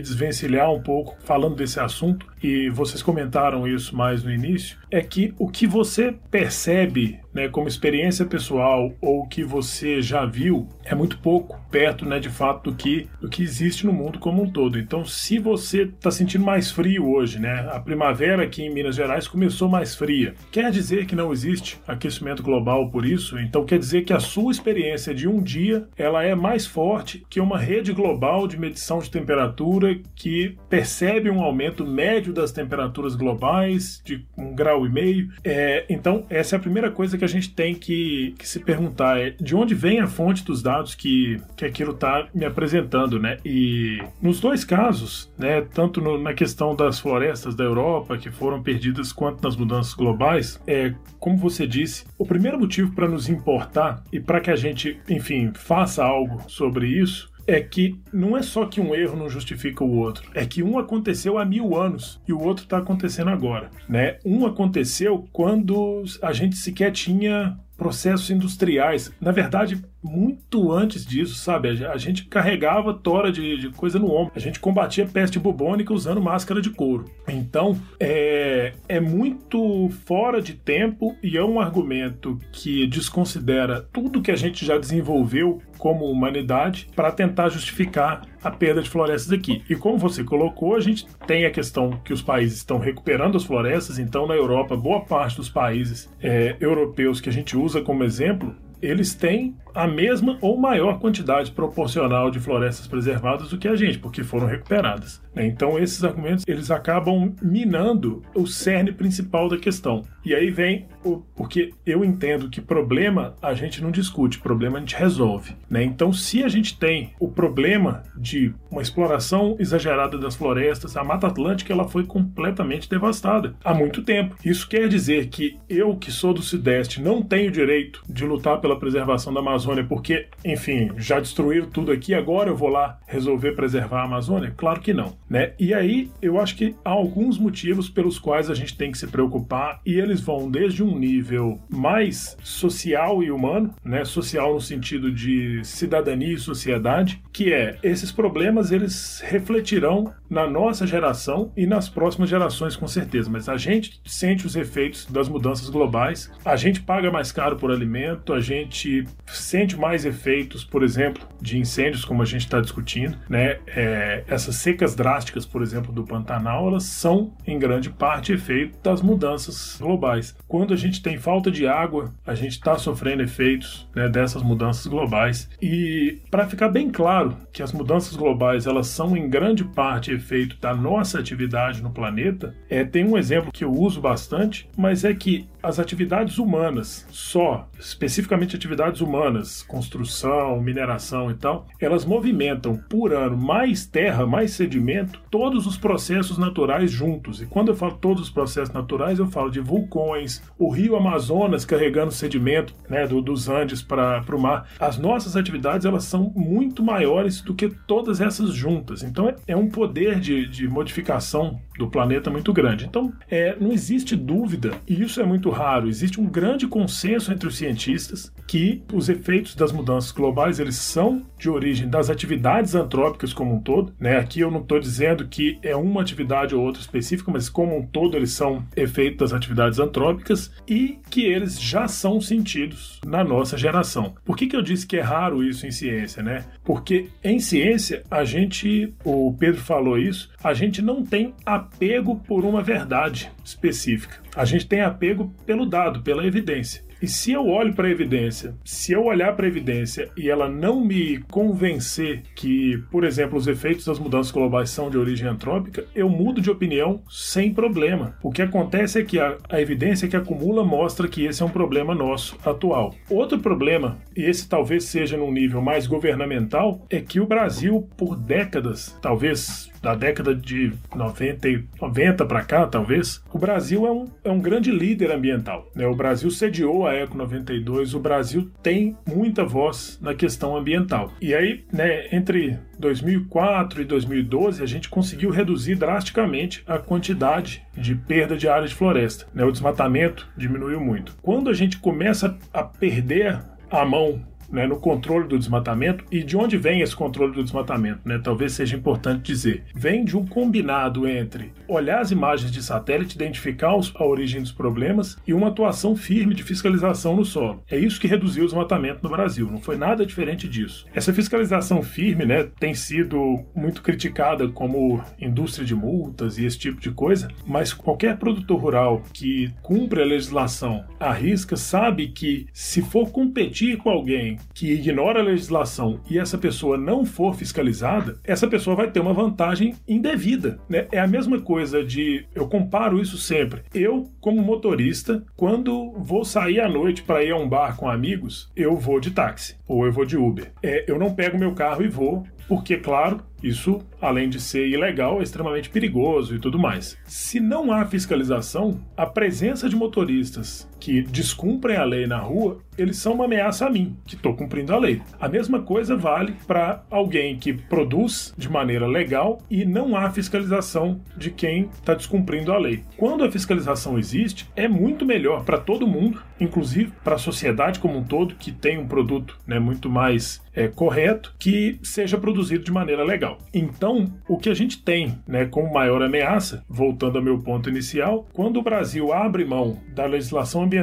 desvencilhar 0.00 0.70
um 0.72 0.80
pouco 0.80 1.16
falando 1.24 1.56
desse 1.56 1.80
assunto, 1.80 2.26
e 2.42 2.68
vocês 2.70 3.02
comentaram 3.02 3.66
isso 3.66 3.96
mais 3.96 4.22
no 4.22 4.30
início, 4.30 4.78
é 4.90 5.00
que 5.00 5.34
o 5.38 5.48
que 5.48 5.66
você 5.66 6.14
percebe 6.30 7.23
né, 7.34 7.48
como 7.48 7.68
experiência 7.68 8.24
pessoal 8.24 8.92
ou 9.00 9.26
que 9.26 9.42
você 9.42 10.00
já 10.00 10.24
viu 10.24 10.68
é 10.84 10.94
muito 10.94 11.18
pouco 11.18 11.60
perto, 11.70 12.06
né, 12.06 12.20
de 12.20 12.28
fato, 12.28 12.70
do 12.70 12.76
que, 12.76 13.08
do 13.20 13.28
que 13.28 13.42
existe 13.42 13.84
no 13.84 13.92
mundo 13.92 14.18
como 14.18 14.42
um 14.42 14.50
todo. 14.50 14.78
Então, 14.78 15.04
se 15.04 15.38
você 15.38 15.82
está 15.82 16.10
sentindo 16.10 16.44
mais 16.44 16.70
frio 16.70 17.10
hoje, 17.10 17.40
né, 17.40 17.68
a 17.72 17.80
primavera 17.80 18.44
aqui 18.44 18.62
em 18.62 18.72
Minas 18.72 18.94
Gerais 18.94 19.26
começou 19.26 19.68
mais 19.68 19.94
fria, 19.94 20.34
quer 20.52 20.70
dizer 20.70 21.06
que 21.06 21.16
não 21.16 21.32
existe 21.32 21.80
aquecimento 21.86 22.42
global 22.42 22.90
por 22.90 23.04
isso? 23.04 23.38
Então, 23.38 23.64
quer 23.64 23.78
dizer 23.78 24.02
que 24.02 24.12
a 24.12 24.20
sua 24.20 24.52
experiência 24.52 25.14
de 25.14 25.26
um 25.26 25.42
dia 25.42 25.88
ela 25.96 26.22
é 26.22 26.34
mais 26.34 26.66
forte 26.66 27.24
que 27.28 27.40
uma 27.40 27.58
rede 27.58 27.92
global 27.92 28.46
de 28.46 28.58
medição 28.58 28.98
de 28.98 29.10
temperatura 29.10 29.98
que 30.14 30.56
percebe 30.68 31.30
um 31.30 31.42
aumento 31.42 31.86
médio 31.86 32.32
das 32.32 32.52
temperaturas 32.52 33.16
globais 33.16 34.00
de 34.04 34.24
um 34.36 34.54
grau 34.54 34.86
e 34.86 34.90
meio. 34.90 35.30
É, 35.42 35.84
então, 35.88 36.26
essa 36.28 36.56
é 36.56 36.58
a 36.58 36.62
primeira 36.62 36.90
coisa 36.90 37.16
que 37.18 37.23
a 37.24 37.28
gente 37.28 37.50
tem 37.50 37.74
que, 37.74 38.34
que 38.38 38.48
se 38.48 38.60
perguntar: 38.60 39.18
é 39.18 39.30
de 39.30 39.54
onde 39.54 39.74
vem 39.74 40.00
a 40.00 40.06
fonte 40.06 40.44
dos 40.44 40.62
dados 40.62 40.94
que, 40.94 41.40
que 41.56 41.64
aquilo 41.64 41.92
está 41.92 42.28
me 42.34 42.44
apresentando, 42.44 43.18
né? 43.18 43.38
E 43.44 43.98
nos 44.20 44.40
dois 44.40 44.64
casos, 44.64 45.32
né, 45.38 45.62
tanto 45.62 46.00
no, 46.00 46.18
na 46.18 46.34
questão 46.34 46.74
das 46.74 46.98
florestas 46.98 47.54
da 47.54 47.64
Europa 47.64 48.16
que 48.16 48.30
foram 48.30 48.62
perdidas, 48.62 49.12
quanto 49.12 49.42
nas 49.42 49.56
mudanças 49.56 49.94
globais, 49.94 50.60
é 50.66 50.94
como 51.18 51.38
você 51.38 51.66
disse, 51.66 52.04
o 52.18 52.26
primeiro 52.26 52.60
motivo 52.60 52.94
para 52.94 53.08
nos 53.08 53.28
importar 53.28 54.04
e 54.12 54.20
para 54.20 54.40
que 54.40 54.50
a 54.50 54.56
gente, 54.56 55.00
enfim, 55.08 55.52
faça 55.54 56.04
algo 56.04 56.42
sobre 56.48 56.86
isso 56.86 57.33
é 57.46 57.60
que 57.60 58.00
não 58.12 58.36
é 58.36 58.42
só 58.42 58.66
que 58.66 58.80
um 58.80 58.94
erro 58.94 59.16
não 59.16 59.28
justifica 59.28 59.84
o 59.84 59.96
outro, 59.96 60.30
é 60.34 60.44
que 60.46 60.62
um 60.62 60.78
aconteceu 60.78 61.38
há 61.38 61.44
mil 61.44 61.76
anos 61.76 62.20
e 62.26 62.32
o 62.32 62.40
outro 62.40 62.64
está 62.64 62.78
acontecendo 62.78 63.30
agora, 63.30 63.70
né? 63.88 64.18
Um 64.24 64.46
aconteceu 64.46 65.28
quando 65.32 66.02
a 66.22 66.32
gente 66.32 66.56
sequer 66.56 66.92
tinha 66.92 67.58
processos 67.76 68.30
industriais. 68.30 69.12
Na 69.20 69.32
verdade, 69.32 69.82
muito 70.04 70.70
antes 70.70 71.06
disso, 71.06 71.34
sabe? 71.34 71.70
A 71.86 71.96
gente 71.96 72.26
carregava 72.26 72.92
tora 72.92 73.32
de, 73.32 73.56
de, 73.56 73.70
coisa 73.70 73.98
no 73.98 74.12
ombro. 74.14 74.34
A 74.36 74.38
gente 74.38 74.60
combatia 74.60 75.06
peste 75.06 75.38
bubônica 75.38 75.94
usando 75.94 76.20
máscara 76.20 76.60
de 76.60 76.68
couro. 76.68 77.06
Então, 77.26 77.80
é, 77.98 78.74
é 78.86 79.00
muito 79.00 79.88
fora 80.04 80.42
de 80.42 80.52
tempo 80.52 81.16
e 81.22 81.38
é 81.38 81.42
um 81.42 81.58
argumento 81.58 82.38
que 82.52 82.86
desconsidera 82.86 83.80
tudo 83.92 84.20
que 84.20 84.30
a 84.30 84.36
gente 84.36 84.64
já 84.66 84.76
desenvolveu 84.76 85.62
como 85.78 86.04
humanidade 86.04 86.88
para 86.94 87.10
tentar 87.10 87.48
justificar 87.48 88.26
a 88.42 88.50
perda 88.50 88.82
de 88.82 88.90
florestas 88.90 89.32
aqui. 89.32 89.62
E 89.68 89.74
como 89.74 89.96
você 89.96 90.22
colocou, 90.22 90.76
a 90.76 90.80
gente 90.80 91.06
tem 91.26 91.46
a 91.46 91.50
questão 91.50 91.98
que 92.04 92.12
os 92.12 92.20
países 92.20 92.58
estão 92.58 92.78
recuperando 92.78 93.36
as 93.36 93.44
florestas, 93.44 93.98
então 93.98 94.26
na 94.26 94.34
Europa, 94.34 94.76
boa 94.76 95.00
parte 95.00 95.36
dos 95.36 95.48
países 95.48 96.10
é, 96.22 96.56
europeus 96.60 97.20
que 97.20 97.28
a 97.28 97.32
gente 97.32 97.56
usa 97.56 97.80
como 97.80 98.04
exemplo 98.04 98.54
eles 98.84 99.14
têm 99.14 99.56
a 99.74 99.86
mesma 99.86 100.38
ou 100.40 100.56
maior 100.56 100.98
quantidade 100.98 101.50
proporcional 101.50 102.30
de 102.30 102.38
florestas 102.38 102.86
preservadas 102.86 103.48
do 103.48 103.58
que 103.58 103.68
a 103.68 103.74
gente, 103.74 103.98
porque 103.98 104.22
foram 104.22 104.46
recuperadas. 104.46 105.23
Então 105.42 105.78
esses 105.78 106.04
argumentos 106.04 106.44
eles 106.46 106.70
acabam 106.70 107.34
minando 107.42 108.22
o 108.34 108.46
cerne 108.46 108.92
principal 108.92 109.48
da 109.48 109.58
questão. 109.58 110.02
E 110.24 110.34
aí 110.34 110.50
vem 110.50 110.86
o 111.04 111.22
porque 111.34 111.72
eu 111.84 112.04
entendo 112.04 112.48
que 112.48 112.60
problema 112.60 113.34
a 113.42 113.54
gente 113.54 113.82
não 113.82 113.90
discute, 113.90 114.38
problema 114.38 114.78
a 114.78 114.80
gente 114.80 114.96
resolve. 114.96 115.54
Né? 115.68 115.82
Então 115.82 116.12
se 116.12 116.42
a 116.42 116.48
gente 116.48 116.78
tem 116.78 117.12
o 117.18 117.28
problema 117.28 118.02
de 118.16 118.54
uma 118.70 118.82
exploração 118.82 119.56
exagerada 119.58 120.18
das 120.18 120.34
florestas, 120.34 120.96
a 120.96 121.04
Mata 121.04 121.26
Atlântica 121.26 121.72
ela 121.72 121.88
foi 121.88 122.04
completamente 122.04 122.88
devastada 122.88 123.54
há 123.64 123.74
muito 123.74 124.02
tempo. 124.02 124.36
Isso 124.44 124.68
quer 124.68 124.88
dizer 124.88 125.28
que 125.28 125.58
eu 125.68 125.96
que 125.96 126.10
sou 126.10 126.32
do 126.32 126.42
Sudeste 126.42 127.00
não 127.00 127.22
tenho 127.22 127.50
direito 127.50 128.02
de 128.08 128.24
lutar 128.24 128.60
pela 128.60 128.78
preservação 128.78 129.32
da 129.32 129.40
Amazônia, 129.40 129.84
porque, 129.84 130.26
enfim, 130.44 130.90
já 130.96 131.20
destruíram 131.20 131.68
tudo 131.68 131.92
aqui, 131.92 132.14
agora 132.14 132.50
eu 132.50 132.56
vou 132.56 132.68
lá 132.68 132.98
resolver 133.06 133.52
preservar 133.52 134.00
a 134.00 134.04
Amazônia? 134.04 134.52
Claro 134.56 134.80
que 134.80 134.92
não, 134.92 135.16
né? 135.28 135.52
E 135.58 135.72
aí 135.72 136.10
eu 136.20 136.40
acho 136.40 136.56
que 136.56 136.74
há 136.84 136.90
alguns 136.90 137.38
motivos 137.38 137.88
pelos 137.88 138.18
quais 138.18 138.50
a 138.50 138.54
gente 138.54 138.76
tem 138.76 138.92
que 138.92 138.98
se 138.98 139.06
preocupar 139.06 139.80
e 139.84 139.94
eles 139.94 140.20
vão 140.20 140.50
desde 140.50 140.82
um 140.82 140.98
nível 140.98 141.58
mais 141.68 142.36
social 142.42 143.22
e 143.22 143.30
humano, 143.30 143.74
né? 143.84 144.04
Social 144.04 144.54
no 144.54 144.60
sentido 144.60 145.10
de 145.10 145.64
cidadania 145.64 146.34
e 146.34 146.38
sociedade, 146.38 147.22
que 147.32 147.52
é 147.52 147.78
esses 147.82 148.12
problemas 148.12 148.70
eles 148.70 149.22
refletirão 149.24 150.12
na 150.34 150.48
nossa 150.48 150.86
geração 150.86 151.52
e 151.56 151.64
nas 151.64 151.88
próximas 151.88 152.28
gerações 152.28 152.74
com 152.74 152.88
certeza, 152.88 153.30
mas 153.30 153.48
a 153.48 153.56
gente 153.56 154.00
sente 154.04 154.44
os 154.46 154.56
efeitos 154.56 155.06
das 155.06 155.28
mudanças 155.28 155.70
globais, 155.70 156.30
a 156.44 156.56
gente 156.56 156.80
paga 156.80 157.10
mais 157.10 157.30
caro 157.30 157.56
por 157.56 157.70
alimento, 157.70 158.32
a 158.32 158.40
gente 158.40 159.06
sente 159.26 159.78
mais 159.78 160.04
efeitos, 160.04 160.64
por 160.64 160.82
exemplo, 160.82 161.26
de 161.40 161.58
incêndios, 161.58 162.04
como 162.04 162.20
a 162.20 162.24
gente 162.24 162.42
está 162.42 162.60
discutindo, 162.60 163.16
né? 163.28 163.58
É, 163.68 164.24
essas 164.26 164.56
secas 164.56 164.96
drásticas, 164.96 165.46
por 165.46 165.62
exemplo, 165.62 165.92
do 165.92 166.02
Pantanal, 166.02 166.66
elas 166.66 166.84
são 166.84 167.32
em 167.46 167.58
grande 167.58 167.90
parte 167.90 168.32
efeito 168.32 168.76
das 168.82 169.00
mudanças 169.00 169.78
globais. 169.80 170.36
Quando 170.48 170.74
a 170.74 170.76
gente 170.76 171.00
tem 171.00 171.16
falta 171.16 171.50
de 171.50 171.66
água, 171.66 172.12
a 172.26 172.34
gente 172.34 172.52
está 172.52 172.76
sofrendo 172.76 173.22
efeitos 173.22 173.88
né, 173.94 174.08
dessas 174.08 174.42
mudanças 174.42 174.86
globais. 174.86 175.48
E 175.62 176.18
para 176.30 176.48
ficar 176.48 176.68
bem 176.68 176.90
claro 176.90 177.36
que 177.52 177.62
as 177.62 177.72
mudanças 177.72 178.16
globais 178.16 178.66
elas 178.66 178.88
são 178.88 179.16
em 179.16 179.28
grande 179.28 179.64
parte 179.64 180.10
efeito 180.24 180.56
da 180.58 180.74
nossa 180.74 181.18
atividade 181.18 181.82
no 181.82 181.90
planeta, 181.90 182.54
é, 182.68 182.82
tem 182.82 183.04
um 183.04 183.18
exemplo 183.18 183.52
que 183.52 183.62
eu 183.62 183.70
uso 183.70 184.00
bastante, 184.00 184.66
mas 184.76 185.04
é 185.04 185.12
que 185.12 185.46
as 185.64 185.78
atividades 185.78 186.38
humanas, 186.38 187.06
só, 187.10 187.66
especificamente 187.78 188.54
atividades 188.54 189.00
humanas, 189.00 189.62
construção, 189.62 190.60
mineração 190.60 191.30
e 191.30 191.34
tal, 191.34 191.66
elas 191.80 192.04
movimentam 192.04 192.76
por 192.76 193.14
ano 193.14 193.36
mais 193.36 193.86
terra, 193.86 194.26
mais 194.26 194.52
sedimento, 194.52 195.20
todos 195.30 195.66
os 195.66 195.78
processos 195.78 196.36
naturais 196.36 196.90
juntos. 196.90 197.40
E 197.40 197.46
quando 197.46 197.68
eu 197.68 197.74
falo 197.74 197.94
todos 197.94 198.24
os 198.24 198.30
processos 198.30 198.74
naturais, 198.74 199.18
eu 199.18 199.26
falo 199.26 199.50
de 199.50 199.60
vulcões, 199.60 200.42
o 200.58 200.70
rio 200.70 200.96
Amazonas 200.96 201.64
carregando 201.64 202.12
sedimento 202.12 202.74
né, 202.88 203.06
do, 203.06 203.22
dos 203.22 203.48
Andes 203.48 203.82
para 203.82 204.22
o 204.30 204.38
mar. 204.38 204.68
As 204.78 204.98
nossas 204.98 205.34
atividades 205.34 205.86
elas 205.86 206.04
são 206.04 206.30
muito 206.36 206.82
maiores 206.82 207.40
do 207.40 207.54
que 207.54 207.70
todas 207.86 208.20
essas 208.20 208.52
juntas. 208.52 209.02
Então 209.02 209.28
é, 209.30 209.36
é 209.48 209.56
um 209.56 209.70
poder 209.70 210.20
de, 210.20 210.46
de 210.46 210.68
modificação 210.68 211.58
do 211.78 211.88
planeta 211.88 212.30
muito 212.30 212.52
grande. 212.52 212.86
Então, 212.86 213.12
é, 213.28 213.56
não 213.60 213.72
existe 213.72 214.16
dúvida, 214.16 214.72
e 214.86 215.02
isso 215.02 215.20
é 215.20 215.24
muito 215.24 215.50
raro, 215.50 215.88
existe 215.88 216.20
um 216.20 216.26
grande 216.26 216.66
consenso 216.66 217.32
entre 217.32 217.48
os 217.48 217.56
cientistas 217.56 218.32
que 218.46 218.82
os 218.92 219.08
efeitos 219.08 219.54
das 219.54 219.72
mudanças 219.72 220.12
globais 220.12 220.58
eles 220.58 220.76
são 220.76 221.22
de 221.38 221.48
origem 221.48 221.88
das 221.88 222.10
atividades 222.10 222.74
antrópicas 222.74 223.32
como 223.32 223.54
um 223.54 223.60
todo. 223.60 223.92
Né? 223.98 224.18
Aqui 224.18 224.40
eu 224.40 224.50
não 224.50 224.60
estou 224.60 224.78
dizendo 224.78 225.26
que 225.26 225.58
é 225.62 225.74
uma 225.74 226.00
atividade 226.00 226.54
ou 226.54 226.62
outra 226.62 226.80
específica, 226.80 227.30
mas 227.30 227.48
como 227.48 227.76
um 227.76 227.86
todo 227.86 228.16
eles 228.16 228.32
são 228.32 228.64
efeitos 228.76 229.18
das 229.18 229.32
atividades 229.32 229.78
antrópicas 229.78 230.52
e 230.68 230.98
que 231.10 231.24
eles 231.24 231.60
já 231.60 231.88
são 231.88 232.20
sentidos 232.20 233.00
na 233.06 233.24
nossa 233.24 233.56
geração. 233.56 234.14
Por 234.24 234.36
que, 234.36 234.46
que 234.46 234.56
eu 234.56 234.62
disse 234.62 234.86
que 234.86 234.96
é 234.96 235.02
raro 235.02 235.42
isso 235.42 235.66
em 235.66 235.70
ciência? 235.70 236.22
Né? 236.22 236.44
Porque 236.64 237.08
em 237.22 237.38
ciência 237.38 238.02
a 238.10 238.24
gente, 238.24 238.92
o 239.04 239.34
Pedro 239.38 239.60
falou 239.60 239.98
isso, 239.98 240.30
a 240.42 240.54
gente 240.54 240.80
não 240.80 241.04
tem 241.04 241.34
apego 241.44 242.16
por 242.16 242.44
uma 242.44 242.62
verdade 242.62 243.30
específica. 243.44 244.22
A 244.34 244.44
gente 244.44 244.66
tem 244.66 244.80
apego 244.80 245.32
pelo 245.44 245.66
dado, 245.66 246.02
pela 246.02 246.26
evidência. 246.26 246.82
E 247.04 247.06
se 247.06 247.32
eu 247.32 247.46
olho 247.48 247.74
para 247.74 247.86
a 247.86 247.90
evidência, 247.90 248.54
se 248.64 248.92
eu 248.92 249.04
olhar 249.04 249.36
para 249.36 249.44
a 249.44 249.48
evidência 249.48 250.10
e 250.16 250.30
ela 250.30 250.48
não 250.48 250.82
me 250.82 251.18
convencer 251.30 252.22
que, 252.34 252.82
por 252.90 253.04
exemplo, 253.04 253.36
os 253.36 253.46
efeitos 253.46 253.84
das 253.84 253.98
mudanças 253.98 254.32
globais 254.32 254.70
são 254.70 254.88
de 254.88 254.96
origem 254.96 255.28
antrópica, 255.28 255.84
eu 255.94 256.08
mudo 256.08 256.40
de 256.40 256.50
opinião 256.50 257.02
sem 257.06 257.52
problema. 257.52 258.16
O 258.22 258.30
que 258.30 258.40
acontece 258.40 259.00
é 259.00 259.04
que 259.04 259.20
a, 259.20 259.36
a 259.50 259.60
evidência 259.60 260.08
que 260.08 260.16
acumula 260.16 260.64
mostra 260.64 261.06
que 261.06 261.26
esse 261.26 261.42
é 261.42 261.44
um 261.44 261.50
problema 261.50 261.94
nosso 261.94 262.38
atual. 262.42 262.94
Outro 263.10 263.38
problema, 263.38 263.98
e 264.16 264.22
esse 264.22 264.48
talvez 264.48 264.84
seja 264.84 265.18
num 265.18 265.30
nível 265.30 265.60
mais 265.60 265.86
governamental, 265.86 266.86
é 266.88 267.02
que 267.02 267.20
o 267.20 267.26
Brasil, 267.26 267.86
por 267.98 268.16
décadas, 268.16 268.98
talvez 269.02 269.70
da 269.84 269.94
década 269.94 270.34
de 270.34 270.72
90, 270.96 271.62
90 271.78 272.24
para 272.24 272.42
cá, 272.42 272.66
talvez, 272.66 273.22
o 273.30 273.38
Brasil 273.38 273.86
é 273.86 273.92
um, 273.92 274.06
é 274.24 274.30
um 274.30 274.40
grande 274.40 274.70
líder 274.70 275.12
ambiental. 275.12 275.70
Né? 275.74 275.86
O 275.86 275.94
Brasil 275.94 276.30
sediou 276.30 276.86
a 276.86 276.94
Eco 276.94 277.18
92, 277.18 277.92
o 277.92 278.00
Brasil 278.00 278.50
tem 278.62 278.96
muita 279.06 279.44
voz 279.44 279.98
na 280.00 280.14
questão 280.14 280.56
ambiental. 280.56 281.12
E 281.20 281.34
aí, 281.34 281.64
né, 281.70 282.08
entre 282.16 282.58
2004 282.78 283.82
e 283.82 283.84
2012, 283.84 284.62
a 284.62 284.66
gente 284.66 284.88
conseguiu 284.88 285.28
reduzir 285.28 285.74
drasticamente 285.74 286.62
a 286.66 286.78
quantidade 286.78 287.62
de 287.76 287.94
perda 287.94 288.38
de 288.38 288.48
área 288.48 288.66
de 288.66 288.74
floresta. 288.74 289.26
Né? 289.34 289.44
O 289.44 289.52
desmatamento 289.52 290.26
diminuiu 290.34 290.80
muito. 290.80 291.14
Quando 291.20 291.50
a 291.50 291.54
gente 291.54 291.76
começa 291.76 292.38
a 292.54 292.62
perder 292.62 293.38
a 293.70 293.84
mão 293.84 294.22
né, 294.50 294.66
no 294.66 294.76
controle 294.76 295.28
do 295.28 295.38
desmatamento. 295.38 296.04
E 296.10 296.22
de 296.22 296.36
onde 296.36 296.56
vem 296.56 296.80
esse 296.80 296.94
controle 296.94 297.32
do 297.32 297.42
desmatamento? 297.42 298.00
Né? 298.04 298.20
Talvez 298.22 298.52
seja 298.52 298.76
importante 298.76 299.22
dizer. 299.22 299.64
Vem 299.74 300.04
de 300.04 300.16
um 300.16 300.26
combinado 300.26 301.06
entre 301.08 301.52
olhar 301.68 302.00
as 302.00 302.10
imagens 302.10 302.50
de 302.50 302.62
satélite, 302.62 303.16
identificar 303.16 303.76
os, 303.76 303.92
a 303.96 304.04
origem 304.04 304.40
dos 304.40 304.52
problemas 304.52 305.16
e 305.26 305.32
uma 305.32 305.48
atuação 305.48 305.96
firme 305.96 306.34
de 306.34 306.42
fiscalização 306.42 307.16
no 307.16 307.24
solo. 307.24 307.62
É 307.70 307.78
isso 307.78 308.00
que 308.00 308.06
reduziu 308.06 308.44
o 308.44 308.46
desmatamento 308.46 309.00
no 309.02 309.10
Brasil. 309.10 309.50
Não 309.50 309.60
foi 309.60 309.76
nada 309.76 310.06
diferente 310.06 310.48
disso. 310.48 310.86
Essa 310.94 311.12
fiscalização 311.12 311.82
firme 311.82 312.24
né, 312.24 312.48
tem 312.58 312.74
sido 312.74 313.44
muito 313.54 313.82
criticada 313.82 314.48
como 314.48 315.02
indústria 315.20 315.64
de 315.64 315.74
multas 315.74 316.38
e 316.38 316.44
esse 316.44 316.58
tipo 316.58 316.80
de 316.80 316.90
coisa, 316.90 317.28
mas 317.46 317.72
qualquer 317.72 318.16
produtor 318.16 318.60
rural 318.60 319.02
que 319.12 319.52
cumpre 319.62 320.02
a 320.02 320.06
legislação 320.06 320.84
à 320.98 321.12
risca 321.12 321.56
sabe 321.56 322.08
que 322.08 322.46
se 322.52 322.82
for 322.82 323.10
competir 323.10 323.76
com 323.76 323.90
alguém 323.90 324.33
que 324.52 324.72
ignora 324.72 325.20
a 325.20 325.24
legislação 325.24 326.00
e 326.08 326.18
essa 326.18 326.38
pessoa 326.38 326.76
não 326.76 327.04
for 327.04 327.34
fiscalizada, 327.34 328.18
essa 328.24 328.46
pessoa 328.46 328.76
vai 328.76 328.90
ter 328.90 329.00
uma 329.00 329.12
vantagem 329.12 329.74
indevida. 329.86 330.58
Né? 330.68 330.86
É 330.90 331.00
a 331.00 331.06
mesma 331.06 331.40
coisa 331.40 331.84
de. 331.84 332.26
Eu 332.34 332.48
comparo 332.48 333.00
isso 333.00 333.18
sempre. 333.18 333.62
Eu, 333.74 334.10
como 334.20 334.42
motorista, 334.42 335.24
quando 335.36 335.92
vou 335.98 336.24
sair 336.24 336.60
à 336.60 336.68
noite 336.68 337.02
para 337.02 337.22
ir 337.22 337.32
a 337.32 337.36
um 337.36 337.48
bar 337.48 337.76
com 337.76 337.88
amigos, 337.88 338.50
eu 338.56 338.76
vou 338.76 339.00
de 339.00 339.10
táxi 339.10 339.56
ou 339.66 339.86
eu 339.86 339.92
vou 339.92 340.04
de 340.04 340.16
Uber. 340.16 340.52
É, 340.62 340.84
eu 340.90 340.98
não 340.98 341.14
pego 341.14 341.38
meu 341.38 341.54
carro 341.54 341.82
e 341.82 341.88
vou, 341.88 342.24
porque, 342.46 342.76
claro, 342.76 343.20
isso, 343.42 343.80
além 344.00 344.28
de 344.28 344.40
ser 344.40 344.68
ilegal, 344.68 345.20
é 345.20 345.22
extremamente 345.22 345.70
perigoso 345.70 346.34
e 346.34 346.38
tudo 346.38 346.58
mais. 346.58 346.96
Se 347.04 347.40
não 347.40 347.72
há 347.72 347.84
fiscalização, 347.84 348.80
a 348.96 349.06
presença 349.06 349.68
de 349.68 349.76
motoristas 349.76 350.68
que 350.84 351.00
descumprem 351.00 351.78
a 351.78 351.84
lei 351.84 352.06
na 352.06 352.18
rua, 352.18 352.58
eles 352.76 352.98
são 352.98 353.14
uma 353.14 353.24
ameaça 353.24 353.66
a 353.66 353.70
mim, 353.70 353.96
que 354.04 354.16
estou 354.16 354.34
cumprindo 354.34 354.74
a 354.74 354.78
lei. 354.78 355.00
A 355.18 355.28
mesma 355.28 355.62
coisa 355.62 355.96
vale 355.96 356.34
para 356.46 356.84
alguém 356.90 357.38
que 357.38 357.54
produz 357.54 358.34
de 358.36 358.50
maneira 358.50 358.86
legal 358.86 359.40
e 359.50 359.64
não 359.64 359.96
há 359.96 360.10
fiscalização 360.10 361.00
de 361.16 361.30
quem 361.30 361.70
está 361.72 361.94
descumprindo 361.94 362.52
a 362.52 362.58
lei. 362.58 362.84
Quando 362.98 363.24
a 363.24 363.30
fiscalização 363.30 363.98
existe, 363.98 364.46
é 364.54 364.68
muito 364.68 365.06
melhor 365.06 365.44
para 365.44 365.56
todo 365.56 365.86
mundo, 365.86 366.22
inclusive 366.38 366.92
para 367.02 367.14
a 367.14 367.18
sociedade 367.18 367.78
como 367.78 367.98
um 367.98 368.04
todo, 368.04 368.34
que 368.34 368.52
tem 368.52 368.76
um 368.76 368.86
produto 368.86 369.38
né, 369.46 369.58
muito 369.58 369.88
mais 369.88 370.42
é, 370.54 370.68
correto, 370.68 371.34
que 371.38 371.78
seja 371.82 372.18
produzido 372.18 372.64
de 372.64 372.72
maneira 372.72 373.04
legal. 373.04 373.38
Então, 373.52 374.12
o 374.28 374.36
que 374.36 374.50
a 374.50 374.54
gente 374.54 374.82
tem 374.82 375.18
né, 375.26 375.46
como 375.46 375.72
maior 375.72 376.02
ameaça, 376.02 376.64
voltando 376.68 377.18
ao 377.18 377.24
meu 377.24 377.38
ponto 377.38 377.68
inicial, 377.68 378.26
quando 378.32 378.58
o 378.58 378.62
Brasil 378.62 379.12
abre 379.12 379.44
mão 379.44 379.78
da 379.94 380.06
legislação 380.06 380.62
ambiental, 380.62 380.73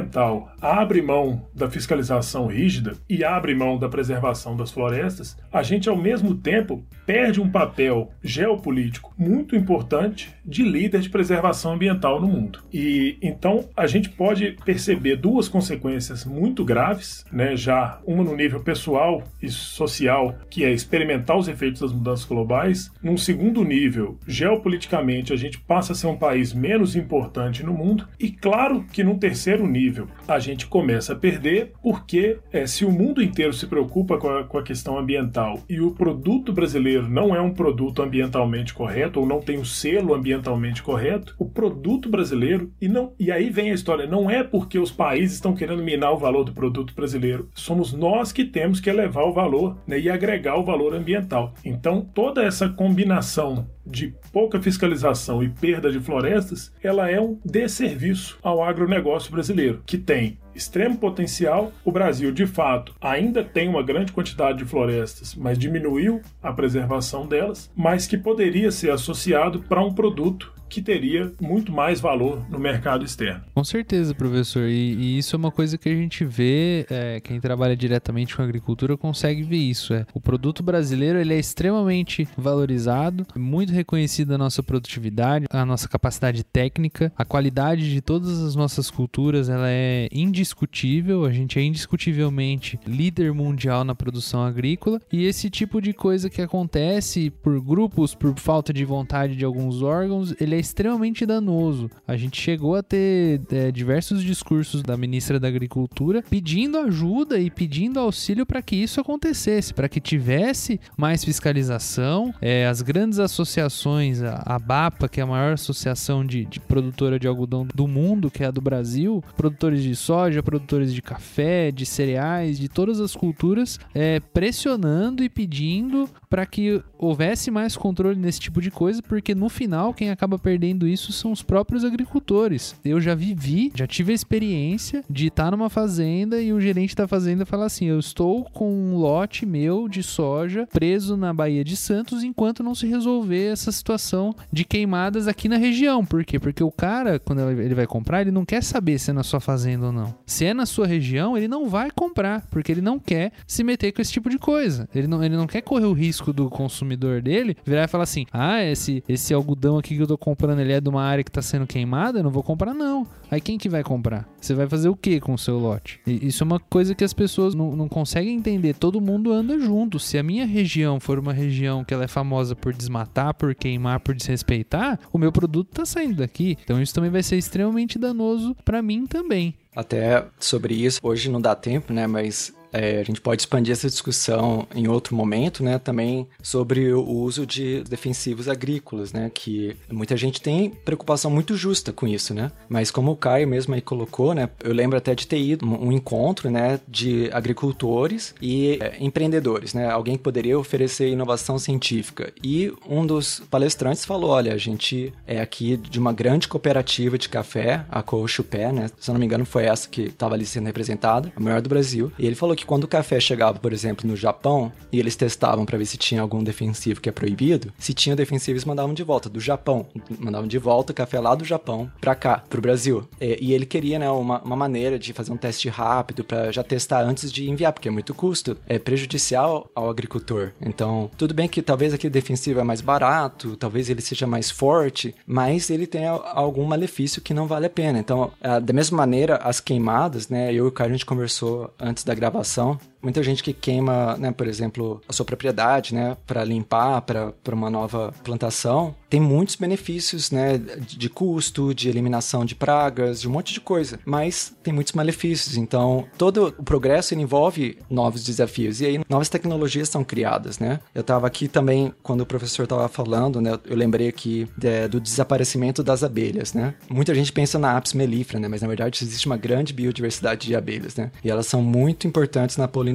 abre 0.60 1.02
mão 1.02 1.46
da 1.54 1.70
fiscalização 1.70 2.46
rígida 2.46 2.94
e 3.08 3.24
abre 3.24 3.54
mão 3.54 3.78
da 3.78 3.88
preservação 3.88 4.56
das 4.56 4.70
florestas, 4.70 5.36
a 5.52 5.62
gente 5.62 5.88
ao 5.88 5.96
mesmo 5.96 6.34
tempo 6.34 6.84
perde 7.06 7.40
um 7.40 7.50
papel 7.50 8.10
geopolítico 8.22 9.12
muito 9.18 9.56
importante 9.56 10.34
de 10.44 10.62
líder 10.62 11.00
de 11.00 11.10
preservação 11.10 11.74
ambiental 11.74 12.20
no 12.20 12.28
mundo. 12.28 12.60
E 12.72 13.18
então 13.22 13.68
a 13.76 13.86
gente 13.86 14.08
pode 14.08 14.56
perceber 14.64 15.16
duas 15.16 15.48
consequências 15.48 16.24
muito 16.24 16.64
graves, 16.64 17.24
né, 17.32 17.56
já 17.56 18.00
uma 18.06 18.24
no 18.24 18.36
nível 18.36 18.60
pessoal 18.60 19.22
e 19.40 19.48
social, 19.48 20.36
que 20.48 20.64
é 20.64 20.72
experimentar 20.72 21.36
os 21.36 21.48
efeitos 21.48 21.80
das 21.80 21.92
mudanças 21.92 22.24
globais. 22.24 22.90
Num 23.02 23.16
segundo 23.16 23.64
nível, 23.64 24.18
geopoliticamente, 24.26 25.32
a 25.32 25.36
gente 25.36 25.58
passa 25.58 25.92
a 25.92 25.96
ser 25.96 26.06
um 26.06 26.16
país 26.16 26.52
menos 26.52 26.96
importante 26.96 27.62
no 27.62 27.72
mundo. 27.72 28.08
E 28.18 28.30
claro 28.30 28.84
que 28.92 29.04
num 29.04 29.18
terceiro 29.18 29.66
nível, 29.66 29.81
a 30.28 30.38
gente 30.38 30.66
começa 30.66 31.12
a 31.12 31.16
perder 31.16 31.72
porque 31.82 32.38
é, 32.52 32.66
se 32.66 32.84
o 32.84 32.90
mundo 32.90 33.22
inteiro 33.22 33.52
se 33.52 33.66
preocupa 33.66 34.18
com 34.18 34.28
a, 34.28 34.44
com 34.44 34.58
a 34.58 34.62
questão 34.62 34.98
ambiental 34.98 35.60
e 35.68 35.80
o 35.80 35.92
produto 35.92 36.52
brasileiro 36.52 37.08
não 37.08 37.34
é 37.34 37.40
um 37.40 37.52
produto 37.52 38.02
ambientalmente 38.02 38.74
correto 38.74 39.20
ou 39.20 39.26
não 39.26 39.40
tem 39.40 39.58
o 39.58 39.64
selo 39.64 40.14
ambientalmente 40.14 40.82
correto, 40.82 41.34
o 41.38 41.46
produto 41.46 42.08
brasileiro 42.08 42.70
e 42.80 42.88
não 42.88 43.12
e 43.18 43.30
aí 43.30 43.50
vem 43.50 43.70
a 43.70 43.74
história, 43.74 44.06
não 44.06 44.30
é 44.30 44.42
porque 44.42 44.78
os 44.78 44.90
países 44.90 45.34
estão 45.34 45.54
querendo 45.54 45.82
minar 45.82 46.12
o 46.12 46.18
valor 46.18 46.44
do 46.44 46.52
produto 46.52 46.94
brasileiro, 46.94 47.48
somos 47.54 47.92
nós 47.92 48.32
que 48.32 48.44
temos 48.44 48.80
que 48.80 48.90
elevar 48.90 49.24
o 49.24 49.32
valor 49.32 49.78
né, 49.86 49.98
e 49.98 50.10
agregar 50.10 50.56
o 50.58 50.64
valor 50.64 50.94
ambiental. 50.94 51.54
Então 51.64 52.06
toda 52.14 52.42
essa 52.42 52.68
combinação 52.68 53.66
de 53.84 54.14
pouca 54.32 54.60
fiscalização 54.60 55.42
e 55.42 55.48
perda 55.48 55.90
de 55.90 56.00
florestas, 56.00 56.72
ela 56.82 57.10
é 57.10 57.20
um 57.20 57.38
desserviço 57.44 58.38
ao 58.42 58.62
agronegócio 58.62 59.30
brasileiro, 59.30 59.82
que 59.84 59.98
tem 59.98 60.38
extremo 60.54 60.98
potencial. 60.98 61.72
O 61.84 61.90
Brasil, 61.90 62.30
de 62.30 62.46
fato, 62.46 62.94
ainda 63.00 63.42
tem 63.42 63.68
uma 63.68 63.82
grande 63.82 64.12
quantidade 64.12 64.58
de 64.58 64.64
florestas, 64.64 65.34
mas 65.34 65.58
diminuiu 65.58 66.20
a 66.42 66.52
preservação 66.52 67.26
delas, 67.26 67.70
mas 67.74 68.06
que 68.06 68.18
poderia 68.18 68.70
ser 68.70 68.90
associado 68.90 69.62
para 69.62 69.84
um 69.84 69.92
produto 69.92 70.52
que 70.72 70.80
teria 70.80 71.30
muito 71.38 71.70
mais 71.70 72.00
valor 72.00 72.42
no 72.48 72.58
mercado 72.58 73.04
externo. 73.04 73.44
Com 73.54 73.62
certeza, 73.62 74.14
professor. 74.14 74.62
E, 74.62 74.94
e 74.94 75.18
isso 75.18 75.36
é 75.36 75.38
uma 75.38 75.50
coisa 75.50 75.76
que 75.76 75.86
a 75.86 75.94
gente 75.94 76.24
vê, 76.24 76.86
é, 76.88 77.20
quem 77.20 77.38
trabalha 77.38 77.76
diretamente 77.76 78.34
com 78.34 78.42
agricultura 78.42 78.96
consegue 78.96 79.42
ver 79.42 79.58
isso. 79.58 79.92
É. 79.92 80.06
O 80.14 80.20
produto 80.20 80.62
brasileiro 80.62 81.18
ele 81.18 81.34
é 81.34 81.38
extremamente 81.38 82.26
valorizado, 82.38 83.26
muito 83.36 83.70
reconhecida 83.70 84.36
a 84.36 84.38
nossa 84.38 84.62
produtividade, 84.62 85.44
a 85.50 85.66
nossa 85.66 85.86
capacidade 85.86 86.42
técnica, 86.42 87.12
a 87.18 87.24
qualidade 87.24 87.90
de 87.90 88.00
todas 88.00 88.40
as 88.40 88.56
nossas 88.56 88.90
culturas 88.90 89.50
ela 89.50 89.68
é 89.68 90.08
indiscutível. 90.10 91.26
A 91.26 91.32
gente 91.32 91.58
é 91.58 91.62
indiscutivelmente 91.62 92.80
líder 92.86 93.34
mundial 93.34 93.84
na 93.84 93.94
produção 93.94 94.42
agrícola 94.42 95.02
e 95.12 95.26
esse 95.26 95.50
tipo 95.50 95.82
de 95.82 95.92
coisa 95.92 96.30
que 96.30 96.40
acontece 96.40 97.28
por 97.28 97.60
grupos, 97.60 98.14
por 98.14 98.38
falta 98.38 98.72
de 98.72 98.86
vontade 98.86 99.36
de 99.36 99.44
alguns 99.44 99.82
órgãos, 99.82 100.34
ele 100.40 100.56
é 100.56 100.61
extremamente 100.62 101.26
danoso. 101.26 101.90
A 102.06 102.16
gente 102.16 102.40
chegou 102.40 102.74
a 102.74 102.82
ter 102.82 103.42
é, 103.50 103.70
diversos 103.70 104.22
discursos 104.22 104.82
da 104.82 104.96
ministra 104.96 105.38
da 105.38 105.48
Agricultura 105.48 106.22
pedindo 106.30 106.78
ajuda 106.78 107.38
e 107.38 107.50
pedindo 107.50 107.98
auxílio 108.00 108.46
para 108.46 108.62
que 108.62 108.76
isso 108.76 109.00
acontecesse, 109.00 109.74
para 109.74 109.88
que 109.88 110.00
tivesse 110.00 110.80
mais 110.96 111.24
fiscalização. 111.24 112.32
É, 112.40 112.66
as 112.66 112.80
grandes 112.80 113.18
associações, 113.18 114.22
a, 114.22 114.58
BAPA, 114.58 115.08
que 115.08 115.20
é 115.20 115.24
a 115.24 115.26
maior 115.26 115.54
associação 115.54 116.24
de, 116.24 116.44
de 116.46 116.60
produtora 116.60 117.18
de 117.18 117.26
algodão 117.26 117.66
do 117.74 117.88
mundo, 117.88 118.30
que 118.30 118.44
é 118.44 118.46
a 118.46 118.50
do 118.50 118.60
Brasil, 118.60 119.22
produtores 119.36 119.82
de 119.82 119.96
soja, 119.96 120.42
produtores 120.42 120.94
de 120.94 121.02
café, 121.02 121.70
de 121.70 121.84
cereais, 121.84 122.58
de 122.58 122.68
todas 122.68 123.00
as 123.00 123.16
culturas, 123.16 123.80
é, 123.92 124.20
pressionando 124.20 125.24
e 125.24 125.28
pedindo 125.28 126.08
para 126.30 126.46
que 126.46 126.80
houvesse 126.96 127.50
mais 127.50 127.76
controle 127.76 128.18
nesse 128.18 128.40
tipo 128.40 128.60
de 128.60 128.70
coisa, 128.70 129.02
porque 129.02 129.34
no 129.34 129.48
final 129.48 129.92
quem 129.92 130.10
acaba 130.10 130.38
perdendo 130.38 130.51
perdendo 130.52 130.86
isso 130.86 131.12
são 131.12 131.32
os 131.32 131.42
próprios 131.42 131.82
agricultores. 131.82 132.76
Eu 132.84 133.00
já 133.00 133.14
vivi, 133.14 133.72
já 133.74 133.86
tive 133.86 134.12
a 134.12 134.14
experiência 134.14 135.02
de 135.08 135.28
estar 135.28 135.50
numa 135.50 135.70
fazenda 135.70 136.42
e 136.42 136.52
o 136.52 136.60
gerente 136.60 136.94
da 136.94 137.08
fazenda 137.08 137.46
falar 137.46 137.66
assim: 137.66 137.86
eu 137.86 137.98
estou 137.98 138.44
com 138.44 138.70
um 138.70 138.96
lote 138.96 139.46
meu 139.46 139.88
de 139.88 140.02
soja 140.02 140.68
preso 140.70 141.16
na 141.16 141.32
Baía 141.32 141.64
de 141.64 141.74
Santos 141.74 142.22
enquanto 142.22 142.62
não 142.62 142.74
se 142.74 142.86
resolver 142.86 143.46
essa 143.46 143.72
situação 143.72 144.34
de 144.52 144.62
queimadas 144.62 145.26
aqui 145.26 145.48
na 145.48 145.56
região. 145.56 146.04
Por 146.04 146.22
quê? 146.22 146.38
Porque 146.38 146.62
o 146.62 146.70
cara, 146.70 147.18
quando 147.18 147.40
ele 147.50 147.74
vai 147.74 147.86
comprar, 147.86 148.20
ele 148.20 148.30
não 148.30 148.44
quer 148.44 148.62
saber 148.62 148.98
se 148.98 149.10
é 149.10 149.14
na 149.14 149.22
sua 149.22 149.40
fazenda 149.40 149.86
ou 149.86 149.92
não. 149.92 150.14
Se 150.26 150.44
é 150.44 150.52
na 150.52 150.66
sua 150.66 150.86
região, 150.86 151.34
ele 151.34 151.48
não 151.48 151.66
vai 151.66 151.90
comprar, 151.90 152.46
porque 152.50 152.70
ele 152.70 152.82
não 152.82 152.98
quer 152.98 153.32
se 153.46 153.64
meter 153.64 153.90
com 153.92 154.02
esse 154.02 154.12
tipo 154.12 154.28
de 154.28 154.38
coisa. 154.38 154.86
Ele 154.94 155.06
não, 155.06 155.24
ele 155.24 155.36
não 155.36 155.46
quer 155.46 155.62
correr 155.62 155.86
o 155.86 155.94
risco 155.94 156.30
do 156.30 156.50
consumidor 156.50 157.22
dele 157.22 157.56
virar 157.64 157.84
e 157.84 157.88
falar 157.88 158.04
assim: 158.04 158.26
ah, 158.30 158.62
esse, 158.62 159.02
esse 159.08 159.32
algodão 159.32 159.78
aqui 159.78 159.96
que 159.96 160.02
eu 160.02 160.06
tô 160.06 160.18
comprando 160.18 160.31
comprando 160.32 160.60
ele 160.60 160.72
é 160.72 160.80
de 160.80 160.88
uma 160.88 161.02
área 161.02 161.22
que 161.22 161.28
está 161.28 161.42
sendo 161.42 161.66
queimada, 161.66 162.18
eu 162.18 162.22
não 162.22 162.30
vou 162.30 162.42
comprar 162.42 162.72
não. 162.72 163.06
Aí 163.30 163.38
quem 163.38 163.58
que 163.58 163.68
vai 163.68 163.82
comprar? 163.82 164.26
Você 164.40 164.54
vai 164.54 164.66
fazer 164.66 164.88
o 164.88 164.96
que 164.96 165.20
com 165.20 165.34
o 165.34 165.38
seu 165.38 165.58
lote? 165.58 166.00
E 166.06 166.26
isso 166.26 166.42
é 166.42 166.46
uma 166.46 166.58
coisa 166.58 166.94
que 166.94 167.04
as 167.04 167.12
pessoas 167.12 167.54
não, 167.54 167.76
não 167.76 167.86
conseguem 167.86 168.34
entender. 168.34 168.74
Todo 168.74 169.00
mundo 169.00 169.30
anda 169.30 169.58
junto. 169.58 169.98
Se 169.98 170.16
a 170.16 170.22
minha 170.22 170.46
região 170.46 170.98
for 170.98 171.18
uma 171.18 171.34
região 171.34 171.84
que 171.84 171.92
ela 171.92 172.04
é 172.04 172.08
famosa 172.08 172.56
por 172.56 172.72
desmatar, 172.72 173.34
por 173.34 173.54
queimar, 173.54 174.00
por 174.00 174.14
desrespeitar, 174.14 174.98
o 175.12 175.18
meu 175.18 175.30
produto 175.30 175.68
está 175.70 175.84
saindo 175.84 176.16
daqui. 176.16 176.56
Então 176.64 176.80
isso 176.80 176.94
também 176.94 177.10
vai 177.10 177.22
ser 177.22 177.36
extremamente 177.36 177.98
danoso 177.98 178.56
para 178.64 178.80
mim 178.80 179.06
também. 179.06 179.54
Até 179.76 180.26
sobre 180.38 180.74
isso, 180.74 180.98
hoje 181.02 181.30
não 181.30 181.40
dá 181.40 181.54
tempo, 181.54 181.92
né? 181.92 182.06
Mas 182.06 182.54
é, 182.72 182.98
a 182.98 183.02
gente 183.02 183.20
pode 183.20 183.42
expandir 183.42 183.72
essa 183.72 183.88
discussão 183.88 184.66
em 184.74 184.88
outro 184.88 185.14
momento, 185.14 185.62
né? 185.62 185.78
Também 185.78 186.26
sobre 186.42 186.92
o 186.92 187.04
uso 187.04 187.46
de 187.46 187.82
defensivos 187.84 188.48
agrícolas, 188.48 189.12
né? 189.12 189.30
Que 189.32 189.76
muita 189.90 190.16
gente 190.16 190.40
tem 190.40 190.70
preocupação 190.70 191.30
muito 191.30 191.56
justa 191.56 191.92
com 191.92 192.06
isso, 192.06 192.32
né? 192.34 192.50
Mas 192.68 192.90
como 192.90 193.12
o 193.12 193.16
Caio 193.16 193.46
mesmo 193.46 193.74
aí 193.74 193.80
colocou, 193.80 194.34
né? 194.34 194.48
Eu 194.62 194.72
lembro 194.72 194.96
até 194.96 195.14
de 195.14 195.26
ter 195.26 195.40
ido 195.40 195.66
um 195.66 195.92
encontro, 195.92 196.50
né? 196.50 196.80
De 196.88 197.30
agricultores 197.32 198.34
e 198.40 198.78
é, 198.80 198.96
empreendedores, 199.00 199.74
né? 199.74 199.88
Alguém 199.88 200.16
que 200.16 200.22
poderia 200.22 200.58
oferecer 200.58 201.08
inovação 201.08 201.58
científica. 201.58 202.32
E 202.42 202.72
um 202.88 203.04
dos 203.04 203.40
palestrantes 203.50 204.04
falou, 204.04 204.30
olha, 204.30 204.54
a 204.54 204.58
gente 204.58 205.12
é 205.26 205.40
aqui 205.40 205.76
de 205.76 205.98
uma 205.98 206.12
grande 206.12 206.48
cooperativa 206.48 207.18
de 207.18 207.28
café, 207.28 207.84
a 207.90 208.02
Cochupé, 208.02 208.72
né? 208.72 208.90
Se 208.98 209.10
eu 209.10 209.12
não 209.12 209.20
me 209.20 209.26
engano 209.26 209.44
foi 209.44 209.64
essa 209.64 209.88
que 209.88 210.02
estava 210.02 210.34
ali 210.34 210.46
sendo 210.46 210.66
representada, 210.66 211.32
a 211.34 211.40
maior 211.40 211.60
do 211.60 211.68
Brasil. 211.68 212.12
E 212.18 212.26
ele 212.26 212.34
falou 212.34 212.56
que 212.56 212.61
que 212.62 212.66
quando 212.66 212.84
o 212.84 212.88
café 212.88 213.20
chegava, 213.20 213.58
por 213.58 213.72
exemplo, 213.72 214.08
no 214.08 214.16
Japão, 214.16 214.72
e 214.90 214.98
eles 214.98 215.16
testavam 215.16 215.66
para 215.66 215.76
ver 215.76 215.86
se 215.86 215.96
tinha 215.96 216.22
algum 216.22 216.42
defensivo 216.42 217.00
que 217.00 217.08
é 217.08 217.12
proibido, 217.12 217.72
se 217.78 217.92
tinha 217.92 218.16
defensivo, 218.16 218.52
eles 218.52 218.64
mandavam 218.64 218.94
de 218.94 219.02
volta 219.02 219.28
do 219.28 219.40
Japão. 219.40 219.86
Mandavam 220.18 220.46
de 220.46 220.58
volta 220.58 220.92
o 220.92 220.94
café 220.94 221.20
lá 221.20 221.34
do 221.34 221.44
Japão 221.44 221.90
para 222.00 222.14
cá, 222.14 222.42
pro 222.48 222.62
Brasil. 222.62 223.06
E, 223.20 223.48
e, 223.48 223.52
ele 223.52 223.66
queria, 223.66 223.98
né, 223.98 224.10
uma, 224.10 224.40
uma 224.42 224.56
maneira 224.56 224.98
de 224.98 225.12
fazer 225.12 225.32
um 225.32 225.36
teste 225.36 225.68
rápido 225.68 226.24
para 226.24 226.52
já 226.52 226.62
testar 226.62 227.02
antes 227.02 227.32
de 227.32 227.50
enviar, 227.50 227.72
porque 227.72 227.88
é 227.88 227.90
muito 227.90 228.14
custo, 228.14 228.56
é 228.66 228.78
prejudicial 228.78 229.68
ao 229.74 229.90
agricultor. 229.90 230.52
Então, 230.60 231.10
tudo 231.18 231.34
bem 231.34 231.48
que 231.48 231.60
talvez 231.60 231.92
aquele 231.92 232.12
defensivo 232.12 232.60
é 232.60 232.64
mais 232.64 232.80
barato, 232.80 233.56
talvez 233.56 233.90
ele 233.90 234.00
seja 234.00 234.26
mais 234.26 234.50
forte, 234.50 235.14
mas 235.26 235.68
ele 235.70 235.86
tem 235.86 236.06
algum 236.06 236.64
malefício 236.64 237.20
que 237.20 237.34
não 237.34 237.46
vale 237.46 237.66
a 237.66 237.70
pena. 237.70 237.98
Então, 237.98 238.30
da 238.40 238.72
mesma 238.72 238.96
maneira, 238.96 239.36
as 239.36 239.60
queimadas, 239.60 240.28
né, 240.28 240.52
eu 240.52 240.66
e 240.66 240.68
o 240.68 240.72
Caio 240.72 240.90
a 240.90 240.92
gente 240.92 241.06
conversou 241.06 241.72
antes 241.80 242.04
da 242.04 242.14
gravação 242.14 242.51
apresentação. 242.52 242.91
Muita 243.02 243.22
gente 243.22 243.42
que 243.42 243.52
queima, 243.52 244.16
né, 244.16 244.30
por 244.30 244.46
exemplo, 244.46 245.00
a 245.08 245.12
sua 245.12 245.24
propriedade, 245.24 245.94
né, 245.94 246.16
para 246.26 246.44
limpar, 246.44 247.02
para 247.02 247.32
uma 247.52 247.68
nova 247.68 248.14
plantação, 248.22 248.94
tem 249.10 249.20
muitos 249.20 249.56
benefícios, 249.56 250.30
né, 250.30 250.56
de 250.56 251.08
custo, 251.08 251.74
de 251.74 251.88
eliminação 251.88 252.44
de 252.44 252.54
pragas, 252.54 253.20
de 253.20 253.28
um 253.28 253.32
monte 253.32 253.52
de 253.52 253.60
coisa, 253.60 253.98
mas 254.04 254.54
tem 254.62 254.72
muitos 254.72 254.92
malefícios. 254.92 255.56
Então, 255.56 256.06
todo 256.16 256.54
o 256.58 256.62
progresso 256.62 257.14
envolve 257.14 257.76
novos 257.90 258.24
desafios 258.24 258.80
e 258.80 258.86
aí 258.86 259.00
novas 259.08 259.28
tecnologias 259.28 259.88
são 259.88 260.04
criadas, 260.04 260.58
né? 260.58 260.80
Eu 260.94 261.02
estava 261.02 261.26
aqui 261.26 261.48
também 261.48 261.92
quando 262.02 262.22
o 262.22 262.26
professor 262.26 262.62
estava 262.62 262.88
falando, 262.88 263.40
né, 263.40 263.58
eu 263.66 263.76
lembrei 263.76 264.08
aqui 264.08 264.48
de, 264.56 264.88
do 264.88 265.00
desaparecimento 265.00 265.82
das 265.82 266.02
abelhas, 266.02 266.54
né? 266.54 266.74
Muita 266.88 267.14
gente 267.14 267.32
pensa 267.32 267.58
na 267.58 267.76
apis 267.76 267.92
mellifera, 267.92 268.38
né, 268.38 268.48
mas 268.48 268.62
na 268.62 268.68
verdade 268.68 269.04
existe 269.04 269.26
uma 269.26 269.36
grande 269.36 269.72
biodiversidade 269.72 270.46
de 270.46 270.54
abelhas, 270.54 270.96
né? 270.96 271.10
E 271.22 271.30
elas 271.30 271.46
são 271.46 271.60
muito 271.60 272.06
importantes 272.06 272.56
na 272.56 272.68
polinização. 272.68 272.91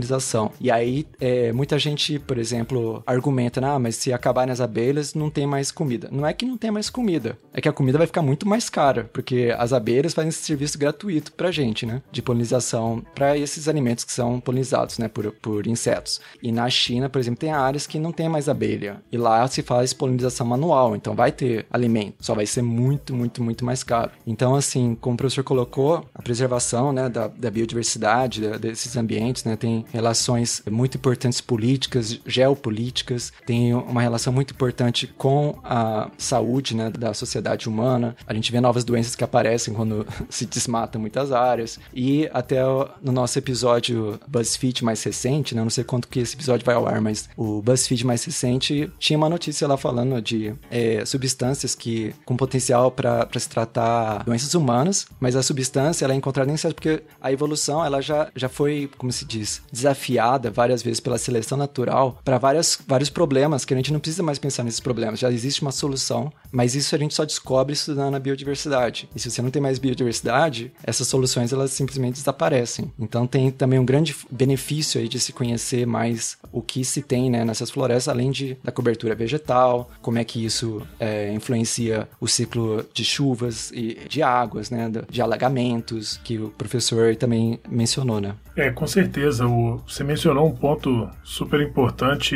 E 0.59 0.69
aí 0.69 1.07
é, 1.19 1.51
muita 1.51 1.79
gente, 1.79 2.19
por 2.19 2.37
exemplo, 2.37 3.03
argumenta, 3.05 3.65
ah, 3.65 3.79
mas 3.79 3.95
se 3.95 4.13
acabarem 4.13 4.51
as 4.51 4.61
abelhas, 4.61 5.13
não 5.13 5.29
tem 5.29 5.47
mais 5.47 5.71
comida 5.71 5.87
comida. 5.87 6.09
Não 6.11 6.25
é 6.25 6.33
que 6.33 6.45
não 6.45 6.57
tem 6.57 6.69
mais 6.69 6.89
comida, 6.89 7.37
é 7.53 7.61
que 7.61 7.69
a 7.69 7.73
comida 7.73 7.97
vai 7.97 8.07
ficar 8.07 8.21
muito 8.21 8.47
mais 8.47 8.69
cara, 8.69 9.09
porque 9.11 9.53
as 9.57 9.73
abelhas 9.73 10.13
fazem 10.13 10.29
esse 10.29 10.43
serviço 10.43 10.77
gratuito 10.77 11.31
pra 11.31 11.51
gente, 11.51 11.85
né? 11.85 12.01
De 12.11 12.21
polinização 12.21 13.03
para 13.15 13.37
esses 13.37 13.67
alimentos 13.67 14.03
que 14.03 14.11
são 14.11 14.39
polinizados, 14.39 14.97
né? 14.97 15.07
Por, 15.07 15.31
por 15.31 15.65
insetos. 15.65 16.19
E 16.41 16.51
na 16.51 16.69
China, 16.69 17.09
por 17.09 17.19
exemplo, 17.19 17.39
tem 17.39 17.51
áreas 17.51 17.87
que 17.87 17.97
não 17.97 18.11
tem 18.11 18.29
mais 18.29 18.49
abelha. 18.49 19.01
E 19.11 19.17
lá 19.17 19.47
se 19.47 19.61
faz 19.61 19.93
polinização 19.93 20.45
manual, 20.45 20.95
então 20.95 21.15
vai 21.15 21.31
ter 21.31 21.65
alimento, 21.71 22.15
só 22.19 22.35
vai 22.35 22.45
ser 22.45 22.61
muito, 22.61 23.15
muito, 23.15 23.43
muito 23.43 23.65
mais 23.65 23.83
caro. 23.83 24.11
Então, 24.25 24.55
assim, 24.55 24.95
como 24.99 25.15
o 25.15 25.17
professor 25.17 25.43
colocou, 25.43 26.05
a 26.13 26.21
preservação, 26.21 26.91
né, 26.91 27.09
da, 27.09 27.27
da 27.27 27.49
biodiversidade, 27.49 28.41
da, 28.41 28.57
desses 28.57 28.95
ambientes, 28.95 29.43
né, 29.43 29.55
tem 29.55 29.85
relações 29.91 30.61
muito 30.69 30.97
importantes 30.97 31.41
políticas, 31.41 32.19
geopolíticas, 32.25 33.31
tem 33.45 33.73
uma 33.73 34.01
relação 34.01 34.31
muito 34.33 34.53
importante 34.53 35.07
com 35.17 35.57
a 35.63 36.09
saúde 36.17 36.75
né, 36.75 36.89
da 36.89 37.13
sociedade 37.13 37.67
humana. 37.67 38.15
A 38.25 38.33
gente 38.33 38.51
vê 38.51 38.59
novas 38.59 38.83
doenças 38.83 39.15
que 39.15 39.23
aparecem 39.23 39.73
quando 39.73 40.05
se 40.29 40.45
desmata 40.45 40.99
muitas 40.99 41.31
áreas. 41.31 41.79
E 41.93 42.29
até 42.33 42.61
no 43.01 43.11
nosso 43.11 43.37
episódio 43.37 44.19
BuzzFeed 44.27 44.83
mais 44.83 45.03
recente, 45.03 45.55
né, 45.55 45.61
não 45.61 45.69
sei 45.69 45.83
quanto 45.83 46.07
que 46.07 46.19
esse 46.19 46.35
episódio 46.35 46.65
vai 46.65 46.75
ao 46.75 46.87
ar, 46.87 47.01
mas 47.01 47.29
o 47.35 47.61
BuzzFeed 47.61 48.05
mais 48.05 48.23
recente 48.23 48.91
tinha 48.99 49.17
uma 49.17 49.29
notícia 49.29 49.67
lá 49.67 49.77
falando 49.77 50.21
de 50.21 50.53
é, 50.69 51.05
substâncias 51.05 51.75
que 51.75 52.13
com 52.25 52.35
potencial 52.35 52.91
para 52.91 53.27
se 53.37 53.49
tratar 53.49 54.23
doenças 54.23 54.53
humanas, 54.53 55.07
mas 55.19 55.35
a 55.35 55.43
substância 55.43 56.05
ela 56.05 56.13
é 56.13 56.17
encontrada 56.17 56.49
em 56.51 56.53
insetos 56.53 56.73
porque 56.73 57.03
a 57.21 57.31
evolução 57.31 57.83
ela 57.83 58.01
já, 58.01 58.29
já 58.35 58.49
foi, 58.49 58.89
como 58.97 59.11
se 59.11 59.25
diz, 59.25 59.61
desafiada 59.77 60.51
várias 60.51 60.81
vezes 60.81 60.99
pela 60.99 61.17
seleção 61.17 61.57
natural 61.57 62.19
para 62.23 62.37
vários 62.37 63.09
problemas 63.13 63.63
que 63.63 63.73
a 63.73 63.77
gente 63.77 63.93
não 63.93 63.99
precisa 63.99 64.23
mais 64.23 64.39
pensar 64.39 64.63
nesses 64.63 64.79
problemas. 64.79 65.19
Já 65.19 65.31
existe 65.31 65.61
uma 65.61 65.71
solução, 65.71 66.31
mas 66.51 66.75
isso 66.75 66.95
a 66.95 66.97
gente 66.97 67.13
só 67.13 67.23
descobre 67.23 67.73
estudando 67.73 68.15
a 68.15 68.19
biodiversidade. 68.19 69.09
E 69.15 69.19
se 69.19 69.29
você 69.29 69.41
não 69.41 69.51
tem 69.51 69.61
mais 69.61 69.79
biodiversidade, 69.79 70.71
essas 70.83 71.07
soluções 71.07 71.53
elas 71.53 71.71
simplesmente 71.71 72.15
desaparecem. 72.15 72.91
Então 72.99 73.27
tem 73.27 73.51
também 73.51 73.79
um 73.79 73.85
grande 73.85 74.15
benefício 74.29 74.99
aí 74.99 75.07
de 75.07 75.19
se 75.19 75.31
conhecer 75.31 75.85
mais 75.85 76.37
o 76.57 76.61
que 76.61 76.83
se 76.83 77.01
tem 77.01 77.29
né, 77.29 77.45
nessas 77.45 77.69
florestas, 77.69 78.07
além 78.07 78.31
de, 78.31 78.57
da 78.63 78.71
cobertura 78.71 79.15
vegetal, 79.15 79.89
como 80.01 80.17
é 80.17 80.23
que 80.23 80.43
isso 80.43 80.81
é, 80.99 81.31
influencia 81.33 82.07
o 82.19 82.27
ciclo 82.27 82.85
de 82.93 83.03
chuvas 83.03 83.71
e 83.71 83.97
de 84.07 84.21
águas, 84.23 84.69
né, 84.69 84.91
de 85.09 85.21
alagamentos, 85.21 86.19
que 86.23 86.37
o 86.37 86.49
professor 86.49 87.15
também 87.15 87.59
mencionou, 87.69 88.19
né? 88.19 88.35
É, 88.55 88.71
com 88.71 88.87
certeza. 88.87 89.45
O, 89.45 89.77
você 89.87 90.03
mencionou 90.03 90.47
um 90.47 90.55
ponto 90.55 91.09
super 91.23 91.61
importante 91.61 92.35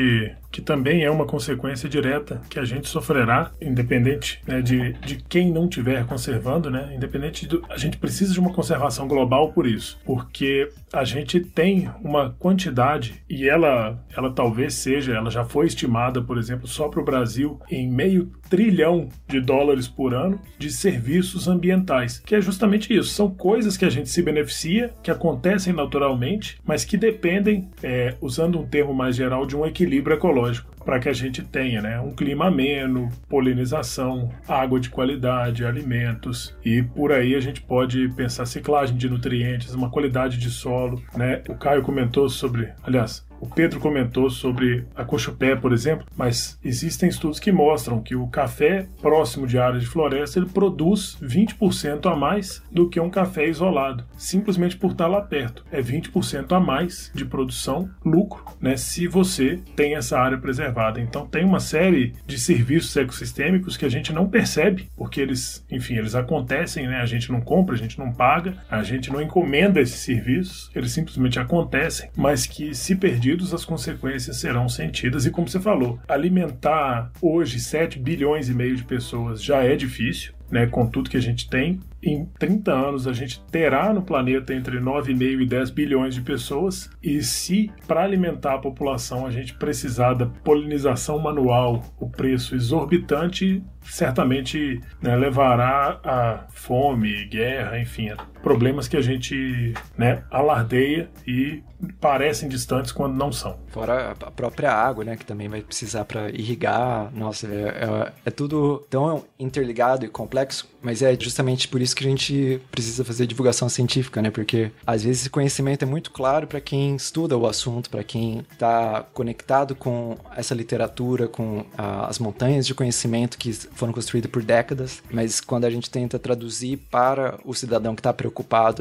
que 0.52 0.62
também 0.62 1.04
é 1.04 1.10
uma 1.10 1.26
consequência 1.26 1.88
direta 1.88 2.41
que 2.49 2.60
a 2.60 2.66
gente 2.66 2.89
sofrerá, 2.89 3.52
independente 3.62 4.41
né, 4.45 4.62
de, 4.62 4.93
de 4.93 5.16
quem 5.30 5.52
não 5.52 5.66
estiver 5.66 6.06
conservando, 6.06 6.70
né? 6.70 6.93
Independente 6.93 7.47
do, 7.47 7.64
a 7.70 7.78
gente 7.78 7.97
precisa 7.97 8.34
de 8.34 8.39
uma 8.39 8.52
conservação 8.52 9.08
global 9.08 9.54
por 9.54 9.66
isso, 9.66 9.97
porque 10.06 10.70
a 10.91 11.06
gente 11.06 11.39
tem 11.39 11.89
uma 12.04 12.32
quantidade 12.32 13.24
e 13.30 13.47
ela, 13.47 13.97
ela 14.16 14.32
talvez 14.32 14.74
seja, 14.74 15.14
ela 15.14 15.30
já 15.30 15.45
foi 15.45 15.68
estimada, 15.68 16.22
por 16.22 16.38
exemplo, 16.38 16.68
só 16.68 16.89
para 16.89 16.99
o 16.99 17.06
Brasil 17.06 17.60
em 17.70 17.89
meio 17.89 18.32
trilhão 18.49 19.08
de 19.30 19.39
dólares 19.39 19.88
por 19.88 20.14
ano 20.14 20.41
de 20.60 20.70
serviços 20.70 21.47
ambientais, 21.47 22.20
que 22.20 22.36
é 22.36 22.41
justamente 22.41 22.93
isso. 22.93 23.14
São 23.14 23.30
coisas 23.30 23.78
que 23.78 23.86
a 23.86 23.89
gente 23.89 24.10
se 24.10 24.22
beneficia, 24.22 24.93
que 25.02 25.10
acontecem 25.10 25.72
naturalmente, 25.72 26.60
mas 26.66 26.84
que 26.84 26.97
dependem, 26.97 27.70
é, 27.82 28.16
usando 28.20 28.60
um 28.60 28.66
termo 28.66 28.93
mais 28.93 29.16
geral, 29.16 29.45
de 29.45 29.56
um 29.56 29.66
equilíbrio 29.66 30.18
ecológico 30.18 30.41
para 30.84 31.00
que 31.00 31.10
a 31.10 31.14
gente 31.14 31.44
tenha 31.44 31.82
né, 31.82 32.00
um 32.00 32.12
clima 32.12 32.48
ameno, 32.48 33.10
polinização, 33.30 34.30
água 34.48 34.80
de 34.80 34.89
qualidade, 34.89 35.66
alimentos 35.66 36.56
e 36.66 36.82
por 36.82 37.12
aí 37.12 37.36
a 37.36 37.39
gente 37.39 37.62
pode 37.62 38.10
pensar 38.10 38.46
ciclagem 38.46 38.98
de 38.98 39.10
nutrientes, 39.10 39.74
uma 39.74 39.89
qualidade 39.89 40.38
de 40.38 40.50
solo. 40.50 41.02
Né? 41.16 41.42
O 41.48 41.56
Caio 41.56 41.84
comentou 41.84 42.28
sobre, 42.30 42.70
aliás, 42.84 43.26
o 43.42 43.48
Pedro 43.48 43.80
comentou 43.80 44.30
sobre 44.30 44.86
a 44.96 45.04
cochupé, 45.04 45.56
por 45.56 45.74
exemplo, 45.74 46.06
mas 46.16 46.60
existem 46.64 47.10
estudos 47.10 47.39
que 47.39 47.52
mostram 47.52 48.00
que 48.00 48.16
o 48.16 48.28
café 48.28 48.86
próximo 49.02 49.48
de 49.48 49.58
áreas 49.58 49.82
de 49.82 49.89
floresta 49.89 50.38
ele 50.38 50.48
produz 50.48 51.18
20% 51.22 52.06
a 52.06 52.16
mais 52.16 52.62
do 52.72 52.88
que 52.88 53.00
um 53.00 53.10
café 53.10 53.50
isolado, 53.50 54.06
simplesmente 54.16 54.78
por 54.78 54.92
estar 54.92 55.08
lá 55.08 55.22
perto. 55.22 55.66
É 55.72 55.82
20% 55.82 56.52
a 56.56 56.60
mais 56.60 57.12
de 57.16 57.26
produção, 57.26 57.89
lucro, 58.06 58.44
né, 58.62 58.78
se 58.78 59.08
você 59.08 59.60
tem 59.76 59.96
essa 59.96 60.20
área 60.20 60.38
preservada. 60.38 61.02
Então 61.02 61.26
tem 61.26 61.44
uma 61.44 61.60
série 61.60 62.14
de 62.28 62.39
serviços 62.39 62.96
ecossistêmicos 62.96 63.76
que 63.76 63.86
a 63.86 63.89
gente 63.89 64.14
não 64.14 64.30
percebe, 64.30 64.88
porque 64.96 65.20
eles, 65.20 65.66
enfim, 65.72 65.96
eles 65.96 66.14
acontecem, 66.14 66.88
né? 66.88 66.98
A 67.02 67.06
gente 67.06 67.32
não 67.32 67.42
compra, 67.42 67.74
a 67.74 67.78
gente 67.78 67.98
não 67.98 68.12
paga, 68.12 68.58
a 68.70 68.84
gente 68.84 69.12
não 69.12 69.22
encomenda 69.22 69.82
esses 69.82 70.02
serviços, 70.02 70.70
eles 70.76 70.92
simplesmente 70.92 71.39
acontecem, 71.39 72.12
mas 72.16 72.46
que 72.46 72.76
se 72.76 72.96
perdido 72.96 73.31
as 73.54 73.66
consequências 73.66 74.38
serão 74.38 74.68
sentidas. 74.68 75.26
E 75.26 75.32
como 75.32 75.48
você 75.48 75.60
falou, 75.60 76.00
alimentar 76.08 77.12
hoje 77.22 77.60
7 77.60 78.00
bilhões 78.00 78.50
e 78.50 78.54
meio 78.54 78.76
de 78.76 78.84
pessoas 78.84 79.42
já 79.44 79.64
é 79.64 79.76
difícil. 79.76 80.34
Né, 80.52 80.68
com 80.68 80.86
tudo 80.86 81.10
que 81.10 81.16
a 81.16 81.22
gente 81.22 81.50
tem, 81.50 81.80
em 82.04 82.26
30 82.38 82.74
anos 82.74 83.08
a 83.08 83.14
gente 83.14 83.42
terá 83.46 83.94
no 83.94 84.02
planeta 84.02 84.54
entre 84.54 84.82
9,5 84.82 85.42
e 85.42 85.46
10 85.46 85.70
bilhões 85.70 86.14
de 86.14 86.20
pessoas, 86.20 86.90
e 87.02 87.24
se 87.24 87.72
para 87.88 88.04
alimentar 88.04 88.56
a 88.56 88.58
população 88.58 89.26
a 89.26 89.32
gente 89.32 89.54
precisar 89.54 90.14
da 90.14 90.26
polinização 90.26 91.20
manual, 91.20 91.82
o 91.98 92.10
preço 92.10 92.54
exorbitante 92.54 93.64
certamente 93.82 94.82
né, 95.02 95.16
levará 95.16 96.02
a 96.04 96.48
fome, 96.50 97.26
guerra, 97.26 97.80
enfim, 97.80 98.10
problemas 98.42 98.88
que 98.88 98.98
a 98.98 99.02
gente 99.02 99.74
né, 99.98 100.24
alardeia 100.30 101.10
e 101.28 101.64
parecem 102.00 102.48
distantes 102.48 102.92
quando 102.92 103.16
não 103.16 103.32
são. 103.32 103.58
Fora 103.68 104.12
a 104.12 104.32
própria 104.32 104.72
água, 104.72 105.04
né, 105.04 105.16
que 105.16 105.26
também 105.26 105.48
vai 105.48 105.62
precisar 105.62 106.06
para 106.06 106.30
irrigar. 106.30 107.12
Nossa, 107.14 107.48
é, 107.48 107.50
é, 107.50 108.12
é, 108.26 108.32
tudo 108.32 108.86
tão 108.89 109.24
interligado 109.39 110.06
e 110.06 110.10
complexo, 110.10 110.70
mas 110.82 111.02
é 111.02 111.16
justamente 111.20 111.68
por 111.68 111.82
isso 111.82 111.96
que 111.96 112.06
a 112.06 112.10
gente 112.10 112.62
precisa 112.72 113.04
fazer 113.04 113.26
divulgação 113.26 113.70
científica, 113.70 114.22
né, 114.22 114.30
porque 114.30 114.72
às 114.86 115.04
vezes 115.04 115.22
esse 115.22 115.30
conhecimento 115.30 115.84
é 115.84 115.86
muito 115.86 116.12
claro 116.12 116.48
para 116.48 116.62
quem 116.62 116.96
estuda 116.96 117.38
o 117.38 117.48
assunto, 117.48 117.89
para 117.89 118.04
quem 118.04 118.46
está 118.52 119.06
conectado 119.14 119.76
com 119.76 120.18
essa 120.36 120.54
literatura, 120.54 121.28
com 121.28 121.66
a, 121.78 122.08
as 122.08 122.20
montanhas 122.20 122.66
de 122.68 122.74
conhecimento 122.74 123.38
que 123.38 123.52
foram 123.54 123.94
construídas 123.94 124.30
por 124.30 124.44
décadas, 124.44 125.02
mas 125.12 125.42
quando 125.42 125.66
a 125.66 125.70
gente 125.70 125.89
tenta 125.89 126.20
traduzir 126.20 126.78
para 126.78 127.39
o 127.46 127.54
cidadão 127.54 127.96
que 127.96 128.00
está 128.00 128.14
preocupado, 128.14 128.31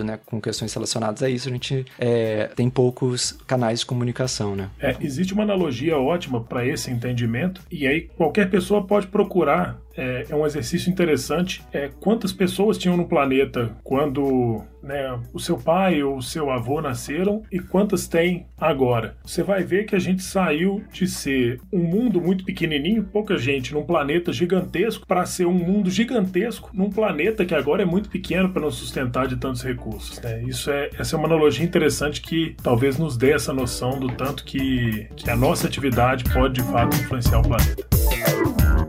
né, 0.05 0.18
com 0.24 0.40
questões 0.40 0.72
relacionadas 0.72 1.22
a 1.22 1.28
isso, 1.28 1.48
a 1.48 1.53
gente 1.53 1.84
é, 1.98 2.51
tem 2.57 2.70
poucos 2.70 3.32
canais 3.46 3.80
de 3.80 3.86
comunicação, 3.86 4.57
né? 4.57 4.70
É, 4.80 4.96
existe 5.01 5.34
uma 5.34 5.42
analogia 5.42 5.98
ótima 5.98 6.40
para 6.42 6.66
esse 6.66 6.90
entendimento, 6.90 7.61
e 7.70 7.86
aí 7.86 8.03
qualquer 8.16 8.51
pessoa 8.51 8.86
pode 8.86 9.07
procurar 9.09 9.78
é, 9.97 10.26
é, 10.28 10.34
um 10.34 10.47
exercício 10.47 10.91
interessante. 10.91 11.62
É, 11.72 11.91
quantas 12.01 12.32
pessoas 12.32 12.78
tinham 12.78 12.97
no 12.97 13.09
planeta 13.09 13.76
quando 13.82 14.62
né, 14.82 15.18
o 15.32 15.38
seu 15.38 15.59
pai 15.59 16.03
ou 16.03 16.16
o 16.16 16.22
seu 16.22 16.51
avô 16.51 16.80
nasceram 16.80 17.43
e 17.51 17.59
quantas 17.59 18.07
tem 18.07 18.47
agora? 18.59 19.16
Você 19.24 19.43
vai 19.43 19.62
ver 19.62 19.84
que 19.84 19.97
a 19.97 19.99
gente 19.99 20.22
saiu 20.22 20.82
de 20.93 21.07
ser 21.07 21.61
um 21.72 21.80
mundo 21.80 22.20
muito 22.20 22.45
pequenininho, 22.45 23.05
pouca 23.05 23.36
gente, 23.36 23.74
num 23.74 23.84
planeta 23.84 24.32
gigantesco, 24.32 25.07
para 25.07 25.26
ser 25.26 25.47
um 25.47 25.55
mundo 25.55 25.91
gigantesco 25.91 26.70
num 26.72 26.91
planeta 26.91 27.45
que 27.45 27.55
agora 27.55 27.82
é 27.82 27.86
muito 27.86 28.09
pequeno 28.09 28.51
para 28.51 28.62
nos 28.62 28.76
sustentar 28.76 29.26
de 29.26 29.36
tantos 29.36 29.62
recursos. 29.62 30.20
Né? 30.20 30.43
Isso 30.45 30.70
é, 30.70 30.91
essa 30.99 31.16
é 31.16 31.18
uma 31.18 31.26
analogia 31.26 31.64
interessante 31.64 32.20
que 32.20 32.57
talvez 32.62 32.99
nos 32.99 33.16
dê 33.16 33.32
essa 33.32 33.53
noção 33.53 33.99
do 33.99 34.09
tanto 34.09 34.45
que, 34.45 35.09
que 35.16 35.30
a 35.30 35.36
nossa 35.36 35.66
atividade 35.66 36.24
pode 36.32 36.55
de 36.55 36.62
fato 36.62 36.97
influenciar 36.97 37.41
o 37.41 37.43
planeta. 37.43 38.79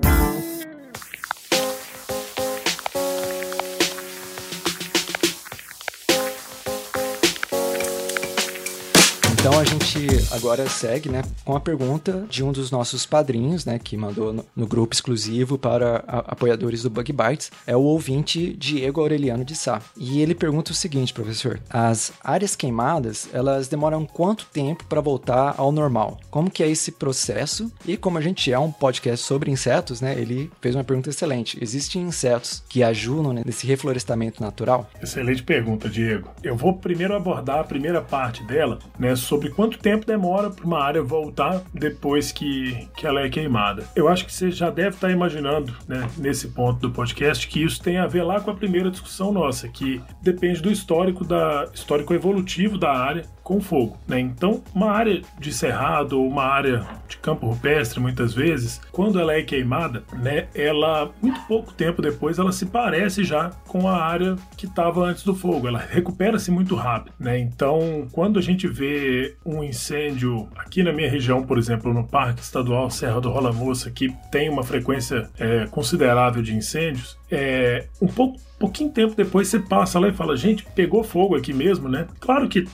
Então 9.42 9.60
a 9.60 9.64
gente 9.64 10.08
agora 10.30 10.70
segue, 10.70 11.10
né, 11.10 11.24
com 11.44 11.56
a 11.56 11.60
pergunta 11.60 12.28
de 12.30 12.44
um 12.44 12.52
dos 12.52 12.70
nossos 12.70 13.08
padrinhos, 13.08 13.66
né, 13.66 13.80
que 13.80 13.98
mandou 13.98 14.32
no, 14.32 14.46
no 14.56 14.68
grupo 14.68 14.94
exclusivo 14.94 15.58
para 15.58 16.04
a, 16.08 16.20
apoiadores 16.20 16.84
do 16.84 16.92
Bug 16.92 17.12
Bites, 17.12 17.52
é 17.66 17.76
o 17.76 17.82
ouvinte 17.82 18.54
Diego 18.54 19.02
Aureliano 19.02 19.44
de 19.44 19.56
Sá. 19.56 19.82
E 19.98 20.22
ele 20.22 20.36
pergunta 20.36 20.72
o 20.72 20.76
seguinte, 20.76 21.12
professor: 21.12 21.60
as 21.72 22.14
áreas 22.24 22.56
queimadas, 22.56 23.30
elas 23.34 23.68
demoram 23.68 24.06
quanto 24.06 24.46
tempo 24.46 24.86
para 24.86 25.02
voltar 25.02 25.56
ao 25.58 25.72
normal? 25.72 26.20
Como 26.30 26.52
que 26.52 26.62
é 26.62 26.70
esse 26.70 26.92
processo? 26.92 27.72
E 27.84 27.98
como 27.98 28.20
a 28.20 28.22
gente 28.22 28.54
é 28.54 28.60
um 28.60 28.72
podcast 28.72 29.26
sobre 29.26 29.50
insetos, 29.50 30.02
né, 30.02 30.14
ele 30.20 30.52
fez 30.62 30.76
uma 30.76 30.84
pergunta 30.84 31.10
excelente. 31.10 31.58
Existem 31.60 32.04
insetos 32.04 32.64
que 32.70 32.84
ajudam 32.84 33.34
né, 33.34 33.42
nesse 33.44 33.66
reflorestamento 33.66 34.40
natural? 34.40 34.88
Excelente 35.02 35.42
pergunta, 35.42 35.90
Diego. 35.90 36.30
Eu 36.44 36.56
vou 36.56 36.76
primeiro 36.76 37.16
abordar 37.16 37.58
a 37.58 37.64
primeira 37.64 38.04
parte 38.04 38.44
dela, 38.44 38.78
né, 39.00 39.16
sobre 39.32 39.50
quanto 39.50 39.80
tempo 39.80 40.06
demora 40.06 40.50
para 40.50 40.66
uma 40.66 40.84
área 40.84 41.02
voltar 41.02 41.62
depois 41.74 42.34
que, 42.34 42.86
que 42.98 43.08
ela 43.08 43.22
é 43.22 43.30
queimada. 43.30 43.86
Eu 43.96 44.10
acho 44.10 44.26
que 44.26 44.34
você 44.34 44.52
já 44.52 44.70
deve 44.70 44.90
estar 44.90 45.10
imaginando, 45.10 45.74
né, 45.88 46.06
nesse 46.18 46.50
ponto 46.50 46.82
do 46.82 46.92
podcast, 46.92 47.48
que 47.48 47.64
isso 47.64 47.82
tem 47.82 47.98
a 47.98 48.08
ver 48.08 48.24
lá 48.24 48.42
com 48.42 48.52
a 48.52 48.54
primeira 48.54 48.92
discussão 48.92 49.32
nossa, 49.32 49.70
que 49.70 50.02
depende 50.22 50.62
do 50.62 50.70
histórico 50.70 51.24
da 51.24 51.70
histórico 51.74 52.14
evolutivo 52.14 52.78
da 52.78 52.92
área 52.92 53.24
com 53.44 53.60
fogo. 53.60 53.98
Né? 54.08 54.20
Então, 54.20 54.64
uma 54.74 54.92
área 54.92 55.22
de 55.40 55.52
cerrado 55.52 56.20
ou 56.20 56.28
uma 56.28 56.44
área 56.44 56.86
de 57.08 57.18
campo 57.18 57.48
rupestre, 57.48 58.00
muitas 58.00 58.34
vezes, 58.34 58.82
quando 58.92 59.20
ela 59.20 59.34
é 59.34 59.42
queimada, 59.42 60.04
né, 60.14 60.48
ela 60.54 61.12
muito 61.22 61.40
pouco 61.42 61.74
tempo 61.74 62.02
depois 62.02 62.40
ela 62.40 62.52
se 62.52 62.66
parece 62.66 63.24
já 63.24 63.50
com 63.68 63.88
a 63.88 64.02
área 64.02 64.36
que 64.56 64.66
estava 64.66 65.04
antes 65.04 65.24
do 65.24 65.36
fogo. 65.36 65.68
Ela 65.68 65.80
recupera-se 65.80 66.52
muito 66.52 66.76
rápido. 66.76 67.14
Né? 67.20 67.40
Então, 67.40 68.08
quando 68.12 68.40
a 68.40 68.42
gente 68.42 68.68
vê 68.68 69.36
um 69.46 69.64
incêndio 69.64 70.48
aqui 70.56 70.84
na 70.84 70.94
minha 70.94 71.10
região, 71.10 71.44
por 71.44 71.58
exemplo, 71.58 71.94
no 71.94 72.06
Parque 72.06 72.42
Estadual 72.42 72.90
Serra 72.90 73.20
do 73.20 73.30
Rola 73.30 73.52
Moça, 73.52 73.90
que 73.90 74.10
tem 74.32 74.50
uma 74.50 74.64
frequência 74.64 75.30
é, 75.40 75.66
considerável 75.68 76.42
de 76.42 76.56
incêndios, 76.56 77.18
é, 77.32 77.88
um 78.02 78.08
pouco 78.08 78.40
pouquinho 78.62 78.92
tempo 78.92 79.16
depois 79.16 79.48
você 79.48 79.60
passa 79.60 80.00
lá 80.00 80.08
e 80.08 80.14
fala, 80.14 80.38
gente, 80.38 80.64
pegou 80.76 81.04
fogo 81.04 81.36
aqui 81.36 81.52
mesmo, 81.52 81.90
né? 81.90 82.06
Claro 82.20 82.48
que 82.48 82.68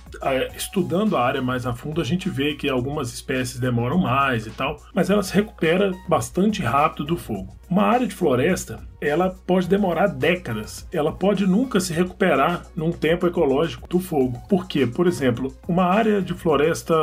estudando 0.53 1.15
a 1.15 1.21
área 1.21 1.41
mais 1.41 1.65
a 1.65 1.73
fundo, 1.73 2.01
a 2.01 2.03
gente 2.03 2.29
vê 2.29 2.55
que 2.55 2.69
algumas 2.69 3.13
espécies 3.13 3.57
demoram 3.57 3.97
mais 3.97 4.45
e 4.45 4.49
tal, 4.51 4.75
mas 4.93 5.09
ela 5.09 5.23
se 5.23 5.33
recupera 5.33 5.93
bastante 6.09 6.61
rápido 6.61 7.05
do 7.05 7.17
fogo. 7.17 7.55
Uma 7.69 7.83
área 7.83 8.07
de 8.07 8.13
floresta, 8.13 8.79
ela 8.99 9.29
pode 9.29 9.67
demorar 9.67 10.07
décadas, 10.07 10.87
ela 10.91 11.11
pode 11.11 11.45
nunca 11.47 11.79
se 11.79 11.93
recuperar 11.93 12.63
num 12.75 12.91
tempo 12.91 13.27
ecológico 13.27 13.87
do 13.87 13.99
fogo. 13.99 14.41
Por 14.49 14.67
quê? 14.67 14.85
Por 14.85 15.07
exemplo, 15.07 15.53
uma 15.67 15.85
área 15.85 16.21
de 16.21 16.33
floresta 16.33 16.95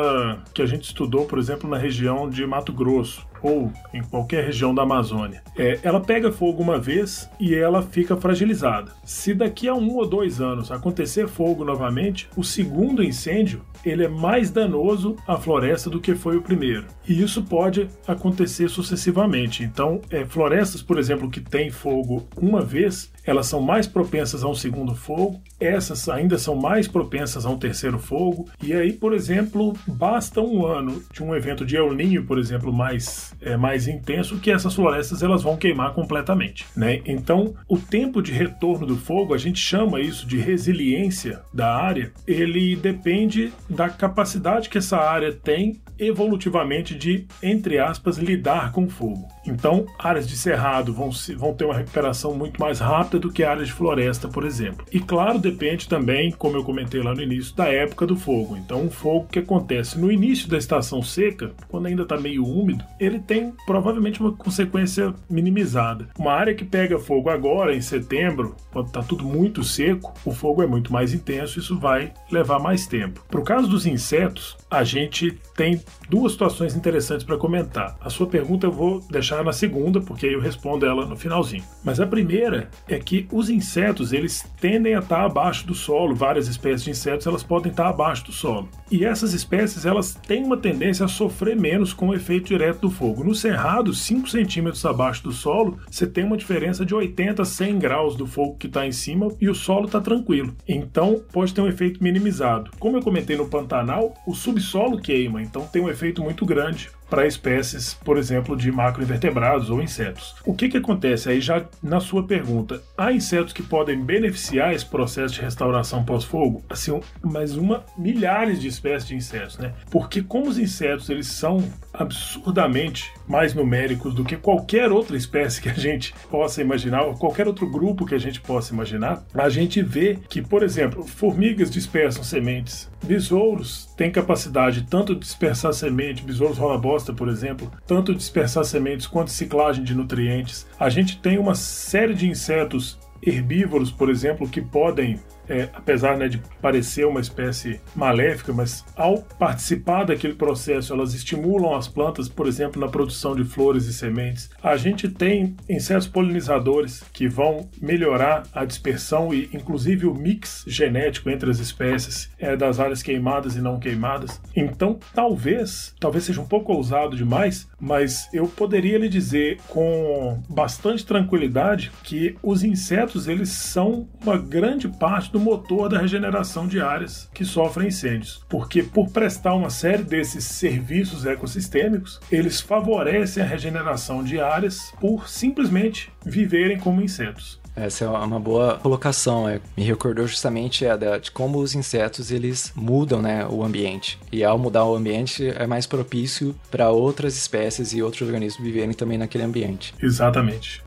que 0.52 0.61
a 0.61 0.66
gente 0.66 0.84
estudou, 0.84 1.26
por 1.26 1.38
exemplo, 1.38 1.68
na 1.68 1.78
região 1.78 2.28
de 2.28 2.46
Mato 2.46 2.72
Grosso, 2.72 3.26
ou 3.45 3.70
em 3.92 4.03
qualquer 4.03 4.47
região 4.47 4.74
da 4.74 4.82
Amazônia, 4.82 5.42
é, 5.57 5.78
ela 5.82 6.01
pega 6.01 6.32
fogo 6.32 6.62
uma 6.62 6.78
vez 6.78 7.30
e 7.38 7.55
ela 7.55 7.82
fica 7.82 8.16
fragilizada. 8.16 8.92
Se 9.05 9.34
daqui 9.34 9.68
a 9.68 9.74
um 9.74 9.95
ou 9.95 10.09
dois 10.09 10.40
anos 10.40 10.72
acontecer 10.72 11.28
fogo 11.28 11.62
novamente, 11.62 12.26
o 12.36 12.42
segundo 12.42 13.05
incêndio 13.05 13.62
ele 13.84 14.05
é 14.05 14.09
mais 14.09 14.51
danoso 14.51 15.16
à 15.28 15.36
floresta 15.36 15.90
do 15.90 16.01
que 16.01 16.14
foi 16.14 16.38
o 16.38 16.42
primeiro. 16.42 16.86
E 17.07 17.22
isso 17.22 17.42
pode 17.42 17.86
acontecer 18.07 18.70
sucessivamente. 18.70 19.62
Então, 19.62 20.01
é, 20.09 20.24
florestas, 20.24 20.80
por 20.80 20.99
exemplo, 20.99 21.30
que 21.30 21.40
têm 21.40 21.70
fogo 21.70 22.26
uma 22.40 22.62
vez, 22.62 23.12
elas 23.27 23.47
são 23.47 23.61
mais 23.61 23.87
propensas 23.87 24.43
a 24.43 24.49
um 24.49 24.55
segundo 24.55 24.95
fogo, 24.95 25.41
essas 25.59 26.09
ainda 26.09 26.39
são 26.39 26.55
mais 26.55 26.87
propensas 26.87 27.47
a 27.47 27.51
um 27.51 27.59
terceiro 27.59 27.99
fogo. 27.99 28.49
E 28.62 28.72
aí, 28.72 28.93
por 28.93 29.14
exemplo, 29.14 29.75
basta 29.87 30.41
um 30.41 30.66
ano 30.66 31.03
de 31.12 31.22
um 31.22 31.35
evento 31.35 31.64
de 31.64 31.77
El 31.77 31.93
Ninho, 31.95 32.25
por 32.25 32.39
exemplo, 32.39 32.72
mais, 32.72 33.35
é, 33.41 33.57
mais 33.57 33.89
intenso, 33.89 34.39
que 34.39 34.51
essas 34.51 34.75
florestas 34.75 35.22
elas 35.22 35.43
vão 35.43 35.57
queimar 35.57 35.93
completamente. 35.95 36.66
Né? 36.77 37.01
Então, 37.07 37.55
o 37.68 37.79
tempo 37.79 38.22
de 38.22 38.33
retorno 38.33 38.87
do 38.87 38.97
fogo, 38.97 39.35
a 39.35 39.39
gente 39.39 39.59
chama 39.59 40.01
isso 40.01 40.27
de 40.27 40.39
resiliência 40.39 41.43
da 41.53 41.75
área, 41.75 42.12
ele 42.27 42.77
depende 42.77 43.53
da 43.68 43.89
capacidade 43.89 44.68
que 44.68 44.79
essa 44.79 44.99
área 44.99 45.33
tem 45.33 45.81
evolutivamente 45.99 46.95
de, 46.95 47.27
entre 47.43 47.79
aspas, 47.79 48.18
lidar 48.18 48.72
com 48.72 48.89
fogo. 48.89 49.29
Então, 49.47 49.87
áreas 49.99 50.27
de 50.27 50.37
cerrado 50.37 50.93
vão, 50.93 51.11
vão 51.37 51.55
ter 51.55 51.64
uma 51.64 51.77
recuperação 51.77 52.35
muito 52.35 52.61
mais 52.61 52.81
rápida 52.81 53.13
do 53.18 53.30
que 53.30 53.44
áreas 53.44 53.68
de 53.68 53.72
floresta, 53.74 54.28
por 54.28 54.44
exemplo. 54.44 54.84
E 54.92 55.00
claro, 55.00 55.38
depende 55.38 55.88
também, 55.88 56.30
como 56.32 56.56
eu 56.56 56.64
comentei 56.64 57.02
lá 57.02 57.14
no 57.14 57.22
início, 57.22 57.54
da 57.54 57.66
época 57.66 58.06
do 58.06 58.16
fogo. 58.16 58.56
Então, 58.56 58.82
um 58.82 58.90
fogo 58.90 59.28
que 59.30 59.38
acontece 59.38 59.98
no 59.98 60.10
início 60.10 60.48
da 60.48 60.58
estação 60.58 61.02
seca, 61.02 61.52
quando 61.68 61.86
ainda 61.86 62.02
está 62.02 62.16
meio 62.16 62.44
úmido, 62.44 62.84
ele 62.98 63.18
tem 63.18 63.52
provavelmente 63.66 64.20
uma 64.20 64.32
consequência 64.32 65.14
minimizada. 65.28 66.08
Uma 66.18 66.32
área 66.32 66.54
que 66.54 66.64
pega 66.64 66.98
fogo 66.98 67.28
agora, 67.30 67.74
em 67.74 67.80
setembro, 67.80 68.56
quando 68.72 68.88
está 68.88 69.02
tudo 69.02 69.24
muito 69.24 69.62
seco, 69.62 70.14
o 70.24 70.32
fogo 70.32 70.62
é 70.62 70.66
muito 70.66 70.92
mais 70.92 71.12
intenso, 71.12 71.58
isso 71.58 71.78
vai 71.78 72.12
levar 72.30 72.58
mais 72.58 72.86
tempo. 72.86 73.24
Para 73.28 73.40
o 73.40 73.44
caso 73.44 73.68
dos 73.68 73.86
insetos, 73.86 74.56
a 74.77 74.85
gente 74.85 75.39
tem 75.57 75.81
duas 76.09 76.33
situações 76.33 76.75
interessantes 76.75 77.25
para 77.25 77.37
comentar. 77.37 77.97
A 78.01 78.11
sua 78.11 78.27
pergunta 78.27 78.66
eu 78.66 78.72
vou 78.72 79.01
deixar 79.11 79.43
na 79.45 79.53
segunda, 79.53 80.01
porque 80.01 80.27
aí 80.27 80.33
eu 80.33 80.41
respondo 80.41 80.87
ela 80.87 81.07
no 81.07 81.16
finalzinho. 81.16 81.64
Mas 81.83 82.01
a 82.01 82.07
primeira 82.07 82.68
é 82.89 82.99
que 82.99 83.27
os 83.33 83.49
insetos, 83.49 84.12
eles 84.12 84.45
tendem 84.61 84.95
a 84.95 84.99
estar 84.99 85.25
abaixo 85.25 85.66
do 85.66 85.75
solo, 85.75 86.14
várias 86.14 86.49
espécies 86.49 86.85
de 86.85 86.91
insetos, 86.91 87.27
elas 87.27 87.43
podem 87.43 87.70
estar 87.70 87.89
abaixo 87.89 88.25
do 88.25 88.33
solo. 88.33 88.68
E 88.91 89.05
essas 89.05 89.33
espécies, 89.33 89.87
elas 89.87 90.14
têm 90.14 90.45
uma 90.45 90.57
tendência 90.57 91.05
a 91.05 91.09
sofrer 91.09 91.57
menos 91.57 91.93
com 91.93 92.09
o 92.09 92.14
efeito 92.14 92.47
direto 92.47 92.81
do 92.81 92.91
fogo. 92.91 93.25
No 93.25 93.35
cerrado, 93.35 93.93
5 93.93 94.29
centímetros 94.29 94.85
abaixo 94.85 95.22
do 95.22 95.33
solo, 95.33 95.79
você 95.91 96.07
tem 96.07 96.25
uma 96.25 96.37
diferença 96.37 96.85
de 96.85 96.95
80 96.95 97.43
a 97.43 97.45
100 97.45 97.79
graus 97.79 98.16
do 98.16 98.27
fogo 98.27 98.57
que 98.57 98.66
está 98.66 98.87
em 98.87 98.93
cima 98.93 99.29
e 99.41 99.49
o 99.49 99.55
solo 99.55 99.87
está 99.87 100.01
tranquilo. 100.01 100.55
Então, 100.68 101.22
pode 101.33 101.55
ter 101.55 101.61
um 101.61 101.68
efeito 101.68 102.03
minimizado. 102.03 102.70
Como 102.79 102.97
eu 102.97 103.03
comentei 103.03 103.37
no 103.37 103.49
Pantanal, 103.49 104.14
o 104.27 104.35
subsolo 104.64 104.98
queima, 104.98 105.42
então 105.42 105.66
tem 105.66 105.82
um 105.82 105.90
efeito 105.90 106.22
muito 106.22 106.46
grande 106.46 106.90
para 107.08 107.26
espécies, 107.26 107.94
por 107.94 108.16
exemplo, 108.16 108.56
de 108.56 108.72
macroinvertebrados 108.72 109.70
ou 109.70 109.82
insetos. 109.82 110.34
O 110.44 110.54
que, 110.54 110.68
que 110.68 110.78
acontece 110.78 111.28
aí 111.28 111.40
já 111.40 111.64
na 111.82 112.00
sua 112.00 112.24
pergunta? 112.24 112.82
Há 112.96 113.12
insetos 113.12 113.52
que 113.52 113.62
podem 113.62 114.02
beneficiar 114.02 114.74
esse 114.74 114.86
processo 114.86 115.34
de 115.34 115.42
restauração 115.42 116.04
pós-fogo? 116.04 116.64
Assim, 116.68 116.98
mas 117.22 117.56
uma 117.56 117.84
milhares 117.96 118.60
de 118.60 118.68
espécies 118.68 119.08
de 119.08 119.14
insetos, 119.14 119.58
né? 119.58 119.72
Porque 119.90 120.22
como 120.22 120.48
os 120.48 120.58
insetos 120.58 121.08
eles 121.08 121.28
são 121.28 121.62
absurdamente 121.92 123.12
mais 123.28 123.54
numéricos 123.54 124.12
do 124.12 124.24
que 124.24 124.36
qualquer 124.36 124.90
outra 124.90 125.16
espécie 125.16 125.62
que 125.62 125.68
a 125.68 125.74
gente 125.74 126.12
possa 126.28 126.60
imaginar, 126.60 127.02
ou 127.02 127.14
qualquer 127.14 127.46
outro 127.46 127.70
grupo 127.70 128.04
que 128.04 128.14
a 128.14 128.18
gente 128.18 128.40
possa 128.40 128.72
imaginar, 128.72 129.22
a 129.32 129.48
gente 129.48 129.80
vê 129.82 130.18
que, 130.28 130.42
por 130.42 130.62
exemplo, 130.64 131.04
formigas 131.04 131.70
dispersam 131.70 132.24
sementes, 132.24 132.90
besouros 133.04 133.88
têm 133.97 134.11
capacidade 134.11 134.82
tanto 134.82 135.14
de 135.14 135.20
dispersar 135.20 135.72
semente, 135.72 136.22
besouros 136.22 136.59
rola-bosta, 136.59 137.12
por 137.12 137.28
exemplo, 137.28 137.70
tanto 137.86 138.12
de 138.12 138.18
dispersar 138.18 138.64
sementes 138.64 139.07
quanto 139.07 139.30
ciclagem 139.30 139.84
de 139.84 139.95
nutrientes. 139.95 140.66
A 140.78 140.88
gente 140.88 141.18
tem 141.18 141.38
uma 141.38 141.55
série 141.55 142.14
de 142.14 142.28
insetos 142.28 142.99
herbívoros, 143.22 143.90
por 143.90 144.11
exemplo, 144.11 144.49
que 144.49 144.61
podem 144.61 145.18
é, 145.49 145.68
apesar 145.74 146.16
né, 146.16 146.28
de 146.28 146.38
parecer 146.61 147.07
uma 147.07 147.20
espécie 147.20 147.80
maléfica, 147.95 148.53
mas 148.53 148.84
ao 148.97 149.22
participar 149.38 150.05
daquele 150.05 150.34
processo, 150.34 150.92
elas 150.92 151.14
estimulam 151.14 151.74
as 151.74 151.88
plantas, 151.88 152.28
por 152.28 152.47
exemplo, 152.47 152.80
na 152.80 152.88
produção 152.88 153.34
de 153.34 153.45
flores 153.45 153.86
e 153.86 153.92
sementes. 153.92 154.51
A 154.62 154.76
gente 154.76 155.09
tem 155.09 155.57
insetos 155.68 156.07
polinizadores 156.07 157.03
que 157.12 157.28
vão 157.28 157.68
melhorar 157.80 158.45
a 158.53 158.64
dispersão 158.64 159.32
e, 159.32 159.49
inclusive, 159.53 160.07
o 160.07 160.14
mix 160.14 160.64
genético 160.66 161.30
entre 161.30 161.51
as 161.51 161.59
espécies 161.59 162.30
é, 162.38 162.57
das 162.57 162.80
áreas 162.80 163.03
queimadas 163.03 163.57
e 163.57 163.61
não 163.61 163.78
queimadas. 163.78 164.40
Então, 164.55 164.99
talvez, 165.14 165.95
talvez 166.01 166.24
seja 166.24 166.40
um 166.40 166.47
pouco 166.47 166.72
ousado 166.72 167.16
demais, 167.16 167.68
mas 167.78 168.28
eu 168.32 168.47
poderia 168.47 168.99
lhe 168.99 169.09
dizer 169.09 169.59
com 169.68 170.42
bastante 170.49 171.05
tranquilidade 171.05 171.92
que 172.03 172.36
os 172.42 172.62
insetos 172.62 173.28
eles 173.28 173.51
são 173.51 174.09
uma 174.22 174.38
grande 174.38 174.88
parte 174.88 175.34
do 175.35 175.41
motor 175.41 175.89
da 175.89 175.99
regeneração 175.99 176.68
de 176.68 176.80
áreas 176.80 177.28
que 177.35 177.45
sofrem 177.45 177.89
incêndios, 177.89 178.45
porque 178.49 178.85
por 178.85 179.11
prestar 179.11 179.55
uma 179.55 179.68
série 179.68 180.05
desses 180.05 180.45
serviços 180.45 181.26
ecossistêmicos, 181.26 182.20
eles 182.30 182.61
favorecem 182.61 183.43
a 183.43 183.47
regeneração 183.47 184.22
de 184.22 184.41
áreas 184.41 184.93
por 185.01 185.28
simplesmente 185.28 186.12
viverem 186.24 186.78
como 186.78 187.03
insetos. 187.03 187.61
Essa 187.74 188.05
é 188.05 188.09
uma 188.09 188.39
boa 188.39 188.78
colocação. 188.78 189.49
É, 189.49 189.61
me 189.76 189.82
recordou 189.82 190.24
justamente 190.28 190.87
é, 190.87 190.97
de 191.18 191.32
como 191.32 191.59
os 191.59 191.74
insetos 191.74 192.30
eles 192.30 192.72
mudam 192.76 193.20
né, 193.20 193.45
o 193.45 193.64
ambiente. 193.64 194.16
E 194.30 194.45
ao 194.45 194.57
mudar 194.57 194.85
o 194.85 194.95
ambiente 194.95 195.49
é 195.49 195.66
mais 195.66 195.85
propício 195.85 196.55
para 196.70 196.91
outras 196.91 197.37
espécies 197.37 197.93
e 197.93 198.01
outros 198.01 198.22
organismos 198.22 198.64
viverem 198.64 198.93
também 198.93 199.18
naquele 199.18 199.43
ambiente. 199.43 199.93
Exatamente. 200.01 200.84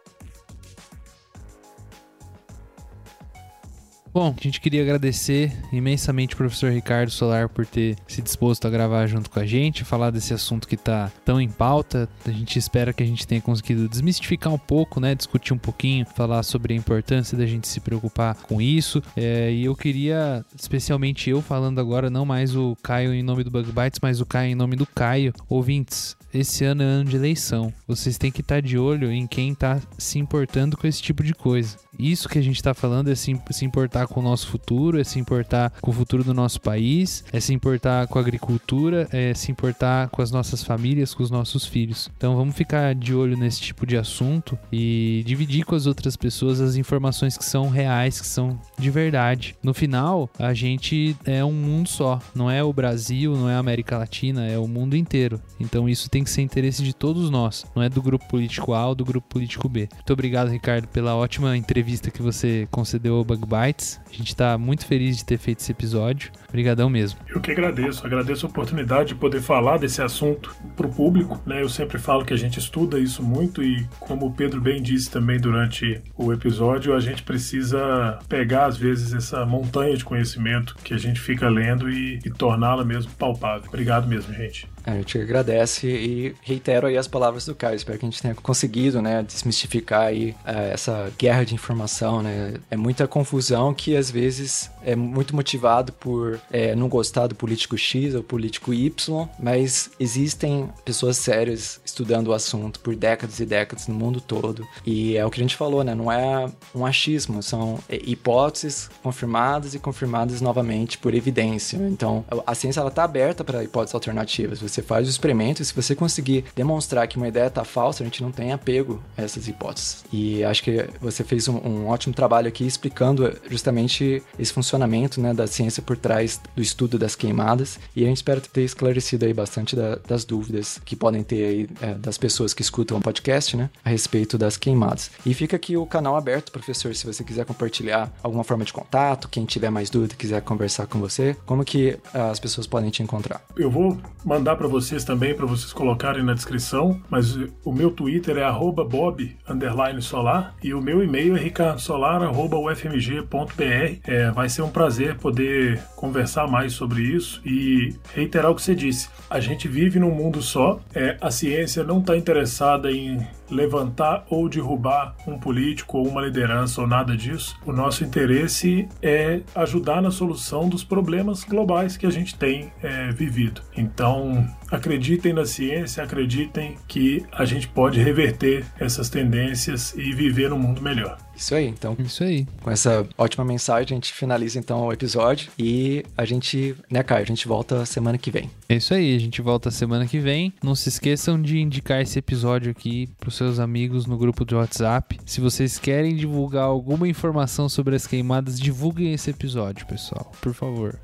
Bom, 4.17 4.33
a 4.35 4.43
gente 4.43 4.59
queria 4.59 4.81
agradecer 4.81 5.55
imensamente 5.71 6.33
o 6.33 6.37
professor 6.37 6.71
Ricardo 6.71 7.11
Solar 7.11 7.47
por 7.47 7.67
ter 7.67 7.95
se 8.07 8.19
disposto 8.19 8.65
a 8.65 8.69
gravar 8.71 9.05
junto 9.05 9.29
com 9.29 9.39
a 9.39 9.45
gente, 9.45 9.83
falar 9.83 10.09
desse 10.09 10.33
assunto 10.33 10.67
que 10.67 10.73
está 10.73 11.11
tão 11.23 11.39
em 11.39 11.47
pauta. 11.47 12.09
A 12.25 12.31
gente 12.31 12.57
espera 12.57 12.91
que 12.91 13.03
a 13.03 13.05
gente 13.05 13.27
tenha 13.27 13.39
conseguido 13.39 13.87
desmistificar 13.87 14.51
um 14.51 14.57
pouco, 14.57 14.99
né? 14.99 15.13
Discutir 15.13 15.53
um 15.53 15.57
pouquinho, 15.59 16.03
falar 16.15 16.41
sobre 16.41 16.73
a 16.73 16.75
importância 16.75 17.37
da 17.37 17.45
gente 17.45 17.67
se 17.67 17.79
preocupar 17.79 18.33
com 18.33 18.59
isso. 18.59 19.03
É, 19.15 19.51
e 19.51 19.65
eu 19.65 19.75
queria, 19.75 20.43
especialmente 20.59 21.29
eu 21.29 21.39
falando 21.39 21.79
agora, 21.79 22.09
não 22.09 22.25
mais 22.25 22.55
o 22.55 22.75
Caio 22.81 23.13
em 23.13 23.21
nome 23.21 23.43
do 23.43 23.51
Bug 23.51 23.71
Bites, 23.71 23.99
mas 24.01 24.19
o 24.19 24.25
Caio 24.25 24.49
em 24.49 24.55
nome 24.55 24.75
do 24.75 24.87
Caio. 24.87 25.31
Ouvintes, 25.47 26.17
esse 26.33 26.65
ano 26.65 26.81
é 26.81 26.85
ano 26.85 27.09
de 27.09 27.15
eleição. 27.15 27.71
Vocês 27.87 28.17
têm 28.17 28.31
que 28.31 28.41
estar 28.41 28.61
de 28.61 28.77
olho 28.77 29.11
em 29.11 29.27
quem 29.27 29.51
está 29.51 29.79
se 29.97 30.17
importando 30.17 30.75
com 30.75 30.87
esse 30.87 31.01
tipo 31.01 31.23
de 31.23 31.35
coisa. 31.35 31.77
Isso 31.99 32.29
que 32.29 32.37
a 32.37 32.41
gente 32.41 32.61
tá 32.61 32.73
falando 32.73 33.09
é 33.09 33.15
se, 33.15 33.39
se 33.51 33.65
importar 33.65 34.07
com 34.07 34.19
o 34.19 34.23
nosso 34.23 34.47
futuro, 34.47 34.99
é 34.99 35.03
se 35.03 35.19
importar 35.19 35.71
com 35.81 35.91
o 35.91 35.93
futuro 35.93 36.23
do 36.23 36.33
nosso 36.33 36.61
país, 36.61 37.23
é 37.31 37.39
se 37.39 37.53
importar 37.53 38.07
com 38.07 38.19
a 38.19 38.21
agricultura, 38.21 39.07
é 39.11 39.33
se 39.33 39.51
importar 39.51 40.09
com 40.09 40.21
as 40.21 40.31
nossas 40.31 40.63
famílias, 40.63 41.13
com 41.13 41.23
os 41.23 41.31
nossos 41.31 41.65
filhos. 41.65 42.09
Então 42.17 42.35
vamos 42.35 42.55
ficar 42.55 42.93
de 42.93 43.13
olho 43.13 43.35
nesse 43.35 43.61
tipo 43.61 43.85
de 43.85 43.97
assunto 43.97 44.57
e 44.71 45.23
dividir 45.25 45.65
com 45.65 45.75
as 45.75 45.85
outras 45.87 46.15
pessoas 46.15 46.61
as 46.61 46.75
informações 46.75 47.37
que 47.37 47.45
são 47.45 47.69
reais, 47.69 48.21
que 48.21 48.27
são 48.27 48.59
de 48.77 48.89
verdade. 48.89 49.55
No 49.63 49.73
final, 49.73 50.29
a 50.37 50.53
gente 50.53 51.15
é 51.25 51.43
um 51.43 51.53
mundo 51.53 51.89
só, 51.89 52.19
não 52.35 52.49
é 52.49 52.63
o 52.63 52.73
Brasil, 52.73 53.35
não 53.35 53.49
é 53.49 53.55
a 53.55 53.59
América 53.59 53.97
Latina, 53.97 54.45
é 54.45 54.57
o 54.57 54.67
mundo 54.67 54.95
inteiro. 54.95 55.41
Então 55.59 55.89
isso 55.89 56.09
tem 56.09 56.23
que 56.23 56.29
ser 56.29 56.41
interesse 56.41 56.83
de 56.83 56.93
todos 56.93 57.29
nós, 57.29 57.65
não 57.75 57.81
é 57.81 57.89
do 57.89 58.01
grupo 58.01 58.27
político 58.27 58.73
A 58.73 58.87
ou 58.87 58.95
do 58.95 59.05
grupo 59.05 59.27
político 59.27 59.67
B. 59.67 59.89
Muito 59.93 60.13
obrigado, 60.13 60.49
Ricardo, 60.49 60.87
pela 60.87 61.15
ótima 61.15 61.57
entrevista 61.57 61.86
que 62.11 62.21
você 62.21 62.67
concedeu 62.69 63.15
ao 63.15 63.23
Bug 63.23 63.43
Bites. 63.45 63.99
A 64.05 64.13
gente 64.13 64.27
está 64.27 64.57
muito 64.57 64.85
feliz 64.85 65.17
de 65.17 65.23
ter 65.23 65.37
feito 65.37 65.59
esse 65.59 65.71
episódio. 65.71 66.31
Obrigadão 66.49 66.89
mesmo. 66.89 67.19
Eu 67.27 67.41
que 67.41 67.51
agradeço, 67.51 68.05
agradeço 68.05 68.45
a 68.45 68.49
oportunidade 68.49 69.09
de 69.09 69.15
poder 69.15 69.41
falar 69.41 69.77
desse 69.77 70.01
assunto 70.01 70.55
para 70.75 70.87
o 70.87 70.93
público. 70.93 71.41
Né? 71.45 71.61
Eu 71.61 71.69
sempre 71.69 71.97
falo 71.97 72.25
que 72.25 72.33
a 72.33 72.37
gente 72.37 72.59
estuda 72.59 72.99
isso 72.99 73.21
muito 73.21 73.61
e, 73.63 73.85
como 73.99 74.27
o 74.27 74.33
Pedro 74.33 74.61
bem 74.61 74.81
disse 74.81 75.09
também 75.09 75.39
durante 75.39 76.01
o 76.17 76.31
episódio, 76.31 76.95
a 76.95 76.99
gente 76.99 77.23
precisa 77.23 78.19
pegar 78.29 78.65
às 78.65 78.77
vezes 78.77 79.13
essa 79.13 79.45
montanha 79.45 79.95
de 79.95 80.05
conhecimento 80.05 80.75
que 80.83 80.93
a 80.93 80.97
gente 80.97 81.19
fica 81.19 81.49
lendo 81.49 81.89
e, 81.89 82.19
e 82.25 82.29
torná-la 82.29 82.83
mesmo 82.83 83.11
palpável. 83.13 83.67
Obrigado 83.67 84.07
mesmo, 84.07 84.33
gente. 84.33 84.67
A 84.87 84.93
gente 84.93 85.19
agradece 85.19 85.85
e 85.85 86.33
reitero 86.41 86.87
aí 86.87 86.97
as 86.97 87.09
palavras 87.09 87.45
do 87.45 87.53
Caio. 87.53 87.75
Espero 87.75 87.99
que 87.99 88.05
a 88.05 88.09
gente 88.09 88.21
tenha 88.21 88.33
conseguido, 88.33 89.01
né, 89.01 89.21
desmistificar 89.21 90.03
aí 90.03 90.31
uh, 90.45 90.71
essa 90.71 91.11
guerra 91.19 91.43
de 91.43 91.53
informação, 91.53 92.23
né? 92.23 92.53
É 92.71 92.77
muita 92.77 93.05
confusão 93.05 93.73
que 93.73 93.97
às 93.97 94.09
vezes 94.09 94.71
é 94.87 94.95
muito 94.95 95.35
motivado 95.35 95.91
por 95.91 96.39
é, 96.49 96.73
não 96.73 96.87
gostar 96.87 97.27
do 97.27 97.35
político 97.35 97.77
X 97.77 98.15
ou 98.15 98.23
político 98.23 98.73
Y, 98.73 99.27
mas 99.37 99.91
existem 99.99 100.69
pessoas 100.85 101.17
sérias 101.17 101.81
estudando 101.83 102.29
o 102.29 102.33
assunto 102.33 102.79
por 102.79 102.95
décadas 102.95 103.41
e 103.41 103.45
décadas 103.45 103.89
no 103.89 103.93
mundo 103.93 104.21
todo. 104.21 104.65
E 104.85 105.17
é 105.17 105.25
o 105.25 105.29
que 105.29 105.41
a 105.41 105.43
gente 105.43 105.57
falou, 105.57 105.83
né? 105.83 105.93
Não 105.93 106.09
é 106.09 106.49
um 106.73 106.85
achismo, 106.85 107.43
são 107.43 107.79
é, 107.89 107.97
hipóteses 108.01 108.89
confirmadas 109.03 109.73
e 109.73 109.79
confirmadas 109.79 110.39
novamente 110.39 110.97
por 110.97 111.13
evidência. 111.13 111.75
Então, 111.75 112.23
a 112.45 112.55
ciência 112.55 112.79
ela 112.79 112.89
tá 112.89 113.03
aberta 113.03 113.43
para 113.43 113.65
hipóteses 113.65 113.93
alternativas. 113.93 114.61
Você 114.61 114.81
faz 114.81 115.05
o 115.05 115.09
experimento 115.09 115.61
e 115.61 115.65
se 115.65 115.75
você 115.75 115.95
conseguir 115.95 116.45
demonstrar 116.55 117.09
que 117.09 117.17
uma 117.17 117.27
ideia 117.27 117.49
tá 117.49 117.65
falsa, 117.65 118.03
a 118.03 118.05
gente 118.05 118.23
não 118.23 118.31
tem 118.31 118.53
apego 118.53 119.03
a 119.17 119.21
essas 119.21 119.49
hipóteses. 119.49 120.05
E 120.13 120.45
acho 120.45 120.63
que 120.63 120.89
você 121.01 121.25
fez 121.25 121.49
um, 121.49 121.57
um 121.57 121.87
ótimo 121.89 122.15
trabalho 122.15 122.47
aqui 122.47 122.65
explicando 122.65 123.37
justamente 123.49 124.23
esse 124.39 124.53
funcionamento 124.53 124.76
né, 125.19 125.33
da 125.33 125.47
ciência 125.47 125.81
por 125.81 125.97
trás 125.97 126.39
do 126.55 126.61
estudo 126.61 126.99
das 126.99 127.15
queimadas. 127.15 127.79
E 127.95 128.03
a 128.03 128.07
gente 128.07 128.17
espera 128.17 128.41
ter 128.41 128.63
esclarecido 128.63 129.25
aí 129.25 129.33
bastante 129.33 129.75
da, 129.75 129.95
das 129.95 130.25
dúvidas 130.25 130.79
que 130.83 130.95
podem 130.95 131.23
ter 131.23 131.45
aí 131.45 131.69
é, 131.81 131.93
das 131.93 132.17
pessoas 132.17 132.53
que 132.53 132.61
escutam 132.61 132.97
o 132.97 133.01
podcast, 133.01 133.55
né, 133.55 133.69
a 133.83 133.89
respeito 133.89 134.37
das 134.37 134.57
queimadas. 134.57 135.11
E 135.25 135.33
fica 135.33 135.55
aqui 135.55 135.77
o 135.77 135.85
canal 135.85 136.15
aberto, 136.15 136.51
professor, 136.51 136.93
se 136.95 137.05
você 137.05 137.23
quiser 137.23 137.45
compartilhar 137.45 138.11
alguma 138.21 138.43
forma 138.43 138.65
de 138.65 138.73
contato, 138.73 139.29
quem 139.29 139.45
tiver 139.45 139.69
mais 139.69 139.89
dúvida, 139.89 140.15
quiser 140.15 140.41
conversar 140.41 140.87
com 140.87 140.99
você, 140.99 141.35
como 141.45 141.63
que 141.63 141.97
as 142.13 142.39
pessoas 142.39 142.67
podem 142.67 142.89
te 142.89 143.01
encontrar? 143.01 143.41
Eu 143.55 143.71
vou 143.71 143.97
mandar 144.25 144.55
para 144.55 144.67
vocês 144.67 145.03
também, 145.03 145.33
para 145.33 145.45
vocês 145.45 145.73
colocarem 145.73 146.23
na 146.23 146.33
descrição, 146.33 147.01
mas 147.09 147.37
o 147.63 147.71
meu 147.71 147.91
Twitter 147.91 148.37
é 148.37 148.51
bob_solar 148.51 150.55
e 150.63 150.73
o 150.73 150.81
meu 150.81 151.03
e-mail 151.03 151.35
é 151.35 151.39
ricardosolar.ufmg.br. 151.39 153.99
É, 154.05 154.31
vai 154.31 154.49
ser 154.49 154.61
um 154.61 154.66
prazer 154.69 155.15
poder 155.15 155.79
conversar 155.95 156.47
mais 156.47 156.73
sobre 156.73 157.01
isso 157.01 157.41
e 157.45 157.95
reiterar 158.13 158.51
o 158.51 158.55
que 158.55 158.61
você 158.61 158.75
disse. 158.75 159.09
A 159.29 159.39
gente 159.39 159.67
vive 159.67 159.99
num 159.99 160.11
mundo 160.11 160.41
só, 160.41 160.79
é, 160.93 161.17
a 161.21 161.31
ciência 161.31 161.83
não 161.83 161.99
está 161.99 162.15
interessada 162.15 162.91
em 162.91 163.25
levantar 163.49 164.25
ou 164.29 164.47
derrubar 164.49 165.15
um 165.27 165.37
político 165.37 165.97
ou 165.97 166.07
uma 166.07 166.21
liderança 166.21 166.81
ou 166.81 166.87
nada 166.87 167.15
disso. 167.15 167.57
O 167.65 167.71
nosso 167.71 168.03
interesse 168.03 168.87
é 169.01 169.41
ajudar 169.55 170.01
na 170.01 170.11
solução 170.11 170.67
dos 170.69 170.83
problemas 170.83 171.43
globais 171.43 171.97
que 171.97 172.05
a 172.05 172.09
gente 172.09 172.35
tem 172.35 172.71
é, 172.81 173.11
vivido. 173.11 173.61
Então, 173.75 174.47
acreditem 174.71 175.33
na 175.33 175.45
ciência, 175.45 176.03
acreditem 176.03 176.75
que 176.87 177.25
a 177.31 177.45
gente 177.45 177.67
pode 177.67 177.99
reverter 178.01 178.65
essas 178.79 179.09
tendências 179.09 179.93
e 179.95 180.13
viver 180.13 180.49
num 180.49 180.59
mundo 180.59 180.81
melhor. 180.81 181.17
Isso 181.35 181.53
aí, 181.53 181.67
então. 181.67 181.95
Isso 181.99 182.23
aí. 182.23 182.47
Com 182.63 182.71
essa 182.71 183.07
ótima 183.17 183.45
mensagem, 183.45 183.85
a 183.91 183.95
gente 183.95 184.11
finaliza 184.11 184.57
então 184.57 184.81
o 184.87 184.91
episódio 184.91 185.51
e 185.57 186.03
a 186.17 186.25
gente, 186.25 186.75
né, 186.89 187.03
Caio, 187.03 187.21
a 187.21 187.27
gente 187.27 187.47
volta 187.47 187.85
semana 187.85 188.17
que 188.17 188.31
vem. 188.31 188.49
É 188.69 188.75
isso 188.75 188.93
aí, 188.93 189.15
a 189.15 189.19
gente 189.19 189.41
volta 189.41 189.71
semana 189.71 190.05
que 190.05 190.19
vem. 190.19 190.53
Não 190.61 190.75
se 190.75 190.89
esqueçam 190.89 191.41
de 191.41 191.59
indicar 191.59 192.01
esse 192.01 192.19
episódio 192.19 192.71
aqui 192.71 193.09
pros 193.17 193.35
seus 193.35 193.59
amigos 193.59 194.05
no 194.05 194.17
grupo 194.17 194.45
de 194.45 194.55
WhatsApp. 194.55 195.19
Se 195.25 195.39
vocês 195.39 195.79
querem 195.79 196.15
divulgar 196.15 196.65
alguma 196.65 197.07
informação 197.07 197.69
sobre 197.69 197.95
as 197.95 198.05
queimadas, 198.05 198.59
divulguem 198.59 199.13
esse 199.13 199.29
episódio, 199.29 199.85
pessoal, 199.85 200.31
por 200.41 200.53
favor. 200.53 200.99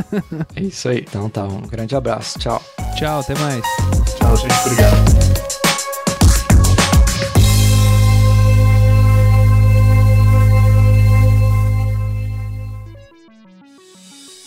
é 0.56 0.62
isso 0.62 0.88
aí. 0.88 1.04
Então 1.06 1.28
tá, 1.28 1.44
um 1.44 1.60
grande 1.62 1.94
abraço. 1.94 2.38
Tchau. 2.38 2.62
Tchau, 2.96 3.20
até 3.20 3.34
mais. 3.38 3.62
Tchau, 4.18 4.36
gente. 4.36 4.54
Obrigado. 4.66 5.71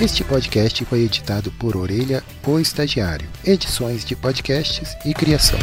Este 0.00 0.22
podcast 0.22 0.84
foi 0.84 1.00
editado 1.00 1.50
por 1.50 1.76
Orelha, 1.76 2.22
o 2.46 2.60
Estagiário. 2.60 3.28
Edições 3.44 4.04
de 4.04 4.14
podcasts 4.14 4.96
e 5.04 5.12
criação. 5.12 5.58